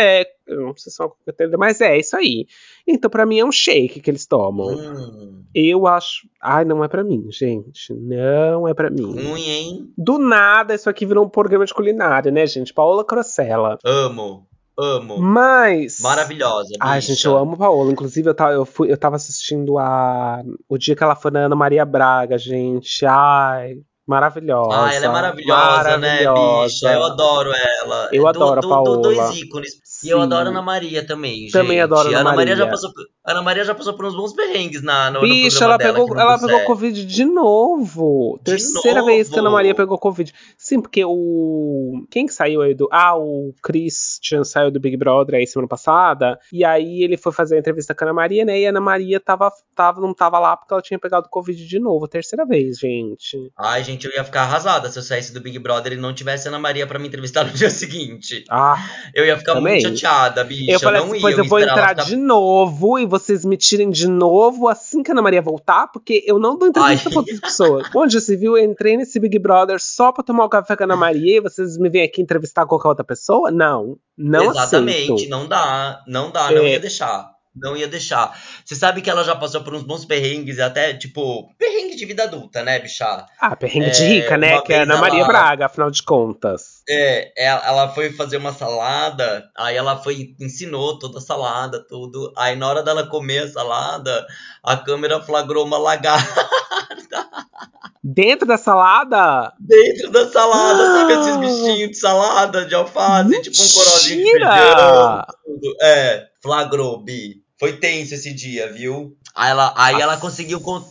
É, 0.48 0.54
eu 0.54 0.60
não 0.66 0.76
sei 0.76 0.92
se 0.92 1.00
é 1.00 1.04
uma 1.04 1.10
coqueteleira, 1.10 1.58
mas 1.58 1.80
é 1.80 1.98
isso 1.98 2.16
aí. 2.16 2.46
Então, 2.86 3.10
pra 3.10 3.24
mim, 3.26 3.38
é 3.38 3.44
um 3.44 3.52
shake 3.52 4.00
que 4.00 4.10
eles 4.10 4.26
tomam. 4.26 4.68
Hum, 4.68 5.44
Eu 5.54 5.86
acho. 5.86 6.26
Ai, 6.42 6.64
não 6.64 6.82
é 6.82 6.88
pra 6.88 7.04
mim, 7.04 7.26
gente. 7.30 7.92
Não 7.94 8.66
é 8.66 8.74
pra 8.74 8.90
mim. 8.90 9.02
ruim, 9.28 9.48
hein? 9.48 9.92
Do 9.96 10.18
nada, 10.18 10.74
isso 10.74 10.88
aqui 10.90 11.04
virou 11.06 11.24
um 11.24 11.28
programa 11.28 11.64
de 11.66 11.74
culinária, 11.74 12.30
né, 12.32 12.46
gente? 12.46 12.72
Paola 12.74 13.04
Crocella. 13.04 13.78
Amo, 13.84 14.46
amo. 14.78 15.18
Mas. 15.18 16.00
Maravilhosa, 16.00 16.70
Ai, 16.80 16.98
bicha. 17.00 17.12
gente, 17.14 17.26
eu 17.26 17.36
amo 17.36 17.56
Paola. 17.56 17.92
Inclusive, 17.92 18.28
eu 18.28 18.34
tava, 18.34 18.52
eu, 18.52 18.64
fui, 18.64 18.90
eu 18.90 18.96
tava 18.96 19.16
assistindo 19.16 19.78
a. 19.78 20.42
O 20.68 20.76
dia 20.78 20.96
que 20.96 21.04
ela 21.04 21.14
foi 21.14 21.30
na 21.30 21.40
Ana 21.46 21.54
Maria 21.56 21.84
Braga, 21.84 22.36
gente. 22.38 23.04
Ai, 23.06 23.76
maravilhosa. 24.06 24.70
Ah, 24.86 24.94
ela 24.94 25.06
é 25.06 25.08
maravilhosa, 25.08 25.96
né, 25.98 26.24
Maravilhosa. 26.24 26.64
bicha? 26.64 26.92
Eu 26.92 27.04
adoro 27.04 27.50
ela. 27.80 28.08
Eu 28.12 28.22
Do- 28.22 28.28
adoro 28.28 28.52
a 28.52 28.60
do- 28.60 28.60
do- 28.62 28.68
Paola. 28.68 29.02
Dois 29.02 29.36
ícones. 29.36 29.72
E 30.04 30.08
eu 30.10 30.20
adoro 30.20 30.48
Ana 30.48 30.62
Maria 30.62 31.04
também, 31.06 31.42
gente. 31.42 31.52
Também 31.52 31.80
adoro 31.80 32.08
Ana 32.08 32.20
Ana 32.20 32.34
Maria. 32.34 32.56
já 32.56 32.66
passou, 32.66 32.90
Ana 33.24 33.42
Maria 33.42 33.64
já 33.64 33.74
passou 33.74 33.94
por 33.94 34.04
uns 34.06 34.14
bons 34.16 34.32
perrengues 34.32 34.82
na, 34.82 35.10
no, 35.10 35.20
no 35.20 35.26
Bicha, 35.28 35.58
programa 35.58 35.74
ela 35.74 35.78
dela, 35.78 36.06
pegou, 36.06 36.20
ela 36.20 36.38
pegou. 36.38 36.64
Covid 36.64 37.04
de 37.06 37.24
novo. 37.24 38.38
De 38.38 38.44
Terceira 38.52 39.00
novo? 39.00 39.12
vez 39.12 39.28
que 39.28 39.36
a 39.36 39.40
Ana 39.40 39.50
Maria 39.50 39.74
pegou 39.74 39.98
Covid. 39.98 40.32
Sim, 40.58 40.80
porque 40.80 41.04
o. 41.04 42.04
Quem 42.10 42.26
que 42.26 42.34
saiu 42.34 42.62
aí 42.62 42.74
do. 42.74 42.88
Ah, 42.90 43.16
o 43.16 43.54
Christian 43.62 44.44
saiu 44.44 44.70
do 44.70 44.80
Big 44.80 44.96
Brother 44.96 45.36
aí 45.36 45.46
semana 45.46 45.68
passada. 45.68 46.38
E 46.52 46.64
aí 46.64 47.02
ele 47.02 47.16
foi 47.16 47.32
fazer 47.32 47.56
a 47.56 47.58
entrevista 47.58 47.94
com 47.94 48.04
a 48.04 48.06
Ana 48.08 48.14
Maria, 48.14 48.44
né? 48.44 48.58
E 48.60 48.66
a 48.66 48.70
Ana 48.70 48.80
Maria 48.80 49.20
tava, 49.20 49.52
tava, 49.74 50.00
não 50.00 50.12
tava 50.14 50.38
lá 50.38 50.56
porque 50.56 50.72
ela 50.72 50.82
tinha 50.82 50.98
pegado 50.98 51.28
Covid 51.30 51.66
de 51.66 51.78
novo. 51.78 52.08
Terceira 52.08 52.44
vez, 52.44 52.78
gente. 52.78 53.38
Ai, 53.56 53.84
gente, 53.84 54.06
eu 54.06 54.12
ia 54.12 54.24
ficar 54.24 54.42
arrasada 54.42 54.88
se 54.90 54.98
eu 54.98 55.02
saísse 55.02 55.32
do 55.32 55.40
Big 55.40 55.58
Brother 55.58 55.92
e 55.92 55.96
não 55.96 56.12
tivesse 56.14 56.48
Ana 56.48 56.58
Maria 56.58 56.86
pra 56.86 56.98
me 56.98 57.08
entrevistar 57.08 57.44
no 57.46 57.52
dia 57.52 57.70
seguinte. 57.70 58.44
Ah, 58.50 58.76
Eu 59.14 59.24
ia 59.24 59.36
ficar 59.38 59.54
Também. 59.54 59.74
muito 59.82 59.91
chateada, 59.96 60.44
bicha. 60.44 60.70
Eu 60.72 60.80
falei 60.80 61.00
não 61.00 61.10
assim, 61.10 61.20
pois 61.20 61.38
eu 61.38 61.44
vou 61.44 61.58
esperava 61.58 61.90
entrar 61.92 62.04
de 62.04 62.16
novo 62.16 62.98
e 62.98 63.06
vocês 63.06 63.44
me 63.44 63.56
tirem 63.56 63.90
de 63.90 64.08
novo 64.08 64.68
assim 64.68 65.02
que 65.02 65.10
a 65.10 65.14
Ana 65.14 65.22
Maria 65.22 65.42
voltar, 65.42 65.88
porque 65.88 66.22
eu 66.26 66.38
não 66.38 66.56
dou 66.58 66.68
entrevista 66.68 67.08
Ai. 67.08 67.12
pra 67.12 67.20
outras 67.20 67.40
pessoas. 67.40 67.86
Onde 67.94 68.20
você 68.20 68.36
viu, 68.36 68.56
eu 68.56 68.64
entrei 68.64 68.96
nesse 68.96 69.18
Big 69.20 69.38
Brother 69.38 69.78
só 69.80 70.12
pra 70.12 70.22
tomar 70.24 70.44
um 70.44 70.48
café 70.48 70.76
com 70.76 70.82
a 70.82 70.86
Ana 70.86 70.96
Maria 70.96 71.38
e 71.38 71.40
vocês 71.40 71.76
me 71.78 71.88
vêm 71.88 72.02
aqui 72.04 72.20
entrevistar 72.22 72.66
qualquer 72.66 72.88
outra 72.88 73.04
pessoa? 73.04 73.50
Não, 73.50 73.96
não 74.16 74.50
Exatamente, 74.50 75.12
aceito. 75.12 75.30
não 75.30 75.46
dá, 75.46 76.00
não 76.06 76.30
dá, 76.30 76.50
não 76.50 76.62
É. 76.62 76.72
ia 76.72 76.80
deixar. 76.80 77.31
Não 77.54 77.76
ia 77.76 77.86
deixar. 77.86 78.34
Você 78.64 78.74
sabe 78.74 79.02
que 79.02 79.10
ela 79.10 79.22
já 79.24 79.36
passou 79.36 79.62
por 79.62 79.74
uns 79.74 79.82
bons 79.82 80.06
perrengues, 80.06 80.58
até, 80.58 80.94
tipo, 80.94 81.52
perrengue 81.58 81.96
de 81.96 82.06
vida 82.06 82.22
adulta, 82.22 82.62
né, 82.62 82.78
bicha? 82.78 83.26
Ah, 83.38 83.54
perrengue 83.54 83.90
de 83.90 84.02
É, 84.02 84.06
rica, 84.06 84.36
né? 84.38 84.60
Que 84.62 84.72
é 84.72 84.82
Ana 84.82 84.96
Maria 84.96 85.18
ela- 85.20 85.28
Braga, 85.28 85.66
afinal 85.66 85.90
de 85.90 86.02
contas. 86.02 86.82
É, 86.88 87.30
ela, 87.36 87.66
ela 87.66 87.88
foi 87.90 88.10
fazer 88.10 88.38
uma 88.38 88.52
salada, 88.54 89.50
aí 89.56 89.76
ela 89.76 89.96
foi, 90.02 90.34
ensinou 90.40 90.98
toda 90.98 91.18
a 91.18 91.20
salada, 91.20 91.84
tudo. 91.86 92.32
Aí 92.38 92.56
na 92.56 92.66
hora 92.68 92.82
dela 92.82 93.06
comer 93.06 93.40
a 93.44 93.50
salada, 93.50 94.26
a 94.64 94.76
câmera 94.78 95.20
flagrou 95.20 95.66
uma 95.66 95.76
lagarta 95.78 96.48
Dentro 98.04 98.46
da 98.48 98.56
salada? 98.58 99.52
dentro 99.60 100.10
da 100.10 100.28
salada, 100.28 100.86
sabe 100.86 101.12
Ah. 101.12 101.20
esses 101.20 101.36
bichinhos 101.36 101.90
de 101.90 101.96
salada, 101.98 102.64
de 102.66 102.74
alface, 102.74 103.42
tipo 103.42 103.62
um 103.62 103.68
corozinho 103.68 104.24
de 104.24 104.30
feijão, 104.32 104.48
Mentira! 104.50 105.26
tudo. 105.44 105.76
É, 105.80 106.28
flagrou, 106.42 107.02
Bi. 107.02 107.42
Foi 107.58 107.74
tenso 107.76 108.14
esse 108.14 108.32
dia, 108.34 108.72
viu? 108.72 109.16
Aí 109.34 109.50
ela, 109.50 109.72
aí 109.76 110.00
ela 110.00 110.16
conseguiu 110.16 110.60
con- 110.60 110.84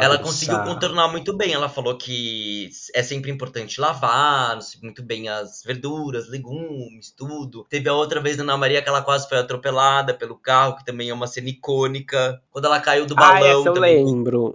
ela 0.00 0.16
conseguiu 0.18 0.58
contornar 0.64 1.08
muito 1.08 1.36
bem. 1.36 1.52
Ela 1.52 1.68
falou 1.68 1.96
que 1.96 2.70
é 2.94 3.02
sempre 3.02 3.30
importante 3.30 3.80
lavar 3.80 4.58
muito 4.82 5.02
bem 5.02 5.28
as 5.28 5.62
verduras, 5.64 6.28
legumes, 6.28 7.10
tudo. 7.16 7.64
Teve 7.68 7.88
a 7.88 7.94
outra 7.94 8.20
vez 8.20 8.36
na 8.36 8.42
Ana 8.44 8.56
Maria 8.56 8.80
que 8.82 8.88
ela 8.88 9.02
quase 9.02 9.28
foi 9.28 9.38
atropelada 9.38 10.14
pelo 10.14 10.36
carro, 10.36 10.76
que 10.76 10.84
também 10.84 11.10
é 11.10 11.14
uma 11.14 11.26
cena 11.26 11.48
icônica. 11.48 12.40
Quando 12.50 12.64
ela 12.66 12.80
caiu 12.80 13.06
do 13.06 13.14
Ah, 13.14 13.16
balão 13.16 13.60
essa 13.60 13.68
eu 13.68 13.74
também. 13.74 14.04
lembro. 14.04 14.54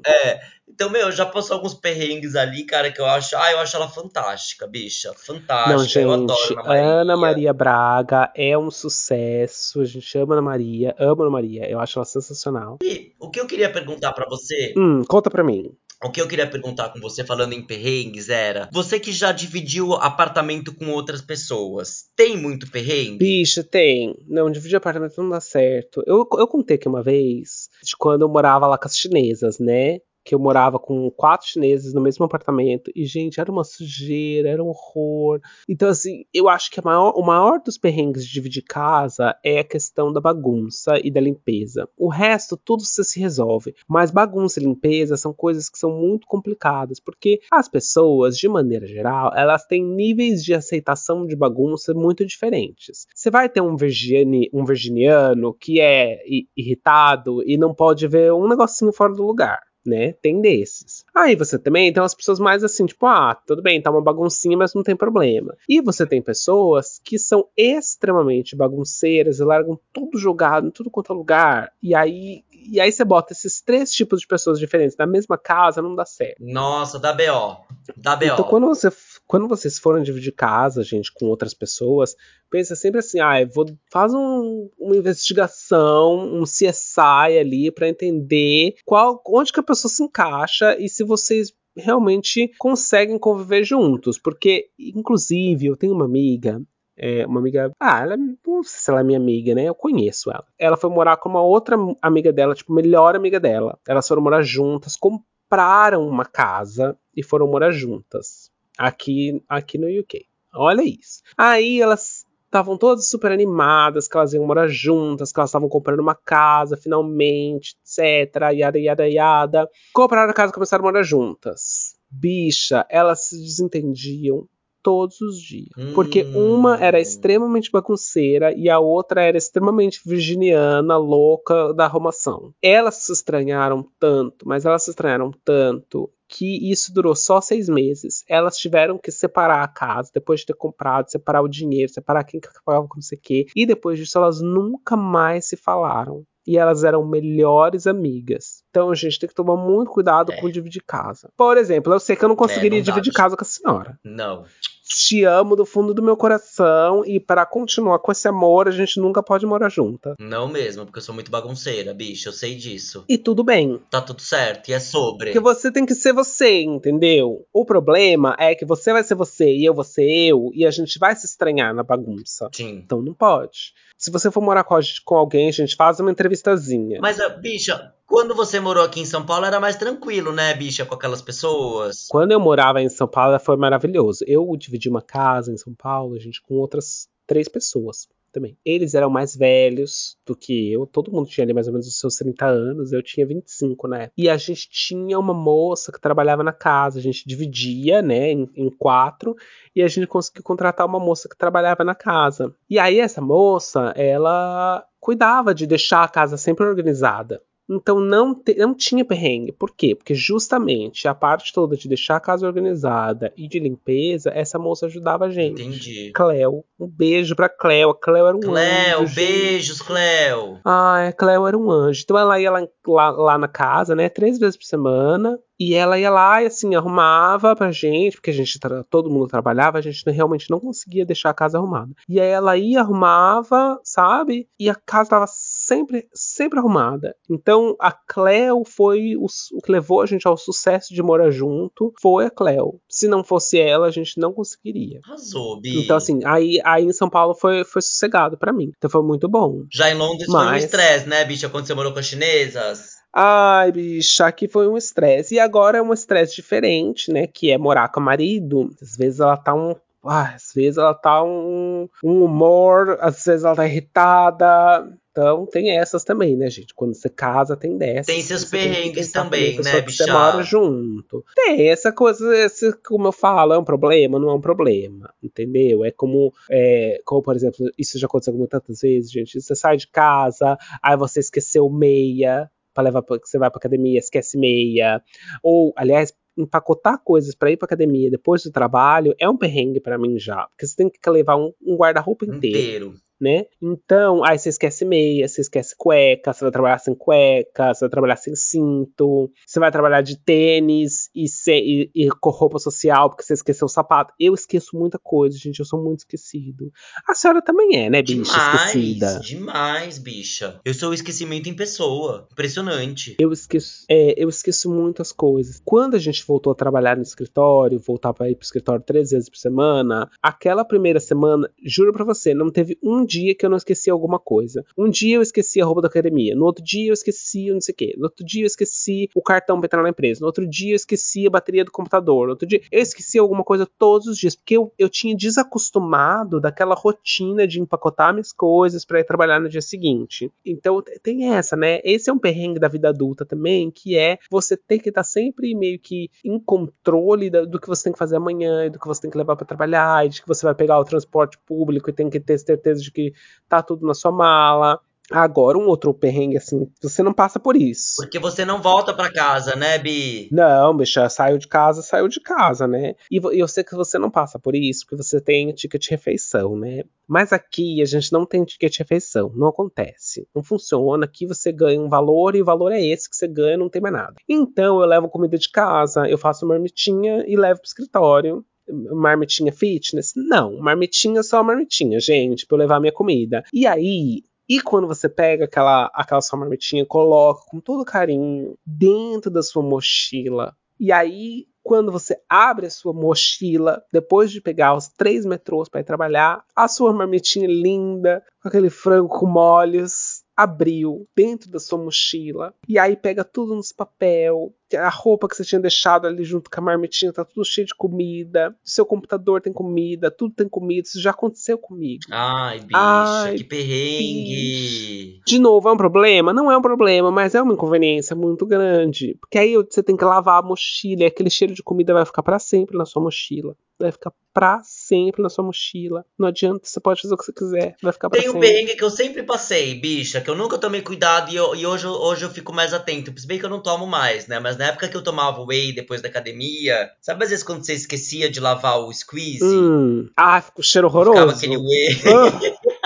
Então, 0.77 0.91
meu, 0.91 1.11
já 1.11 1.25
passou 1.25 1.55
alguns 1.55 1.73
perrengues 1.73 2.35
ali, 2.35 2.63
cara, 2.63 2.91
que 2.91 3.01
eu 3.01 3.05
acho. 3.07 3.35
Ah, 3.35 3.51
eu 3.51 3.57
acho 3.59 3.75
ela 3.75 3.89
fantástica, 3.89 4.67
bicha. 4.67 5.11
Fantástica. 5.17 6.01
Não, 6.05 6.07
eu 6.07 6.13
adoro 6.13 6.39
gente, 6.39 6.53
Ana 6.59 6.67
Maria. 6.67 6.83
Ana 7.01 7.17
Maria 7.17 7.53
Braga 7.53 8.31
é 8.35 8.55
um 8.55 8.69
sucesso. 8.69 9.81
A 9.81 9.85
gente 9.85 10.15
ama 10.19 10.35
Ana 10.35 10.41
Maria, 10.43 10.95
ama 10.99 11.23
Ana 11.23 11.31
Maria. 11.31 11.67
Eu 11.67 11.79
acho 11.79 11.97
ela 11.97 12.05
sensacional. 12.05 12.77
E 12.83 13.11
o 13.19 13.31
que 13.31 13.39
eu 13.39 13.47
queria 13.47 13.71
perguntar 13.71 14.13
pra 14.13 14.29
você, 14.29 14.75
Hum, 14.77 15.01
conta 15.07 15.31
pra 15.31 15.43
mim. 15.43 15.71
o 16.03 16.11
que 16.11 16.21
eu 16.21 16.27
queria 16.27 16.45
perguntar 16.47 16.89
com 16.89 16.99
você 16.99 17.23
falando 17.25 17.53
em 17.53 17.65
perrengues 17.65 18.29
era, 18.29 18.69
você 18.71 18.99
que 18.99 19.11
já 19.11 19.31
dividiu 19.31 19.93
apartamento 19.95 20.71
com 20.75 20.91
outras 20.91 21.21
pessoas, 21.23 22.03
tem 22.15 22.37
muito 22.37 22.69
perrengue? 22.69 23.17
Bicho, 23.17 23.63
tem. 23.63 24.15
Não, 24.27 24.51
dividir 24.51 24.75
apartamento 24.75 25.19
não 25.19 25.29
dá 25.31 25.41
certo. 25.41 26.03
Eu, 26.05 26.27
eu 26.37 26.47
contei 26.47 26.75
aqui 26.75 26.87
uma 26.87 27.01
vez 27.01 27.67
de 27.83 27.97
quando 27.97 28.21
eu 28.21 28.29
morava 28.29 28.67
lá 28.67 28.77
com 28.77 28.85
as 28.87 28.95
chinesas, 28.95 29.57
né? 29.57 29.97
Que 30.27 30.35
eu 30.35 30.39
morava 30.39 30.77
com 30.77 31.09
quatro 31.09 31.47
chineses 31.47 31.93
no 31.93 32.01
mesmo 32.01 32.25
apartamento. 32.25 32.91
E, 32.93 33.05
gente, 33.05 33.39
era 33.39 33.49
uma 33.49 33.63
sujeira, 33.63 34.49
era 34.49 34.61
um 34.61 34.67
horror. 34.67 35.39
Então, 35.69 35.87
assim, 35.87 36.25
eu 36.33 36.49
acho 36.49 36.69
que 36.69 36.83
maior- 36.83 37.13
o 37.15 37.25
maior 37.25 37.61
dos 37.63 37.77
perrengues 37.77 38.25
de 38.25 38.33
dividir 38.33 38.63
casa 38.63 39.33
é 39.41 39.59
a 39.59 39.63
questão 39.63 40.11
da 40.11 40.19
bagunça 40.19 40.99
e 41.01 41.09
da 41.09 41.21
limpeza. 41.21 41.87
O 41.97 42.09
resto, 42.09 42.57
tudo 42.57 42.83
se, 42.83 43.17
resolve. 43.17 43.73
Mas 43.87 44.11
bagunça 44.11 44.59
e 44.59 44.63
limpeza 44.63 45.15
são 45.15 45.31
coisas 45.33 45.69
que 45.69 45.79
são 45.79 45.97
muito 45.97 46.27
complicadas. 46.27 46.99
Porque 46.99 47.39
as 47.49 47.69
pessoas, 47.69 48.37
de 48.37 48.49
maneira 48.49 48.85
geral, 48.85 49.31
elas 49.33 49.65
têm 49.65 49.81
níveis 49.81 50.43
de 50.43 50.53
aceitação 50.53 51.25
de 51.25 51.37
bagunça 51.37 51.93
muito 51.93 52.25
diferentes. 52.25 53.07
Você 53.15 53.31
vai 53.31 53.47
ter 53.47 53.61
um, 53.61 53.77
virgini, 53.77 54.49
um 54.53 54.65
virginiano 54.65 55.53
que 55.53 55.79
é 55.79 56.19
irritado 56.57 57.41
e 57.49 57.57
não 57.57 57.73
pode 57.73 58.05
ver 58.09 58.33
um 58.33 58.45
negocinho 58.45 58.91
fora 58.91 59.13
do 59.13 59.23
lugar. 59.25 59.61
Né? 59.87 60.11
Tem 60.21 60.41
desses. 60.41 61.05
Aí 61.15 61.33
você 61.33 61.57
também 61.57 61.93
tem 61.93 62.03
umas 62.03 62.13
pessoas 62.13 62.39
mais 62.39 62.61
assim, 62.61 62.85
tipo, 62.85 63.05
ah, 63.05 63.33
tudo 63.47 63.61
bem, 63.61 63.81
tá 63.81 63.89
uma 63.89 64.01
baguncinha, 64.01 64.57
mas 64.57 64.73
não 64.73 64.83
tem 64.83 64.97
problema. 64.97 65.55
E 65.67 65.79
você 65.79 66.05
tem 66.05 66.21
pessoas 66.21 66.99
que 67.01 67.17
são 67.17 67.47
extremamente 67.55 68.53
bagunceiras 68.53 69.39
e 69.39 69.45
largam 69.45 69.79
tudo 69.93 70.17
jogado 70.17 70.67
em 70.67 70.71
tudo 70.71 70.91
quanto 70.91 71.13
é 71.13 71.15
lugar. 71.15 71.71
E 71.81 71.95
aí, 71.95 72.43
e 72.51 72.81
aí 72.81 72.91
você 72.91 73.05
bota 73.05 73.31
esses 73.31 73.61
três 73.61 73.89
tipos 73.91 74.19
de 74.19 74.27
pessoas 74.27 74.59
diferentes 74.59 74.97
na 74.97 75.07
mesma 75.07 75.37
casa, 75.37 75.81
não 75.81 75.95
dá 75.95 76.05
certo. 76.05 76.43
Nossa, 76.43 76.99
dá 76.99 77.13
B.O. 77.13 77.55
Dá 77.95 78.15
B.O. 78.17 78.33
Então, 78.33 78.45
quando, 78.45 78.67
você, 78.67 78.91
quando 79.27 79.47
vocês 79.47 79.77
forem 79.77 80.03
dividir 80.03 80.31
casa, 80.31 80.81
gente, 80.83 81.11
com 81.13 81.25
outras 81.27 81.53
pessoas, 81.53 82.15
pensa 82.49 82.75
sempre 82.75 82.99
assim, 82.99 83.19
ah, 83.19 83.33
vou 83.53 83.65
faz 83.91 84.13
um- 84.13 84.69
uma 84.79 84.95
investigação, 84.95 86.17
um 86.39 86.45
CSI 86.45 87.37
ali 87.39 87.71
pra 87.71 87.89
entender 87.89 88.75
qual, 88.85 89.21
onde 89.27 89.51
que 89.51 89.59
a 89.59 89.63
pessoa 89.63 89.91
se 89.91 90.03
encaixa 90.03 90.75
e 90.79 90.87
se 90.89 91.03
vocês 91.03 91.51
realmente 91.75 92.51
conseguem 92.57 93.19
conviver 93.19 93.63
juntos, 93.63 94.17
porque 94.17 94.69
inclusive 94.79 95.67
eu 95.67 95.77
tenho 95.77 95.93
uma 95.93 96.05
amiga 96.05 96.61
é, 96.99 97.27
uma 97.27 97.39
amiga. 97.39 97.71
Ah, 97.79 98.01
ela 98.01 98.17
não 98.17 98.63
sei 98.63 98.79
se 98.79 98.89
ela 98.89 99.01
é 99.01 99.03
minha 99.03 99.19
amiga, 99.19 99.53
né? 99.53 99.65
Eu 99.65 99.75
conheço 99.75 100.31
ela. 100.31 100.43
Ela 100.57 100.75
foi 100.75 100.89
morar 100.89 101.17
com 101.17 101.29
uma 101.29 101.43
outra 101.43 101.77
amiga 102.01 102.33
dela, 102.33 102.55
tipo, 102.55 102.73
melhor 102.73 103.15
amiga 103.15 103.39
dela. 103.39 103.77
Elas 103.87 104.07
foram 104.07 104.19
morar 104.23 104.41
juntas, 104.41 104.95
compraram 104.95 106.07
uma 106.09 106.25
casa 106.25 106.97
e 107.15 107.21
foram 107.21 107.45
morar 107.47 107.69
juntas. 107.69 108.49
Aqui, 108.77 109.41
aqui 109.49 109.77
no 109.77 109.87
UK. 109.87 110.25
Olha 110.53 110.81
isso. 110.83 111.21
Aí 111.37 111.81
elas 111.81 112.25
estavam 112.45 112.77
todas 112.77 113.09
super 113.09 113.31
animadas, 113.31 114.07
que 114.07 114.17
elas 114.17 114.33
iam 114.33 114.45
morar 114.45 114.67
juntas, 114.67 115.31
que 115.31 115.39
elas 115.39 115.49
estavam 115.49 115.67
comprando 115.69 115.99
uma 115.99 116.15
casa, 116.15 116.77
finalmente, 116.77 117.75
etc. 117.81 118.33
Yada, 118.53 118.79
yada, 118.79 119.07
yada. 119.07 119.69
Compraram 119.93 120.31
a 120.31 120.33
casa 120.33 120.51
e 120.51 120.53
começaram 120.53 120.83
a 120.83 120.87
morar 120.87 121.03
juntas. 121.03 121.95
Bicha, 122.09 122.85
elas 122.89 123.27
se 123.27 123.37
desentendiam 123.37 124.47
todos 124.81 125.19
os 125.19 125.41
dias. 125.41 125.67
Porque 125.93 126.25
Hum. 126.33 126.59
uma 126.59 126.77
era 126.81 126.99
extremamente 126.99 127.69
bagunceira 127.69 128.53
e 128.53 128.69
a 128.69 128.79
outra 128.79 129.21
era 129.21 129.37
extremamente 129.37 129.99
virginiana, 130.05 130.97
louca 130.97 131.73
da 131.73 131.83
arrumação. 131.83 132.53
Elas 132.61 132.95
se 132.95 133.11
estranharam 133.11 133.85
tanto, 133.99 134.47
mas 134.47 134.65
elas 134.65 134.83
se 134.83 134.91
estranharam 134.91 135.31
tanto 135.43 136.09
que 136.27 136.69
isso 136.71 136.93
durou 136.93 137.15
só 137.15 137.39
seis 137.39 137.69
meses. 137.69 138.23
Elas 138.27 138.57
tiveram 138.57 138.97
que 138.97 139.11
separar 139.11 139.63
a 139.63 139.67
casa 139.67 140.11
depois 140.13 140.41
de 140.41 140.47
ter 140.47 140.53
comprado, 140.55 141.09
separar 141.09 141.41
o 141.41 141.47
dinheiro, 141.47 141.91
separar 141.91 142.23
quem 142.23 142.39
que 142.39 142.49
pagava 142.65 142.87
com 142.87 142.95
não 142.95 143.01
sei 143.01 143.17
o 143.17 143.21
quê. 143.21 143.45
E 143.55 143.65
depois 143.65 143.97
disso 143.97 144.17
elas 144.17 144.41
nunca 144.41 144.95
mais 144.97 145.47
se 145.47 145.55
falaram. 145.55 146.23
E 146.45 146.57
elas 146.57 146.85
eram 146.85 147.05
melhores 147.05 147.85
amigas. 147.87 148.63
Então 148.69 148.89
a 148.89 148.95
gente 148.95 149.19
tem 149.19 149.27
que 149.27 149.35
tomar 149.35 149.57
muito 149.57 149.91
cuidado 149.91 150.31
É. 150.31 150.39
com 150.39 150.49
dividir 150.49 150.81
casa. 150.87 151.29
Por 151.35 151.57
exemplo, 151.57 151.91
eu 151.93 151.99
sei 151.99 152.15
que 152.15 152.23
eu 152.23 152.29
não 152.29 152.37
conseguiria 152.37 152.79
não 152.79 152.85
dá, 152.85 152.91
dividir 152.93 153.11
casa 153.13 153.35
com 153.35 153.43
a 153.43 153.45
senhora 153.45 153.99
Não. 154.03 154.45
Te 154.87 155.23
amo 155.25 155.55
do 155.55 155.65
fundo 155.65 155.93
do 155.93 156.01
meu 156.01 156.15
coração 156.15 157.03
e 157.05 157.19
para 157.19 157.45
continuar 157.45 157.99
com 157.99 158.11
esse 158.11 158.27
amor 158.27 158.67
a 158.67 158.71
gente 158.71 158.99
nunca 158.99 159.21
pode 159.21 159.45
morar 159.45 159.69
junta. 159.69 160.15
Não 160.19 160.47
mesmo, 160.47 160.85
porque 160.85 160.99
eu 160.99 161.03
sou 161.03 161.13
muito 161.13 161.29
bagunceira, 161.31 161.93
bicho. 161.93 162.29
Eu 162.29 162.33
sei 162.33 162.55
disso. 162.55 163.03
E 163.09 163.17
tudo 163.17 163.43
bem, 163.43 163.79
Tá 163.89 164.01
tudo 164.01 164.21
certo. 164.21 164.69
E 164.69 164.73
é 164.73 164.79
sobre. 164.79 165.27
porque 165.31 165.39
você 165.39 165.71
tem 165.71 165.85
que 165.85 165.93
ser 165.95 166.13
você, 166.13 166.61
entendeu? 166.61 167.45
O 167.53 167.65
problema 167.65 168.35
é 168.39 168.55
que 168.55 168.65
você 168.65 168.91
vai 168.93 169.03
ser 169.03 169.15
você 169.15 169.51
e 169.53 169.65
eu 169.65 169.73
vou 169.73 169.83
ser 169.83 170.03
eu 170.09 170.49
e 170.53 170.65
a 170.65 170.71
gente 170.71 170.97
vai 170.99 171.15
se 171.15 171.25
estranhar 171.25 171.73
na 171.73 171.83
bagunça. 171.83 172.49
Sim. 172.53 172.81
Então 172.85 173.01
não 173.01 173.13
pode. 173.13 173.73
Se 173.97 174.11
você 174.11 174.29
for 174.29 174.41
morar 174.41 174.63
com, 174.63 174.79
gente- 174.79 175.01
com 175.03 175.15
alguém, 175.15 175.49
a 175.49 175.51
gente 175.51 175.75
faz 175.75 175.99
uma 175.99 176.11
entrevistazinha. 176.11 176.99
Mas, 177.01 177.19
ah, 177.19 177.29
bicha, 177.29 177.91
quando 178.07 178.33
você 178.33 178.59
morou 178.59 178.83
aqui 178.83 179.01
em 179.01 179.05
São 179.05 179.25
Paulo 179.25 179.45
era 179.45 179.59
mais 179.59 179.75
tranquilo, 179.75 180.31
né, 180.31 180.53
bicha, 180.53 180.85
com 180.85 180.95
aquelas 180.95 181.21
pessoas? 181.21 182.07
Quando 182.09 182.31
eu 182.31 182.39
morava 182.39 182.81
em 182.81 182.89
São 182.89 183.07
Paulo 183.07 183.37
foi 183.39 183.57
maravilhoso. 183.57 184.23
Eu 184.25 184.49
dividi 184.57 184.89
uma 184.89 185.01
casa 185.01 185.51
em 185.51 185.57
São 185.57 185.73
Paulo, 185.75 186.17
gente, 186.17 186.41
com 186.41 186.55
outras 186.55 187.09
três 187.27 187.49
pessoas 187.49 188.07
também. 188.31 188.57
Eles 188.63 188.93
eram 188.93 189.09
mais 189.09 189.35
velhos 189.35 190.17
do 190.25 190.35
que 190.35 190.71
eu. 190.71 190.85
Todo 190.85 191.11
mundo 191.11 191.27
tinha 191.27 191.43
ali 191.43 191.53
mais 191.53 191.67
ou 191.67 191.73
menos 191.73 191.87
os 191.87 191.99
seus 191.99 192.15
30 192.15 192.45
anos. 192.45 192.93
Eu 192.93 193.03
tinha 193.03 193.25
25 193.25 193.87
na 193.87 193.97
época. 193.97 194.13
E 194.17 194.29
a 194.29 194.37
gente 194.37 194.69
tinha 194.69 195.19
uma 195.19 195.33
moça 195.33 195.91
que 195.91 195.99
trabalhava 195.99 196.43
na 196.43 196.53
casa. 196.53 196.99
A 196.99 197.01
gente 197.01 197.27
dividia, 197.27 198.01
né, 198.01 198.31
em, 198.31 198.49
em 198.55 198.69
quatro. 198.69 199.35
E 199.75 199.81
a 199.81 199.87
gente 199.87 200.07
conseguiu 200.07 200.43
contratar 200.43 200.85
uma 200.85 200.99
moça 200.99 201.27
que 201.27 201.37
trabalhava 201.37 201.83
na 201.83 201.95
casa. 201.95 202.53
E 202.69 202.77
aí 202.79 202.99
essa 202.99 203.21
moça, 203.21 203.93
ela 203.95 204.85
cuidava 204.99 205.53
de 205.53 205.65
deixar 205.65 206.03
a 206.03 206.09
casa 206.09 206.37
sempre 206.37 206.65
organizada. 206.65 207.41
Então 207.69 207.99
não, 207.99 208.33
te, 208.33 208.55
não 208.55 208.73
tinha 208.73 209.03
perrengue. 209.03 209.51
Por 209.51 209.71
quê? 209.75 209.95
Porque 209.95 210.15
justamente 210.15 211.07
a 211.07 211.13
parte 211.13 211.53
toda 211.53 211.75
de 211.75 211.87
deixar 211.87 212.15
a 212.15 212.21
casa 212.21 212.47
organizada 212.47 213.33
e 213.35 213.47
de 213.47 213.59
limpeza, 213.59 214.31
essa 214.33 214.57
moça 214.57 214.85
ajudava 214.85 215.25
a 215.25 215.29
gente. 215.29 215.61
Entendi. 215.61 216.11
Cleo. 216.13 216.63
Um 216.79 216.87
beijo 216.87 217.35
pra 217.35 217.49
Cleo. 217.49 217.89
A 217.89 217.99
Cleo 217.99 218.27
era 218.27 218.37
um 218.37 218.39
Cleo, 218.39 219.01
anjo. 219.01 219.15
beijos, 219.15 219.81
Cleo. 219.81 220.59
Ah, 220.63 221.07
a 221.07 221.13
Cleo 221.13 221.47
era 221.47 221.57
um 221.57 221.69
anjo. 221.69 222.01
Então 222.03 222.17
ela 222.17 222.39
ia 222.39 222.51
lá, 222.51 222.65
lá, 222.87 223.09
lá 223.11 223.37
na 223.37 223.47
casa, 223.47 223.95
né? 223.95 224.09
Três 224.09 224.39
vezes 224.39 224.55
por 224.57 224.65
semana. 224.65 225.37
E 225.59 225.73
ela 225.73 225.97
ia 225.97 226.11
lá 226.11 226.43
e 226.43 226.45
assim, 226.45 226.75
arrumava 226.75 227.55
pra 227.55 227.71
gente, 227.71 228.17
porque 228.17 228.29
a 228.29 228.33
gente 228.33 228.59
todo 228.91 229.09
mundo 229.09 229.27
trabalhava, 229.27 229.79
a 229.79 229.81
gente 229.81 230.07
realmente 230.11 230.51
não 230.51 230.59
conseguia 230.59 231.03
deixar 231.03 231.31
a 231.31 231.33
casa 231.33 231.57
arrumada. 231.57 231.91
E 232.07 232.19
aí 232.19 232.29
ela 232.29 232.55
ia, 232.55 232.81
arrumava, 232.81 233.79
sabe? 233.83 234.47
E 234.59 234.69
a 234.69 234.75
casa 234.75 235.09
tava 235.09 235.25
sempre, 235.67 236.07
sempre 236.13 236.59
arrumada. 236.59 237.13
Então 237.29 237.75
a 237.79 237.91
Cleo 237.91 238.63
foi 238.65 239.15
o, 239.17 239.25
o, 239.25 239.61
que 239.61 239.71
levou 239.71 240.01
a 240.01 240.05
gente 240.05 240.27
ao 240.27 240.37
sucesso 240.37 240.93
de 240.93 241.03
morar 241.03 241.29
junto. 241.29 241.93
Foi 242.01 242.25
a 242.25 242.29
Cleo. 242.29 242.79
Se 242.89 243.07
não 243.07 243.23
fosse 243.23 243.59
ela, 243.59 243.87
a 243.87 243.91
gente 243.91 244.17
não 244.17 244.31
conseguiria. 244.31 245.01
Arrasou, 245.05 245.59
Bi. 245.59 245.83
Então, 245.83 245.97
assim, 245.97 246.21
aí, 246.25 246.59
aí 246.63 246.85
em 246.85 246.93
São 246.93 247.09
Paulo 247.09 247.35
foi, 247.35 247.65
foi 247.65 247.81
sossegado 247.81 248.37
para 248.37 248.53
mim. 248.53 248.71
Então 248.77 248.89
foi 248.89 249.03
muito 249.03 249.27
bom. 249.27 249.63
Já 249.71 249.91
em 249.91 249.95
Londres 249.95 250.27
Mas... 250.29 250.43
foi 250.43 250.53
um 250.53 250.57
estresse, 250.57 251.09
né, 251.09 251.25
bicha? 251.25 251.49
Quando 251.49 251.67
você 251.67 251.73
morou 251.73 251.91
com 251.91 251.99
as 251.99 252.05
chinesas? 252.05 252.97
Ai, 253.13 253.71
bicha, 253.71 254.27
aqui 254.27 254.47
foi 254.47 254.67
um 254.67 254.77
estresse. 254.77 255.35
E 255.35 255.39
agora 255.39 255.79
é 255.79 255.81
um 255.81 255.93
estresse 255.93 256.35
diferente, 256.35 257.11
né? 257.11 257.25
Que 257.27 257.51
é 257.51 257.57
morar 257.57 257.89
com 257.89 257.99
o 257.99 258.03
marido. 258.03 258.69
Às 258.81 258.95
vezes 258.95 259.19
ela 259.19 259.35
tá 259.35 259.53
um. 259.53 259.75
Ah, 260.07 260.33
às 260.35 260.51
vezes 260.53 260.77
ela 260.77 260.93
tá 260.93 261.23
um, 261.23 261.87
um 262.03 262.23
humor, 262.23 262.97
às 263.01 263.23
vezes 263.23 263.43
ela 263.43 263.55
tá 263.55 263.67
irritada. 263.67 264.87
Então 265.11 265.47
tem 265.47 265.75
essas 265.77 266.03
também, 266.03 266.35
né, 266.35 266.49
gente? 266.49 266.75
Quando 266.75 266.93
você 266.93 267.09
casa, 267.09 267.57
tem 267.57 267.75
dessas. 267.75 268.05
Tem 268.05 268.21
seus 268.21 268.45
perrengues 268.45 269.11
também, 269.11 269.59
né, 269.59 269.81
bicha? 269.81 270.05
Você 270.05 270.11
mora 270.11 270.43
junto. 270.43 271.25
Tem 271.35 271.69
essa 271.69 271.91
coisa, 271.91 272.37
esse, 272.37 272.71
como 272.83 273.07
eu 273.07 273.11
falo, 273.11 273.53
é 273.53 273.57
um 273.57 273.63
problema, 273.63 274.19
não 274.19 274.29
é 274.29 274.33
um 274.33 274.41
problema, 274.41 275.11
entendeu? 275.21 275.83
É 275.83 275.91
como, 275.91 276.31
é, 276.51 277.01
como 277.03 277.23
por 277.23 277.35
exemplo, 277.35 277.65
isso 277.77 277.97
já 277.97 278.05
aconteceu 278.05 278.33
muitas 278.33 278.61
vezes, 278.81 279.11
gente. 279.11 279.41
Você 279.41 279.55
sai 279.55 279.77
de 279.77 279.87
casa, 279.87 280.55
aí 280.83 280.95
você 280.95 281.19
esqueceu 281.19 281.67
meia, 281.67 282.49
para 282.77 282.83
levar 282.83 283.01
pra, 283.01 283.17
você 283.17 283.39
vai 283.39 283.49
para 283.49 283.57
academia, 283.57 283.97
esquece 283.97 284.37
meia. 284.37 285.01
Ou, 285.41 285.73
aliás, 285.75 286.13
empacotar 286.37 287.01
coisas 287.03 287.35
para 287.35 287.51
ir 287.51 287.57
para 287.57 287.65
academia 287.65 288.09
depois 288.09 288.43
do 288.43 288.51
trabalho 288.51 289.15
é 289.19 289.29
um 289.29 289.37
perrengue 289.37 289.79
para 289.81 289.97
mim 289.97 290.17
já, 290.19 290.47
porque 290.47 290.67
você 290.67 290.75
tem 290.75 290.89
que 290.89 291.09
levar 291.09 291.35
um, 291.35 291.51
um 291.61 291.75
guarda-roupa 291.75 292.25
inteiro. 292.25 292.57
inteiro 292.87 293.06
né? 293.19 293.45
Então, 293.61 294.23
aí 294.23 294.37
você 294.37 294.49
esquece 294.49 294.85
meia, 294.85 295.27
você 295.27 295.41
esquece 295.41 295.75
cueca, 295.75 296.33
você 296.33 296.43
vai 296.43 296.51
trabalhar 296.51 296.77
sem 296.79 296.95
cueca, 296.95 297.73
você 297.73 297.81
vai 297.81 297.89
trabalhar 297.89 298.15
sem 298.15 298.35
cinto, 298.35 299.31
você 299.45 299.59
vai 299.59 299.71
trabalhar 299.71 300.01
de 300.01 300.17
tênis 300.17 301.09
e, 301.15 301.25
e, 301.47 301.91
e, 301.95 302.09
com 302.19 302.29
roupa 302.29 302.59
social 302.59 303.09
porque 303.09 303.23
você 303.23 303.33
esqueceu 303.33 303.65
o 303.65 303.69
sapato. 303.69 304.13
Eu 304.19 304.33
esqueço 304.33 304.77
muita 304.77 304.99
coisa, 304.99 305.37
gente, 305.37 305.59
eu 305.59 305.65
sou 305.65 305.83
muito 305.83 305.99
esquecido. 305.99 306.71
A 307.07 307.13
senhora 307.13 307.41
também 307.41 307.75
é, 307.75 307.89
né, 307.89 308.01
bicha? 308.01 308.23
Demais, 308.23 308.65
esquecida. 308.65 309.19
demais, 309.19 309.97
bicha. 309.97 310.61
Eu 310.63 310.73
sou 310.73 310.89
o 310.89 310.93
esquecimento 310.93 311.49
em 311.49 311.53
pessoa. 311.53 312.27
Impressionante. 312.31 313.15
Eu 313.19 313.31
esqueço, 313.31 313.85
é, 313.89 314.13
eu 314.21 314.29
esqueço 314.29 314.69
muitas 314.69 315.11
coisas. 315.11 315.61
Quando 315.65 315.95
a 315.95 315.99
gente 315.99 316.25
voltou 316.25 316.51
a 316.51 316.55
trabalhar 316.55 316.95
no 316.95 317.03
escritório, 317.03 317.79
voltar 317.79 318.13
para 318.13 318.29
ir 318.29 318.35
pro 318.35 318.45
escritório 318.45 318.83
três 318.83 319.11
vezes 319.11 319.29
por 319.29 319.37
semana, 319.37 320.09
aquela 320.21 320.63
primeira 320.63 320.99
semana, 320.99 321.49
juro 321.63 321.91
pra 321.91 322.03
você, 322.03 322.33
não 322.33 322.49
teve 322.49 322.77
um 322.83 323.05
dia 323.07 323.33
que 323.33 323.45
eu 323.45 323.49
não 323.49 323.57
esqueci 323.57 323.89
alguma 323.89 324.19
coisa. 324.19 324.63
Um 324.77 324.89
dia 324.89 325.15
eu 325.15 325.21
esqueci 325.21 325.61
a 325.61 325.65
roupa 325.65 325.81
da 325.81 325.87
academia. 325.87 326.35
No 326.35 326.45
outro 326.45 326.63
dia 326.63 326.89
eu 326.89 326.93
esqueci 326.93 327.51
não 327.51 327.61
sei 327.61 327.73
o 327.73 327.75
quê. 327.75 327.95
No 327.97 328.03
outro 328.03 328.25
dia 328.25 328.43
eu 328.43 328.47
esqueci 328.47 329.09
o 329.15 329.21
cartão 329.21 329.59
pra 329.59 329.65
entrar 329.65 329.81
na 329.81 329.89
empresa. 329.89 330.19
No 330.21 330.27
outro 330.27 330.45
dia 330.47 330.73
eu 330.73 330.75
esqueci 330.75 331.25
a 331.25 331.29
bateria 331.29 331.63
do 331.63 331.71
computador. 331.71 332.27
No 332.27 332.33
outro 332.33 332.47
dia 332.47 332.61
eu 332.71 332.81
esqueci 332.81 333.17
alguma 333.17 333.43
coisa 333.43 333.67
todos 333.79 334.07
os 334.07 334.17
dias. 334.17 334.35
Porque 334.35 334.57
eu, 334.57 334.71
eu 334.77 334.89
tinha 334.89 335.15
desacostumado 335.15 336.39
daquela 336.39 336.75
rotina 336.75 337.47
de 337.47 337.61
empacotar 337.61 338.13
minhas 338.13 338.33
coisas 338.33 338.85
para 338.85 338.99
ir 338.99 339.05
trabalhar 339.05 339.39
no 339.39 339.49
dia 339.49 339.61
seguinte. 339.61 340.31
Então 340.45 340.83
tem 341.01 341.33
essa, 341.33 341.55
né? 341.55 341.79
Esse 341.83 342.09
é 342.09 342.13
um 342.13 342.19
perrengue 342.19 342.59
da 342.59 342.67
vida 342.67 342.89
adulta 342.89 343.25
também, 343.25 343.71
que 343.71 343.97
é 343.97 344.17
você 344.29 344.57
ter 344.57 344.79
que 344.79 344.89
estar 344.89 345.03
sempre 345.03 345.55
meio 345.55 345.79
que 345.79 346.09
em 346.23 346.39
controle 346.39 347.29
do 347.29 347.59
que 347.59 347.67
você 347.67 347.85
tem 347.85 347.93
que 347.93 347.99
fazer 347.99 348.17
amanhã, 348.17 348.65
e 348.65 348.69
do 348.69 348.79
que 348.79 348.87
você 348.87 349.01
tem 349.01 349.11
que 349.11 349.17
levar 349.17 349.35
para 349.35 349.45
trabalhar, 349.45 350.05
e 350.05 350.09
de 350.09 350.21
que 350.21 350.27
você 350.27 350.45
vai 350.45 350.55
pegar 350.55 350.79
o 350.79 350.85
transporte 350.85 351.37
público 351.45 351.89
e 351.89 351.93
tem 351.93 352.09
que 352.09 352.19
ter 352.19 352.37
certeza 352.37 352.81
de 352.81 352.91
que 352.97 353.13
tá 353.47 353.61
tudo 353.61 353.85
na 353.85 353.93
sua 353.93 354.11
mala. 354.11 354.79
Agora, 355.09 355.57
um 355.57 355.67
outro 355.67 355.93
perrengue, 355.93 356.35
assim, 356.35 356.69
você 356.81 357.01
não 357.01 357.13
passa 357.13 357.39
por 357.39 357.55
isso. 357.55 357.95
Porque 357.95 358.19
você 358.19 358.43
não 358.43 358.61
volta 358.61 358.93
para 358.93 359.11
casa, 359.11 359.55
né, 359.55 359.77
Bi? 359.77 360.27
Não, 360.33 360.75
bicha, 360.75 361.07
saiu 361.07 361.37
de 361.37 361.47
casa, 361.47 361.81
saiu 361.81 362.09
de 362.09 362.19
casa, 362.19 362.67
né? 362.67 362.93
E 363.09 363.17
eu 363.39 363.47
sei 363.47 363.63
que 363.63 363.73
você 363.73 363.97
não 363.97 364.11
passa 364.11 364.37
por 364.37 364.53
isso, 364.53 364.85
porque 364.85 365.01
você 365.01 365.21
tem 365.21 365.53
ticket 365.53 365.81
de 365.81 365.89
refeição, 365.91 366.57
né? 366.57 366.83
Mas 367.07 367.31
aqui 367.31 367.81
a 367.81 367.85
gente 367.85 368.11
não 368.11 368.25
tem 368.25 368.43
ticket 368.43 368.73
de 368.73 368.79
refeição, 368.79 369.31
não 369.33 369.47
acontece. 369.47 370.27
Não 370.35 370.43
funciona, 370.43 371.05
aqui 371.05 371.25
você 371.25 371.53
ganha 371.53 371.79
um 371.79 371.87
valor 371.87 372.35
e 372.35 372.41
o 372.41 372.45
valor 372.45 372.73
é 372.73 372.83
esse 372.83 373.09
que 373.09 373.15
você 373.15 373.29
ganha, 373.29 373.57
não 373.57 373.69
tem 373.69 373.81
mais 373.81 373.93
nada. 373.93 374.15
Então 374.27 374.81
eu 374.81 374.85
levo 374.85 375.07
comida 375.07 375.37
de 375.37 375.49
casa, 375.49 376.05
eu 376.09 376.17
faço 376.17 376.45
marmitinha 376.45 377.23
e 377.25 377.37
levo 377.37 377.61
pro 377.61 377.67
escritório 377.67 378.45
marmitinha 378.69 379.51
fitness? 379.51 380.13
Não, 380.15 380.57
marmitinha 380.57 381.23
só 381.23 381.43
marmitinha, 381.43 381.99
gente, 381.99 382.45
pra 382.45 382.55
eu 382.55 382.59
levar 382.59 382.79
minha 382.79 382.91
comida. 382.91 383.43
E 383.53 383.65
aí, 383.65 384.23
e 384.49 384.61
quando 384.61 384.87
você 384.87 385.09
pega 385.09 385.45
aquela, 385.45 385.91
aquela 385.93 386.21
sua 386.21 386.39
marmitinha, 386.39 386.85
coloca 386.85 387.41
com 387.49 387.59
todo 387.59 387.83
carinho 387.83 388.57
dentro 388.65 389.29
da 389.29 389.43
sua 389.43 389.61
mochila. 389.61 390.55
E 390.79 390.91
aí, 390.91 391.47
quando 391.63 391.91
você 391.91 392.17
abre 392.29 392.67
a 392.67 392.69
sua 392.69 392.93
mochila, 392.93 393.83
depois 393.91 394.31
de 394.31 394.39
pegar 394.39 394.73
os 394.73 394.87
três 394.87 395.25
metrôs 395.25 395.67
para 395.67 395.81
ir 395.81 395.83
trabalhar, 395.83 396.45
a 396.55 396.67
sua 396.67 396.93
marmitinha 396.93 397.47
linda, 397.47 398.23
com 398.41 398.47
aquele 398.47 398.69
frango 398.69 399.09
com 399.09 399.25
molhos, 399.25 400.16
abriu 400.37 401.07
dentro 401.15 401.49
da 401.49 401.59
sua 401.59 401.79
mochila 401.79 402.53
e 402.69 402.77
aí 402.77 402.95
pega 402.95 403.23
tudo 403.23 403.55
nos 403.55 403.71
papel, 403.71 404.53
a 404.75 404.89
roupa 404.89 405.27
que 405.27 405.35
você 405.35 405.43
tinha 405.43 405.59
deixado 405.59 406.05
ali 406.05 406.23
junto 406.23 406.49
com 406.49 406.59
a 406.59 406.63
marmitinha 406.63 407.11
tá 407.11 407.25
tudo 407.25 407.43
cheio 407.43 407.65
de 407.65 407.73
comida, 407.73 408.55
seu 408.63 408.85
computador 408.85 409.41
tem 409.41 409.51
comida, 409.51 410.11
tudo 410.11 410.35
tem 410.35 410.47
comida, 410.47 410.87
isso 410.87 411.01
já 411.01 411.09
aconteceu 411.09 411.57
comigo. 411.57 412.03
Ai, 412.11 412.59
bicha, 412.59 412.75
Ai, 412.75 413.35
que 413.35 413.43
perrengue. 413.43 415.21
De 415.25 415.39
novo, 415.39 415.67
é 415.69 415.71
um 415.71 415.77
problema? 415.77 416.31
Não 416.31 416.51
é 416.51 416.57
um 416.57 416.61
problema, 416.61 417.09
mas 417.09 417.33
é 417.33 417.41
uma 417.41 417.53
inconveniência 417.53 418.15
muito 418.15 418.45
grande, 418.45 419.17
porque 419.19 419.39
aí 419.39 419.55
você 419.55 419.81
tem 419.81 419.97
que 419.97 420.05
lavar 420.05 420.43
a 420.43 420.45
mochila 420.45 421.03
e 421.03 421.05
aquele 421.07 421.31
cheiro 421.31 421.55
de 421.55 421.63
comida 421.63 421.93
vai 421.93 422.05
ficar 422.05 422.21
para 422.21 422.37
sempre 422.37 422.77
na 422.77 422.85
sua 422.85 423.01
mochila 423.01 423.55
vai 423.79 423.91
ficar 423.91 424.11
pra 424.33 424.61
sempre 424.63 425.21
na 425.21 425.29
sua 425.29 425.43
mochila. 425.43 426.05
Não 426.17 426.27
adianta, 426.27 426.61
você 426.63 426.79
pode 426.79 427.01
fazer 427.01 427.13
o 427.13 427.17
que 427.17 427.25
você 427.25 427.33
quiser, 427.33 427.75
vai 427.81 427.91
ficar 427.91 428.09
pra 428.09 428.19
Tem 428.19 428.29
sempre. 428.29 428.41
Tem 428.41 428.51
um 428.51 428.53
perrengue 428.53 428.77
que 428.77 428.83
eu 428.83 428.89
sempre 428.91 429.23
passei, 429.23 429.73
bicha, 429.79 430.21
que 430.21 430.29
eu 430.29 430.35
nunca 430.35 430.59
tomei 430.59 430.81
cuidado 430.81 431.31
e, 431.31 431.35
eu, 431.35 431.55
e, 431.55 431.65
hoje, 431.65 431.87
hoje 431.87 432.23
eu 432.23 432.29
fico 432.29 432.53
mais 432.53 432.71
atento. 432.73 433.11
Se 433.19 433.25
bem 433.25 433.39
que 433.39 433.45
eu 433.45 433.49
não 433.49 433.61
tomo 433.61 433.87
mais, 433.87 434.27
né? 434.27 434.39
Mas 434.39 434.55
na 434.55 434.65
época 434.65 434.87
que 434.87 434.95
eu 434.95 435.03
tomava 435.03 435.41
whey 435.43 435.73
depois 435.73 436.01
da 436.01 436.09
academia, 436.09 436.91
sabe 437.01 437.23
às 437.23 437.31
vezes 437.31 437.43
quando 437.43 437.65
você 437.65 437.73
esquecia 437.73 438.29
de 438.29 438.39
lavar 438.39 438.79
o 438.79 438.93
squeeze? 438.93 439.43
Hum. 439.43 440.07
Ah, 440.15 440.39
ficou 440.39 440.63
cheiro 440.63 440.87
horroroso. 440.87 441.17
Ficava 441.17 441.31
aquele 441.31 441.57
whey. 441.57 441.97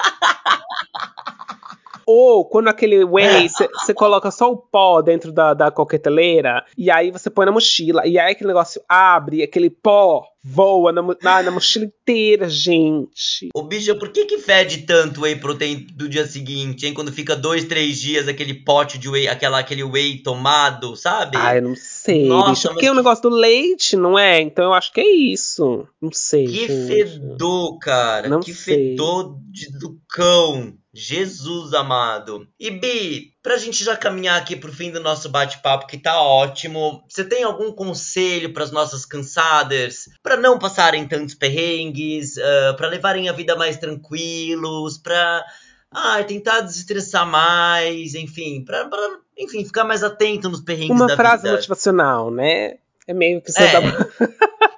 Ou 2.12 2.45
quando 2.45 2.68
aquele 2.68 3.03
whey, 3.05 3.47
você 3.49 3.93
coloca 3.93 4.30
só 4.32 4.51
o 4.51 4.57
pó 4.57 5.01
dentro 5.01 5.32
da, 5.32 5.53
da 5.53 5.72
coqueteleira 5.72 6.66
e 6.78 6.91
aí 6.91 7.09
você 7.12 7.30
põe 7.30 7.45
na 7.45 7.51
mochila. 7.51 8.05
E 8.05 8.20
aí 8.20 8.32
aquele 8.34 8.49
negócio 8.49 8.82
abre, 8.88 9.41
aquele 9.43 9.70
pó 9.70 10.24
voa 10.43 10.91
na, 10.91 11.01
na, 11.22 11.43
na 11.43 11.51
mochila 11.51 11.86
inteira, 11.86 12.49
gente. 12.49 13.49
Ô, 13.53 13.62
bicho, 13.64 13.95
por 13.97 14.09
que 14.09 14.26
que 14.26 14.39
fede 14.39 14.80
tanto 14.80 15.22
whey 15.22 15.36
protein 15.36 15.86
do 15.93 16.09
dia 16.09 16.26
seguinte, 16.26 16.86
hein? 16.88 16.93
Quando 16.93 17.12
fica 17.12 17.36
dois, 17.36 17.64
três 17.66 17.99
dias 17.99 18.28
aquele 18.28 18.53
pote 18.55 18.97
de 18.97 19.07
whey, 19.07 19.28
aquela, 19.28 19.59
aquele 19.59 19.84
whey 19.84 20.18
tomado, 20.18 20.95
sabe? 20.95 21.38
Ah, 21.38 21.55
eu 21.55 21.62
não 21.62 21.76
sei, 21.76 22.28
Nossa, 22.28 22.49
bicho. 22.51 22.68
Porque 22.70 22.88
é 22.88 22.91
o 22.91 22.95
negócio 22.95 23.22
do 23.22 23.30
leite, 23.30 23.95
não 23.95 24.18
é? 24.18 24.41
Então 24.41 24.66
eu 24.66 24.74
acho 24.74 24.91
que 24.91 24.99
é 24.99 25.09
isso. 25.09 25.88
Não 26.01 26.12
sei, 26.12 26.47
Que 26.47 26.68
gente. 26.68 26.88
fedor, 26.88 27.78
cara. 27.78 28.28
Não 28.28 28.39
que 28.39 28.53
sei. 28.53 28.89
fedor 28.91 29.38
de, 29.49 29.72
do 29.78 29.97
cão. 30.09 30.74
Jesus 30.94 31.74
amado. 31.74 32.48
E 32.60 32.70
Bi, 32.70 33.34
pra 33.42 33.58
gente 33.58 33.84
já 33.84 33.96
caminhar 33.96 34.39
aqui 34.39 34.56
pro 34.56 34.74
fim 34.74 34.92
do 34.92 35.00
nosso 35.00 35.30
bate-papo, 35.30 35.88
que 35.88 35.98
tá 35.98 36.22
ótimo, 36.22 37.04
você 37.08 37.24
tem 37.24 37.44
algum 37.44 37.72
conselho 37.72 38.54
para 38.54 38.64
as 38.64 38.72
nossas 38.72 39.06
cansadas? 39.06 40.10
para 40.22 40.38
não 40.38 40.60
passarem 40.60 41.08
tantos 41.08 41.36
perrengues, 41.36 42.36
uh, 42.38 42.76
para 42.76 42.88
levarem 42.88 43.30
a 43.30 43.34
vida 43.34 43.56
mais 43.56 43.78
tranquilos, 43.78 44.98
pra 44.98 45.44
ah, 45.92 46.24
tentar 46.24 46.62
desestressar 46.62 47.26
mais, 47.26 48.16
enfim, 48.16 48.64
pra, 48.64 48.86
pra, 48.86 49.20
enfim, 49.38 49.66
ficar 49.66 49.84
mais 49.84 50.04
atento 50.04 50.50
nos 50.50 50.62
perrengues 50.62 50.92
Uma 50.92 51.08
da 51.08 51.16
vida. 51.16 51.24
Uma 51.24 51.30
frase 51.30 51.52
motivacional, 51.52 52.32
né? 52.32 52.78
É 53.08 53.14
meio 53.14 53.42
que 53.42 53.52
você 53.52 53.64
é. 53.64 53.72
dá... 53.72 53.82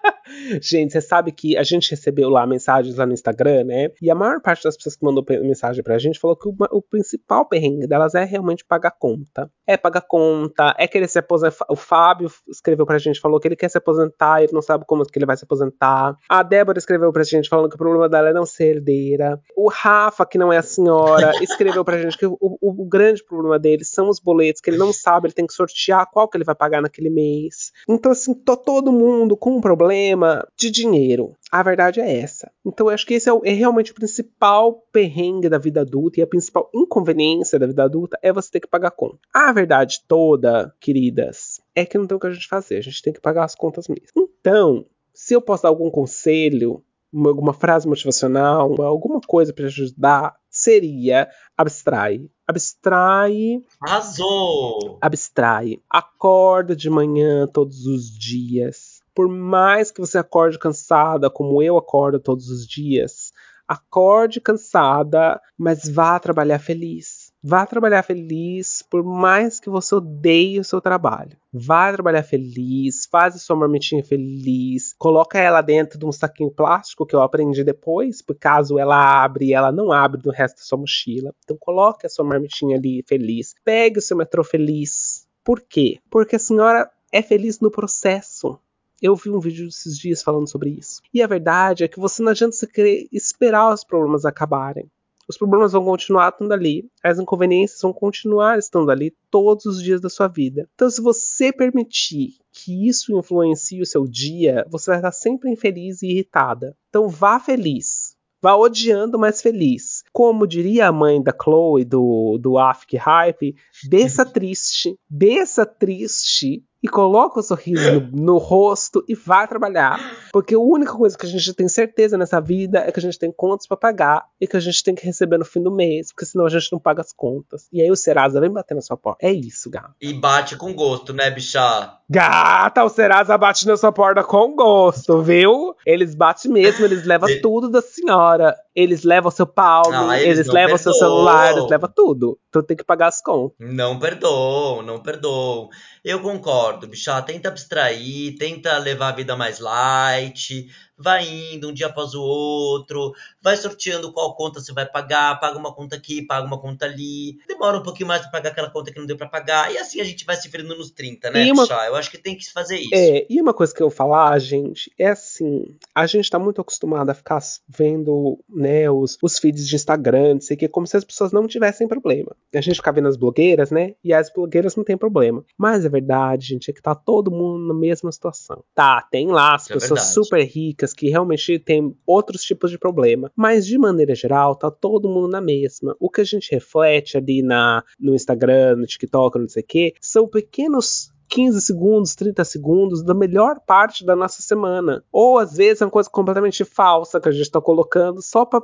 Gente, 0.61 0.93
você 0.93 1.01
sabe 1.01 1.31
que 1.31 1.57
a 1.57 1.63
gente 1.63 1.91
recebeu 1.91 2.29
lá 2.29 2.45
mensagens 2.45 2.95
lá 2.95 3.05
no 3.05 3.13
Instagram, 3.13 3.65
né? 3.65 3.89
E 4.01 4.09
a 4.09 4.15
maior 4.15 4.41
parte 4.41 4.63
das 4.63 4.75
pessoas 4.75 4.95
que 4.95 5.05
mandou 5.05 5.23
mensagem 5.41 5.83
pra 5.83 5.97
gente 5.97 6.19
falou 6.19 6.35
que 6.35 6.47
o, 6.47 6.55
o 6.71 6.81
principal 6.81 7.47
perrengue 7.47 7.87
delas 7.87 8.15
é 8.15 8.23
realmente 8.23 8.65
pagar 8.65 8.91
conta. 8.91 9.49
É 9.65 9.77
pagar 9.77 10.01
conta, 10.01 10.75
é 10.77 10.87
querer 10.87 11.07
se 11.07 11.19
aposentar. 11.19 11.65
O 11.69 11.75
Fábio 11.75 12.31
escreveu 12.47 12.85
pra 12.85 12.97
gente, 12.97 13.19
falou 13.19 13.39
que 13.39 13.47
ele 13.47 13.55
quer 13.55 13.69
se 13.69 13.77
aposentar, 13.77 14.41
ele 14.41 14.53
não 14.53 14.61
sabe 14.61 14.85
como 14.85 15.03
que 15.05 15.17
ele 15.17 15.25
vai 15.25 15.37
se 15.37 15.43
aposentar. 15.43 16.17
A 16.29 16.43
Débora 16.43 16.77
escreveu 16.77 17.11
pra 17.11 17.23
gente 17.23 17.49
falando 17.49 17.69
que 17.69 17.75
o 17.75 17.77
problema 17.77 18.09
dela 18.09 18.29
é 18.29 18.33
não 18.33 18.45
ser 18.45 18.75
herdeira. 18.75 19.39
O 19.55 19.69
Rafa, 19.69 20.25
que 20.25 20.37
não 20.37 20.51
é 20.51 20.57
a 20.57 20.63
senhora, 20.63 21.31
escreveu 21.43 21.83
pra 21.83 21.97
gente 21.97 22.17
que 22.17 22.25
o, 22.25 22.37
o, 22.39 22.83
o 22.83 22.85
grande 22.85 23.23
problema 23.23 23.59
dele 23.59 23.83
são 23.83 24.09
os 24.09 24.19
boletos, 24.19 24.61
que 24.61 24.69
ele 24.69 24.77
não 24.77 24.91
sabe, 24.93 25.27
ele 25.27 25.33
tem 25.33 25.47
que 25.47 25.53
sortear 25.53 26.09
qual 26.11 26.27
que 26.27 26.37
ele 26.37 26.43
vai 26.43 26.55
pagar 26.55 26.81
naquele 26.81 27.09
mês. 27.09 27.71
Então, 27.87 28.11
assim, 28.11 28.33
tô 28.33 28.55
todo 28.55 28.91
mundo 28.91 29.37
com 29.37 29.57
um 29.57 29.61
problema 29.61 30.45
de 30.57 30.69
dinheiro. 30.69 31.33
A 31.53 31.61
verdade 31.61 32.01
é 32.01 32.17
essa. 32.17 32.51
Então 32.65 32.87
eu 32.87 32.93
acho 32.95 33.05
que 33.05 33.13
esse 33.13 33.29
é, 33.29 33.31
o, 33.31 33.43
é, 33.45 33.51
realmente 33.51 33.91
o 33.91 33.93
principal 33.93 34.83
perrengue 34.91 35.47
da 35.47 35.59
vida 35.59 35.81
adulta 35.81 36.19
e 36.19 36.23
a 36.23 36.27
principal 36.27 36.67
inconveniência 36.73 37.59
da 37.59 37.67
vida 37.67 37.83
adulta 37.83 38.17
é 38.23 38.33
você 38.33 38.53
ter 38.53 38.61
que 38.61 38.67
pagar 38.67 38.89
conta. 38.89 39.19
A 39.31 39.53
verdade 39.53 39.99
toda, 40.07 40.73
queridas, 40.79 41.61
é 41.75 41.85
que 41.85 41.95
não 41.95 42.07
tem 42.07 42.17
o 42.17 42.19
que 42.19 42.25
a 42.25 42.31
gente 42.31 42.47
fazer, 42.47 42.77
a 42.77 42.81
gente 42.81 43.03
tem 43.03 43.13
que 43.13 43.21
pagar 43.21 43.43
as 43.43 43.53
contas 43.53 43.87
mesmo. 43.87 44.07
Então, 44.17 44.83
se 45.13 45.35
eu 45.35 45.41
posso 45.43 45.61
dar 45.61 45.69
algum 45.69 45.91
conselho, 45.91 46.83
alguma 47.13 47.53
frase 47.53 47.87
motivacional, 47.87 48.81
alguma 48.81 49.21
coisa 49.21 49.53
para 49.53 49.65
ajudar, 49.65 50.35
seria 50.49 51.29
abstrai. 51.55 52.27
Abstrai. 52.47 53.61
Arrasou! 53.79 54.97
Abstrai. 54.99 55.79
Acorda 55.87 56.75
de 56.75 56.89
manhã 56.89 57.45
todos 57.45 57.85
os 57.85 58.09
dias 58.09 58.92
por 59.13 59.27
mais 59.27 59.91
que 59.91 60.01
você 60.01 60.17
acorde 60.17 60.57
cansada, 60.59 61.29
como 61.29 61.61
eu 61.61 61.77
acordo 61.77 62.19
todos 62.19 62.49
os 62.49 62.67
dias, 62.67 63.31
acorde 63.67 64.41
cansada, 64.41 65.39
mas 65.57 65.87
vá 65.87 66.19
trabalhar 66.19 66.59
feliz. 66.59 67.31
Vá 67.45 67.65
trabalhar 67.65 68.03
feliz, 68.03 68.81
por 68.89 69.03
mais 69.03 69.59
que 69.59 69.69
você 69.69 69.95
odeie 69.95 70.59
o 70.59 70.63
seu 70.63 70.79
trabalho. 70.79 71.37
Vá 71.51 71.91
trabalhar 71.91 72.23
feliz, 72.23 73.05
faz 73.11 73.35
a 73.35 73.37
sua 73.37 73.55
marmitinha 73.55 74.03
feliz, 74.03 74.93
coloca 74.97 75.37
ela 75.37 75.61
dentro 75.61 75.99
de 75.99 76.05
um 76.05 76.11
saquinho 76.11 76.49
plástico 76.49 77.05
que 77.05 77.13
eu 77.13 77.21
aprendi 77.21 77.63
depois, 77.63 78.21
por 78.21 78.37
caso 78.37 78.79
ela 78.79 79.23
abre 79.23 79.47
e 79.47 79.53
ela 79.53 79.73
não 79.73 79.91
abre 79.91 80.21
no 80.23 80.31
resto 80.31 80.57
da 80.57 80.63
sua 80.63 80.77
mochila. 80.77 81.33
Então 81.43 81.57
coloque 81.59 82.05
a 82.05 82.09
sua 82.09 82.23
marmitinha 82.23 82.77
ali 82.77 83.03
feliz. 83.05 83.53
Pegue 83.63 83.99
o 83.99 84.01
seu 84.01 84.15
metrô 84.15 84.43
feliz. 84.43 85.27
Por 85.43 85.59
quê? 85.59 85.99
Porque 86.09 86.37
a 86.37 86.39
senhora 86.39 86.89
é 87.11 87.21
feliz 87.21 87.59
no 87.59 87.69
processo. 87.69 88.57
Eu 89.03 89.17
vi 89.17 89.29
um 89.29 89.39
vídeo 89.41 89.67
esses 89.67 89.97
dias 89.97 90.23
falando 90.23 90.49
sobre 90.49 90.69
isso. 90.69 91.01
E 91.13 91.21
a 91.21 91.27
verdade 91.27 91.83
é 91.83 91.89
que 91.89 91.99
você 91.99 92.23
não 92.23 92.31
adianta 92.31 92.55
você 92.55 92.65
querer 92.65 93.05
esperar 93.11 93.73
os 93.73 93.83
problemas 93.83 94.23
acabarem. 94.23 94.89
Os 95.27 95.37
problemas 95.37 95.73
vão 95.73 95.83
continuar 95.83 96.29
estando 96.29 96.53
ali, 96.53 96.89
as 97.03 97.19
inconveniências 97.19 97.81
vão 97.81 97.91
continuar 97.91 98.57
estando 98.57 98.89
ali 98.89 99.13
todos 99.29 99.65
os 99.65 99.83
dias 99.83 99.99
da 99.99 100.09
sua 100.09 100.29
vida. 100.29 100.69
Então, 100.73 100.89
se 100.89 101.01
você 101.01 101.51
permitir 101.51 102.37
que 102.49 102.87
isso 102.87 103.17
influencie 103.17 103.81
o 103.81 103.85
seu 103.85 104.07
dia, 104.07 104.65
você 104.69 104.91
vai 104.91 104.99
estar 104.99 105.11
sempre 105.11 105.51
infeliz 105.51 106.01
e 106.01 106.07
irritada. 106.07 106.73
Então, 106.87 107.09
vá 107.09 107.41
feliz. 107.41 108.15
Vá 108.41 108.55
odiando, 108.55 109.19
mas 109.19 109.41
feliz. 109.41 110.03
Como 110.13 110.47
diria 110.47 110.87
a 110.87 110.91
mãe 110.93 111.21
da 111.21 111.33
Chloe 111.33 111.83
do, 111.83 112.37
do 112.37 112.57
Afk 112.57 112.95
Hype, 112.95 113.55
desça 113.89 114.25
triste, 114.25 114.97
desça 115.09 115.65
triste 115.65 116.63
e 116.83 116.87
coloca 116.89 117.39
o 117.39 117.43
sorriso 117.43 118.01
no, 118.11 118.23
no, 118.23 118.37
rosto 118.37 119.05
e 119.07 119.15
vai 119.15 119.47
trabalhar. 119.47 119.97
Porque 120.33 120.53
a 120.53 120.59
única 120.59 120.91
coisa 120.91 121.17
que 121.17 121.25
a 121.25 121.29
gente 121.29 121.53
tem 121.53 121.69
certeza 121.69 122.17
nessa 122.17 122.41
vida 122.41 122.79
é 122.79 122.91
que 122.91 122.99
a 122.99 123.01
gente 123.01 123.17
tem 123.17 123.31
contas 123.31 123.65
para 123.65 123.77
pagar 123.77 124.25
e 124.39 124.45
que 124.45 124.57
a 124.57 124.59
gente 124.59 124.83
tem 124.83 124.93
que 124.93 125.05
receber 125.05 125.37
no 125.37 125.45
fim 125.45 125.63
do 125.63 125.71
mês, 125.71 126.11
porque 126.11 126.25
senão 126.25 126.45
a 126.45 126.49
gente 126.49 126.69
não 126.73 126.79
paga 126.79 126.99
as 126.99 127.13
contas. 127.13 127.69
E 127.71 127.81
aí 127.81 127.89
o 127.89 127.95
Serasa 127.95 128.41
vem 128.41 128.51
bater 128.51 128.75
na 128.75 128.81
sua 128.81 128.97
porta. 128.97 129.25
É 129.25 129.31
isso, 129.31 129.69
gata. 129.69 129.95
E 130.01 130.13
bate 130.13 130.57
com 130.57 130.73
gosto, 130.73 131.13
né, 131.13 131.31
bicha? 131.31 131.97
Gata, 132.09 132.83
o 132.83 132.89
Serasa 132.89 133.37
bate 133.37 133.65
na 133.65 133.77
sua 133.77 133.93
porta 133.93 134.21
com 134.21 134.53
gosto, 134.53 135.21
viu? 135.21 135.73
Eles 135.85 136.13
batem 136.13 136.51
mesmo, 136.51 136.83
eles 136.83 137.05
levam 137.05 137.29
tudo 137.41 137.69
da 137.69 137.81
senhora. 137.81 138.57
Eles 138.75 139.03
levam 139.03 139.31
seu 139.31 139.45
pau, 139.45 139.83
eles, 140.15 140.39
eles 140.39 140.47
levam 140.47 140.77
seu 140.77 140.93
celular, 140.93 141.51
eles 141.51 141.69
levam 141.69 141.89
tudo. 141.95 142.39
Então 142.53 142.61
tem 142.61 142.77
que 142.77 142.83
pagar 142.83 143.07
as 143.07 143.19
contas. 143.19 143.57
Não 143.59 143.97
perdoam, 143.97 144.83
não 144.83 145.01
perdoam. 145.01 145.69
Eu 146.03 146.21
concordo, 146.21 146.87
bicha. 146.87 147.19
Tenta 147.23 147.49
abstrair, 147.49 148.35
tenta 148.37 148.77
levar 148.77 149.09
a 149.09 149.15
vida 149.15 149.35
mais 149.35 149.57
light 149.57 150.67
vai 150.97 151.27
indo 151.53 151.69
um 151.69 151.73
dia 151.73 151.87
após 151.87 152.13
o 152.13 152.21
outro, 152.21 153.13
vai 153.41 153.57
sorteando 153.57 154.11
qual 154.11 154.35
conta 154.35 154.59
você 154.59 154.73
vai 154.73 154.85
pagar, 154.85 155.39
paga 155.39 155.57
uma 155.57 155.73
conta 155.73 155.95
aqui, 155.95 156.21
paga 156.25 156.45
uma 156.45 156.59
conta 156.59 156.85
ali, 156.85 157.37
demora 157.47 157.77
um 157.77 157.83
pouquinho 157.83 158.07
mais 158.07 158.21
pra 158.21 158.31
pagar 158.31 158.49
aquela 158.51 158.69
conta 158.69 158.91
que 158.91 158.99
não 158.99 159.05
deu 159.05 159.17
pra 159.17 159.27
pagar, 159.27 159.71
e 159.73 159.77
assim 159.77 159.99
a 159.99 160.03
gente 160.03 160.25
vai 160.25 160.35
se 160.35 160.47
virando 160.47 160.75
nos 160.75 160.91
30, 160.91 161.29
né, 161.31 161.51
uma... 161.51 161.63
Eu 161.85 161.95
acho 161.95 162.09
que 162.09 162.17
tem 162.17 162.35
que 162.35 162.51
fazer 162.51 162.77
isso. 162.77 162.93
É, 162.93 163.25
e 163.29 163.41
uma 163.41 163.53
coisa 163.53 163.73
que 163.73 163.81
eu 163.81 163.89
vou 163.89 163.95
falar, 163.95 164.37
gente, 164.39 164.91
é 164.97 165.09
assim, 165.09 165.75
a 165.93 166.05
gente 166.05 166.29
tá 166.29 166.39
muito 166.39 166.61
acostumado 166.61 167.09
a 167.09 167.13
ficar 167.13 167.39
vendo, 167.67 168.39
né, 168.49 168.89
os, 168.89 169.17
os 169.21 169.39
feeds 169.39 169.67
de 169.67 169.75
Instagram, 169.75 170.35
não 170.35 170.41
sei 170.41 170.55
o 170.55 170.59
que, 170.59 170.67
como 170.67 170.87
se 170.87 170.97
as 170.97 171.03
pessoas 171.03 171.31
não 171.31 171.47
tivessem 171.47 171.87
problema. 171.87 172.35
A 172.53 172.61
gente 172.61 172.75
fica 172.75 172.91
vendo 172.91 173.07
as 173.07 173.17
blogueiras, 173.17 173.71
né, 173.71 173.95
e 174.03 174.13
as 174.13 174.31
blogueiras 174.31 174.75
não 174.75 174.83
tem 174.83 174.97
problema. 174.97 175.43
Mas 175.57 175.85
a 175.85 175.89
verdade, 175.89 176.47
gente, 176.47 176.69
é 176.69 176.73
que 176.73 176.81
tá 176.81 176.95
todo 176.95 177.31
mundo 177.31 177.67
na 177.67 177.73
mesma 177.73 178.11
situação. 178.11 178.63
Tá, 178.73 179.01
tem 179.11 179.27
lá 179.27 179.55
as 179.55 179.69
é 179.69 179.73
pessoas 179.73 180.01
super 180.13 180.43
ricas, 180.43 180.92
que 180.93 181.09
realmente 181.09 181.59
tem 181.59 181.95
outros 182.05 182.43
tipos 182.43 182.71
de 182.71 182.77
problema. 182.77 183.31
Mas 183.35 183.65
de 183.65 183.77
maneira 183.77 184.15
geral, 184.15 184.55
tá 184.55 184.69
todo 184.69 185.09
mundo 185.09 185.27
na 185.27 185.41
mesma. 185.41 185.95
O 185.99 186.09
que 186.09 186.21
a 186.21 186.25
gente 186.25 186.51
reflete 186.51 187.17
ali 187.17 187.41
na, 187.41 187.83
no 187.99 188.15
Instagram, 188.15 188.77
no 188.77 188.85
TikTok, 188.85 189.39
não 189.39 189.49
sei 189.49 189.63
o 189.63 189.65
que, 189.65 189.93
são 189.99 190.27
pequenos 190.27 191.11
15 191.29 191.61
segundos, 191.61 192.15
30 192.15 192.43
segundos 192.43 193.03
da 193.03 193.13
melhor 193.13 193.59
parte 193.65 194.05
da 194.05 194.15
nossa 194.15 194.41
semana. 194.41 195.03
Ou 195.11 195.39
às 195.39 195.57
vezes 195.57 195.81
é 195.81 195.85
uma 195.85 195.91
coisa 195.91 196.09
completamente 196.09 196.63
falsa 196.63 197.19
que 197.19 197.27
a 197.27 197.31
gente 197.31 197.41
está 197.41 197.59
colocando 197.59 198.21
só 198.21 198.45
para 198.45 198.61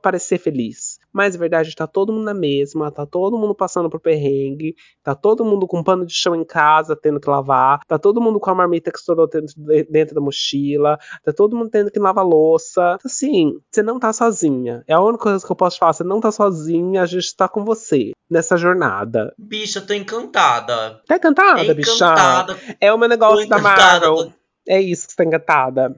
parecer 0.00 0.38
feliz. 0.38 0.98
Mas, 1.12 1.34
na 1.34 1.40
verdade, 1.40 1.74
tá 1.74 1.86
todo 1.86 2.12
mundo 2.12 2.24
na 2.24 2.34
mesma, 2.34 2.90
tá 2.90 3.04
todo 3.04 3.36
mundo 3.36 3.54
passando 3.54 3.90
por 3.90 4.00
perrengue, 4.00 4.74
tá 5.02 5.14
todo 5.14 5.44
mundo 5.44 5.66
com 5.66 5.82
pano 5.82 6.06
de 6.06 6.14
chão 6.14 6.34
em 6.34 6.44
casa 6.44 6.96
tendo 6.96 7.20
que 7.20 7.28
lavar, 7.28 7.80
tá 7.86 7.98
todo 7.98 8.20
mundo 8.20 8.40
com 8.40 8.50
a 8.50 8.54
marmita 8.54 8.90
que 8.90 8.98
estourou 8.98 9.28
dentro, 9.28 9.54
dentro 9.90 10.14
da 10.14 10.20
mochila, 10.20 10.98
tá 11.24 11.32
todo 11.32 11.56
mundo 11.56 11.70
tendo 11.70 11.90
que 11.90 11.98
lavar 11.98 12.24
louça. 12.24 12.98
Assim, 13.04 13.58
você 13.70 13.82
não 13.82 13.98
tá 13.98 14.12
sozinha. 14.12 14.82
É 14.86 14.94
a 14.94 15.00
única 15.00 15.22
coisa 15.24 15.44
que 15.44 15.52
eu 15.52 15.56
posso 15.56 15.78
falar, 15.78 15.92
você 15.92 16.04
não 16.04 16.20
tá 16.20 16.32
sozinha, 16.32 17.02
a 17.02 17.06
gente 17.06 17.36
tá 17.36 17.48
com 17.48 17.64
você 17.64 18.12
nessa 18.30 18.56
jornada. 18.56 19.34
Bicha, 19.38 19.80
tô 19.80 19.92
encantada. 19.92 21.00
Tá 21.06 21.16
encantada, 21.16 21.60
é 21.60 21.72
encantada. 21.72 22.54
bicha? 22.54 22.76
É 22.80 22.92
o 22.92 22.98
meu 22.98 23.08
negócio 23.08 23.48
da 23.48 23.58
Marvel. 23.58 24.32
É 24.66 24.80
isso 24.80 25.06
que 25.06 25.12
você 25.12 25.16
tá 25.16 25.24
encantada. 25.24 25.96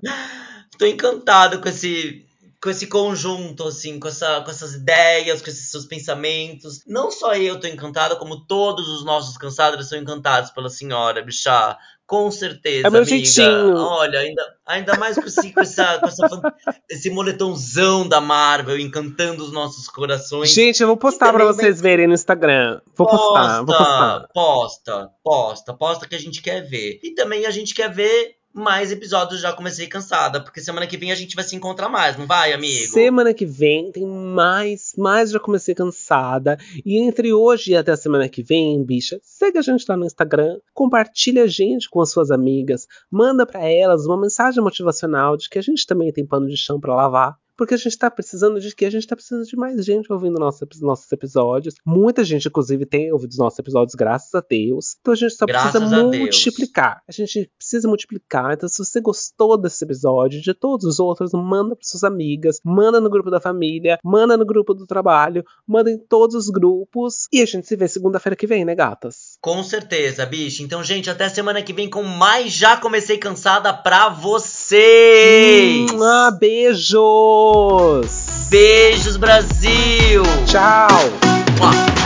Tô 0.79 0.87
encantada 0.87 1.59
com 1.59 1.69
esse 1.69 2.27
com 2.65 2.71
esse 2.71 2.87
conjunto, 2.87 3.69
assim, 3.69 4.01
com, 4.01 4.09
essa, 4.09 4.41
com 4.41 4.51
essas 4.51 4.73
ideias, 4.73 5.43
com 5.43 5.51
esses 5.51 5.71
seus 5.71 5.85
pensamentos. 5.85 6.83
Não 6.87 7.11
só 7.11 7.35
eu 7.35 7.61
tô 7.61 7.67
encantada, 7.67 8.17
como 8.17 8.47
todos 8.47 8.89
os 8.89 9.05
nossos 9.05 9.37
cansados 9.37 9.87
são 9.87 9.99
encantados 9.99 10.51
pela 10.51 10.71
senhora, 10.71 11.21
bichá. 11.21 11.77
Com 12.07 12.31
certeza, 12.31 12.87
é 12.87 12.91
meu 12.91 13.03
amiga. 13.03 13.17
Jeitinho. 13.17 13.77
Olha, 13.77 14.19
ainda, 14.19 14.57
ainda 14.65 14.97
mais 14.97 15.17
com, 15.17 15.27
esse, 15.27 15.53
com, 15.53 15.61
essa, 15.61 15.99
com 15.99 16.07
essa, 16.07 16.55
esse 16.89 17.11
moletomzão 17.11 18.09
da 18.09 18.19
Marvel 18.19 18.79
encantando 18.79 19.45
os 19.45 19.53
nossos 19.53 19.87
corações. 19.87 20.51
Gente, 20.51 20.81
eu 20.81 20.87
vou 20.87 20.97
postar 20.97 21.35
para 21.35 21.45
vocês 21.45 21.83
verem 21.83 22.07
no 22.07 22.15
Instagram. 22.15 22.81
Vou 22.97 23.07
posta, 23.07 23.19
postar, 23.27 23.57
vou 23.59 23.77
postar. 23.77 24.29
Posta, 24.33 25.11
posta, 25.23 25.75
posta 25.75 26.09
que 26.09 26.15
a 26.15 26.21
gente 26.21 26.41
quer 26.41 26.63
ver. 26.63 26.99
E 27.03 27.15
também 27.15 27.45
a 27.45 27.51
gente 27.51 27.75
quer 27.75 27.93
ver 27.93 28.37
mais 28.55 28.93
episódios 28.93 29.41
já 29.41 29.53
comecei 29.53 29.89
cansada, 29.89 30.41
porque 30.41 30.61
semana 30.61 30.87
que 30.87 30.97
vem 30.97 31.11
a 31.11 31.15
gente 31.17 31.35
vai 31.35 31.45
se 31.45 31.57
encontrar 31.57 31.89
mais, 31.89 32.17
não 32.17 32.27
vai, 32.27 32.53
amigo? 32.53 32.93
Semana 32.93 33.35
que 33.35 33.45
vem 33.45 33.91
tem 33.91 34.07
mais, 34.07 34.93
mais 34.97 35.31
já 35.31 35.41
comecei 35.41 35.75
cansada. 35.75 36.57
E 36.87 36.99
entre 36.99 37.33
hoje 37.33 37.73
e 37.73 37.77
até 37.77 37.91
a 37.91 37.97
semana 37.97 38.29
que 38.29 38.43
vem, 38.43 38.85
bicha, 38.85 39.19
segue 39.23 39.59
a 39.59 39.63
gente 39.63 39.85
lá 39.89 39.97
no 39.97 40.07
Instagram, 40.07 40.59
compartilha 40.73 41.43
a 41.43 41.49
gente 41.49 41.91
com 41.91 42.01
as 42.01 42.11
suas 42.11 42.31
amigas, 42.31 42.87
manda 43.11 43.45
para 43.45 43.69
elas 43.69 44.07
uma 44.07 44.21
mensagem 44.21 44.63
motivacional 44.63 45.37
de 45.37 45.49
que 45.49 45.59
a 45.59 45.63
gente 45.63 45.85
também 45.87 46.13
tem 46.13 46.25
pano 46.25 46.47
de 46.47 46.57
chão 46.57 46.79
para 46.79 46.95
lavar 46.95 47.37
porque 47.57 47.75
a 47.75 47.77
gente 47.77 47.97
tá 47.97 48.11
precisando 48.11 48.61
de 48.61 48.75
que 48.75 48.85
A 48.85 48.91
gente 48.91 49.07
tá 49.07 49.17
precisando 49.17 49.45
de 49.45 49.57
mais 49.57 49.85
gente 49.85 50.13
ouvindo 50.13 50.39
nossos, 50.39 50.81
nossos 50.81 51.11
episódios. 51.13 51.75
Muita 51.87 52.25
gente, 52.25 52.49
inclusive, 52.49 52.85
tem 52.85 53.13
ouvido 53.13 53.31
os 53.31 53.39
nossos 53.39 53.59
episódios, 53.59 53.95
graças 53.95 54.35
a 54.35 54.41
Deus. 54.41 54.97
Então 55.01 55.13
a 55.13 55.17
gente 55.17 55.35
só 55.35 55.47
graças 55.47 55.73
precisa 55.73 56.01
a 56.01 56.05
multiplicar. 56.05 57.03
A 57.09 57.13
gente 57.13 57.51
precisa 57.75 57.89
multiplicar. 57.89 58.53
Então, 58.53 58.69
se 58.69 58.79
você 58.79 59.01
gostou 59.01 59.57
desse 59.57 59.85
episódio, 59.85 60.41
de 60.41 60.55
todos 60.55 60.85
os 60.85 61.01
outros, 61.01 61.33
manda 61.33 61.75
para 61.75 61.85
suas 61.85 62.05
amigas, 62.05 62.61
manda 62.65 63.01
no 63.01 63.11
grupo 63.11 63.31
da 63.31 63.41
família, 63.41 63.99
manda 64.03 64.37
no 64.37 64.47
grupo 64.47 64.73
do 64.75 64.87
trabalho, 64.87 65.45
manda 65.67 65.91
em 65.91 65.99
todos 65.99 66.37
os 66.37 66.49
grupos. 66.49 67.27
E 67.33 67.43
a 67.43 67.47
gente 67.47 67.67
se 67.67 67.75
vê 67.77 67.89
segunda-feira 67.89 68.37
que 68.37 68.47
vem, 68.47 68.65
né, 68.65 68.75
gatas? 68.75 69.37
Com 69.41 69.63
certeza, 69.63 70.25
bicho. 70.25 70.63
Então, 70.63 70.83
gente, 70.85 71.11
até 71.11 71.29
semana 71.29 71.63
que 71.63 71.73
vem 71.73 71.91
com 71.91 72.03
mais 72.03 72.53
Já 72.53 72.77
Comecei 72.77 73.19
Cansada 73.19 73.73
pra 73.73 74.09
vocês! 74.09 75.91
Hum, 75.91 76.03
ah, 76.03 76.31
beijo! 76.31 78.01
Beijos, 78.49 79.17
Brasil! 79.17 80.23
Tchau! 80.47 82.04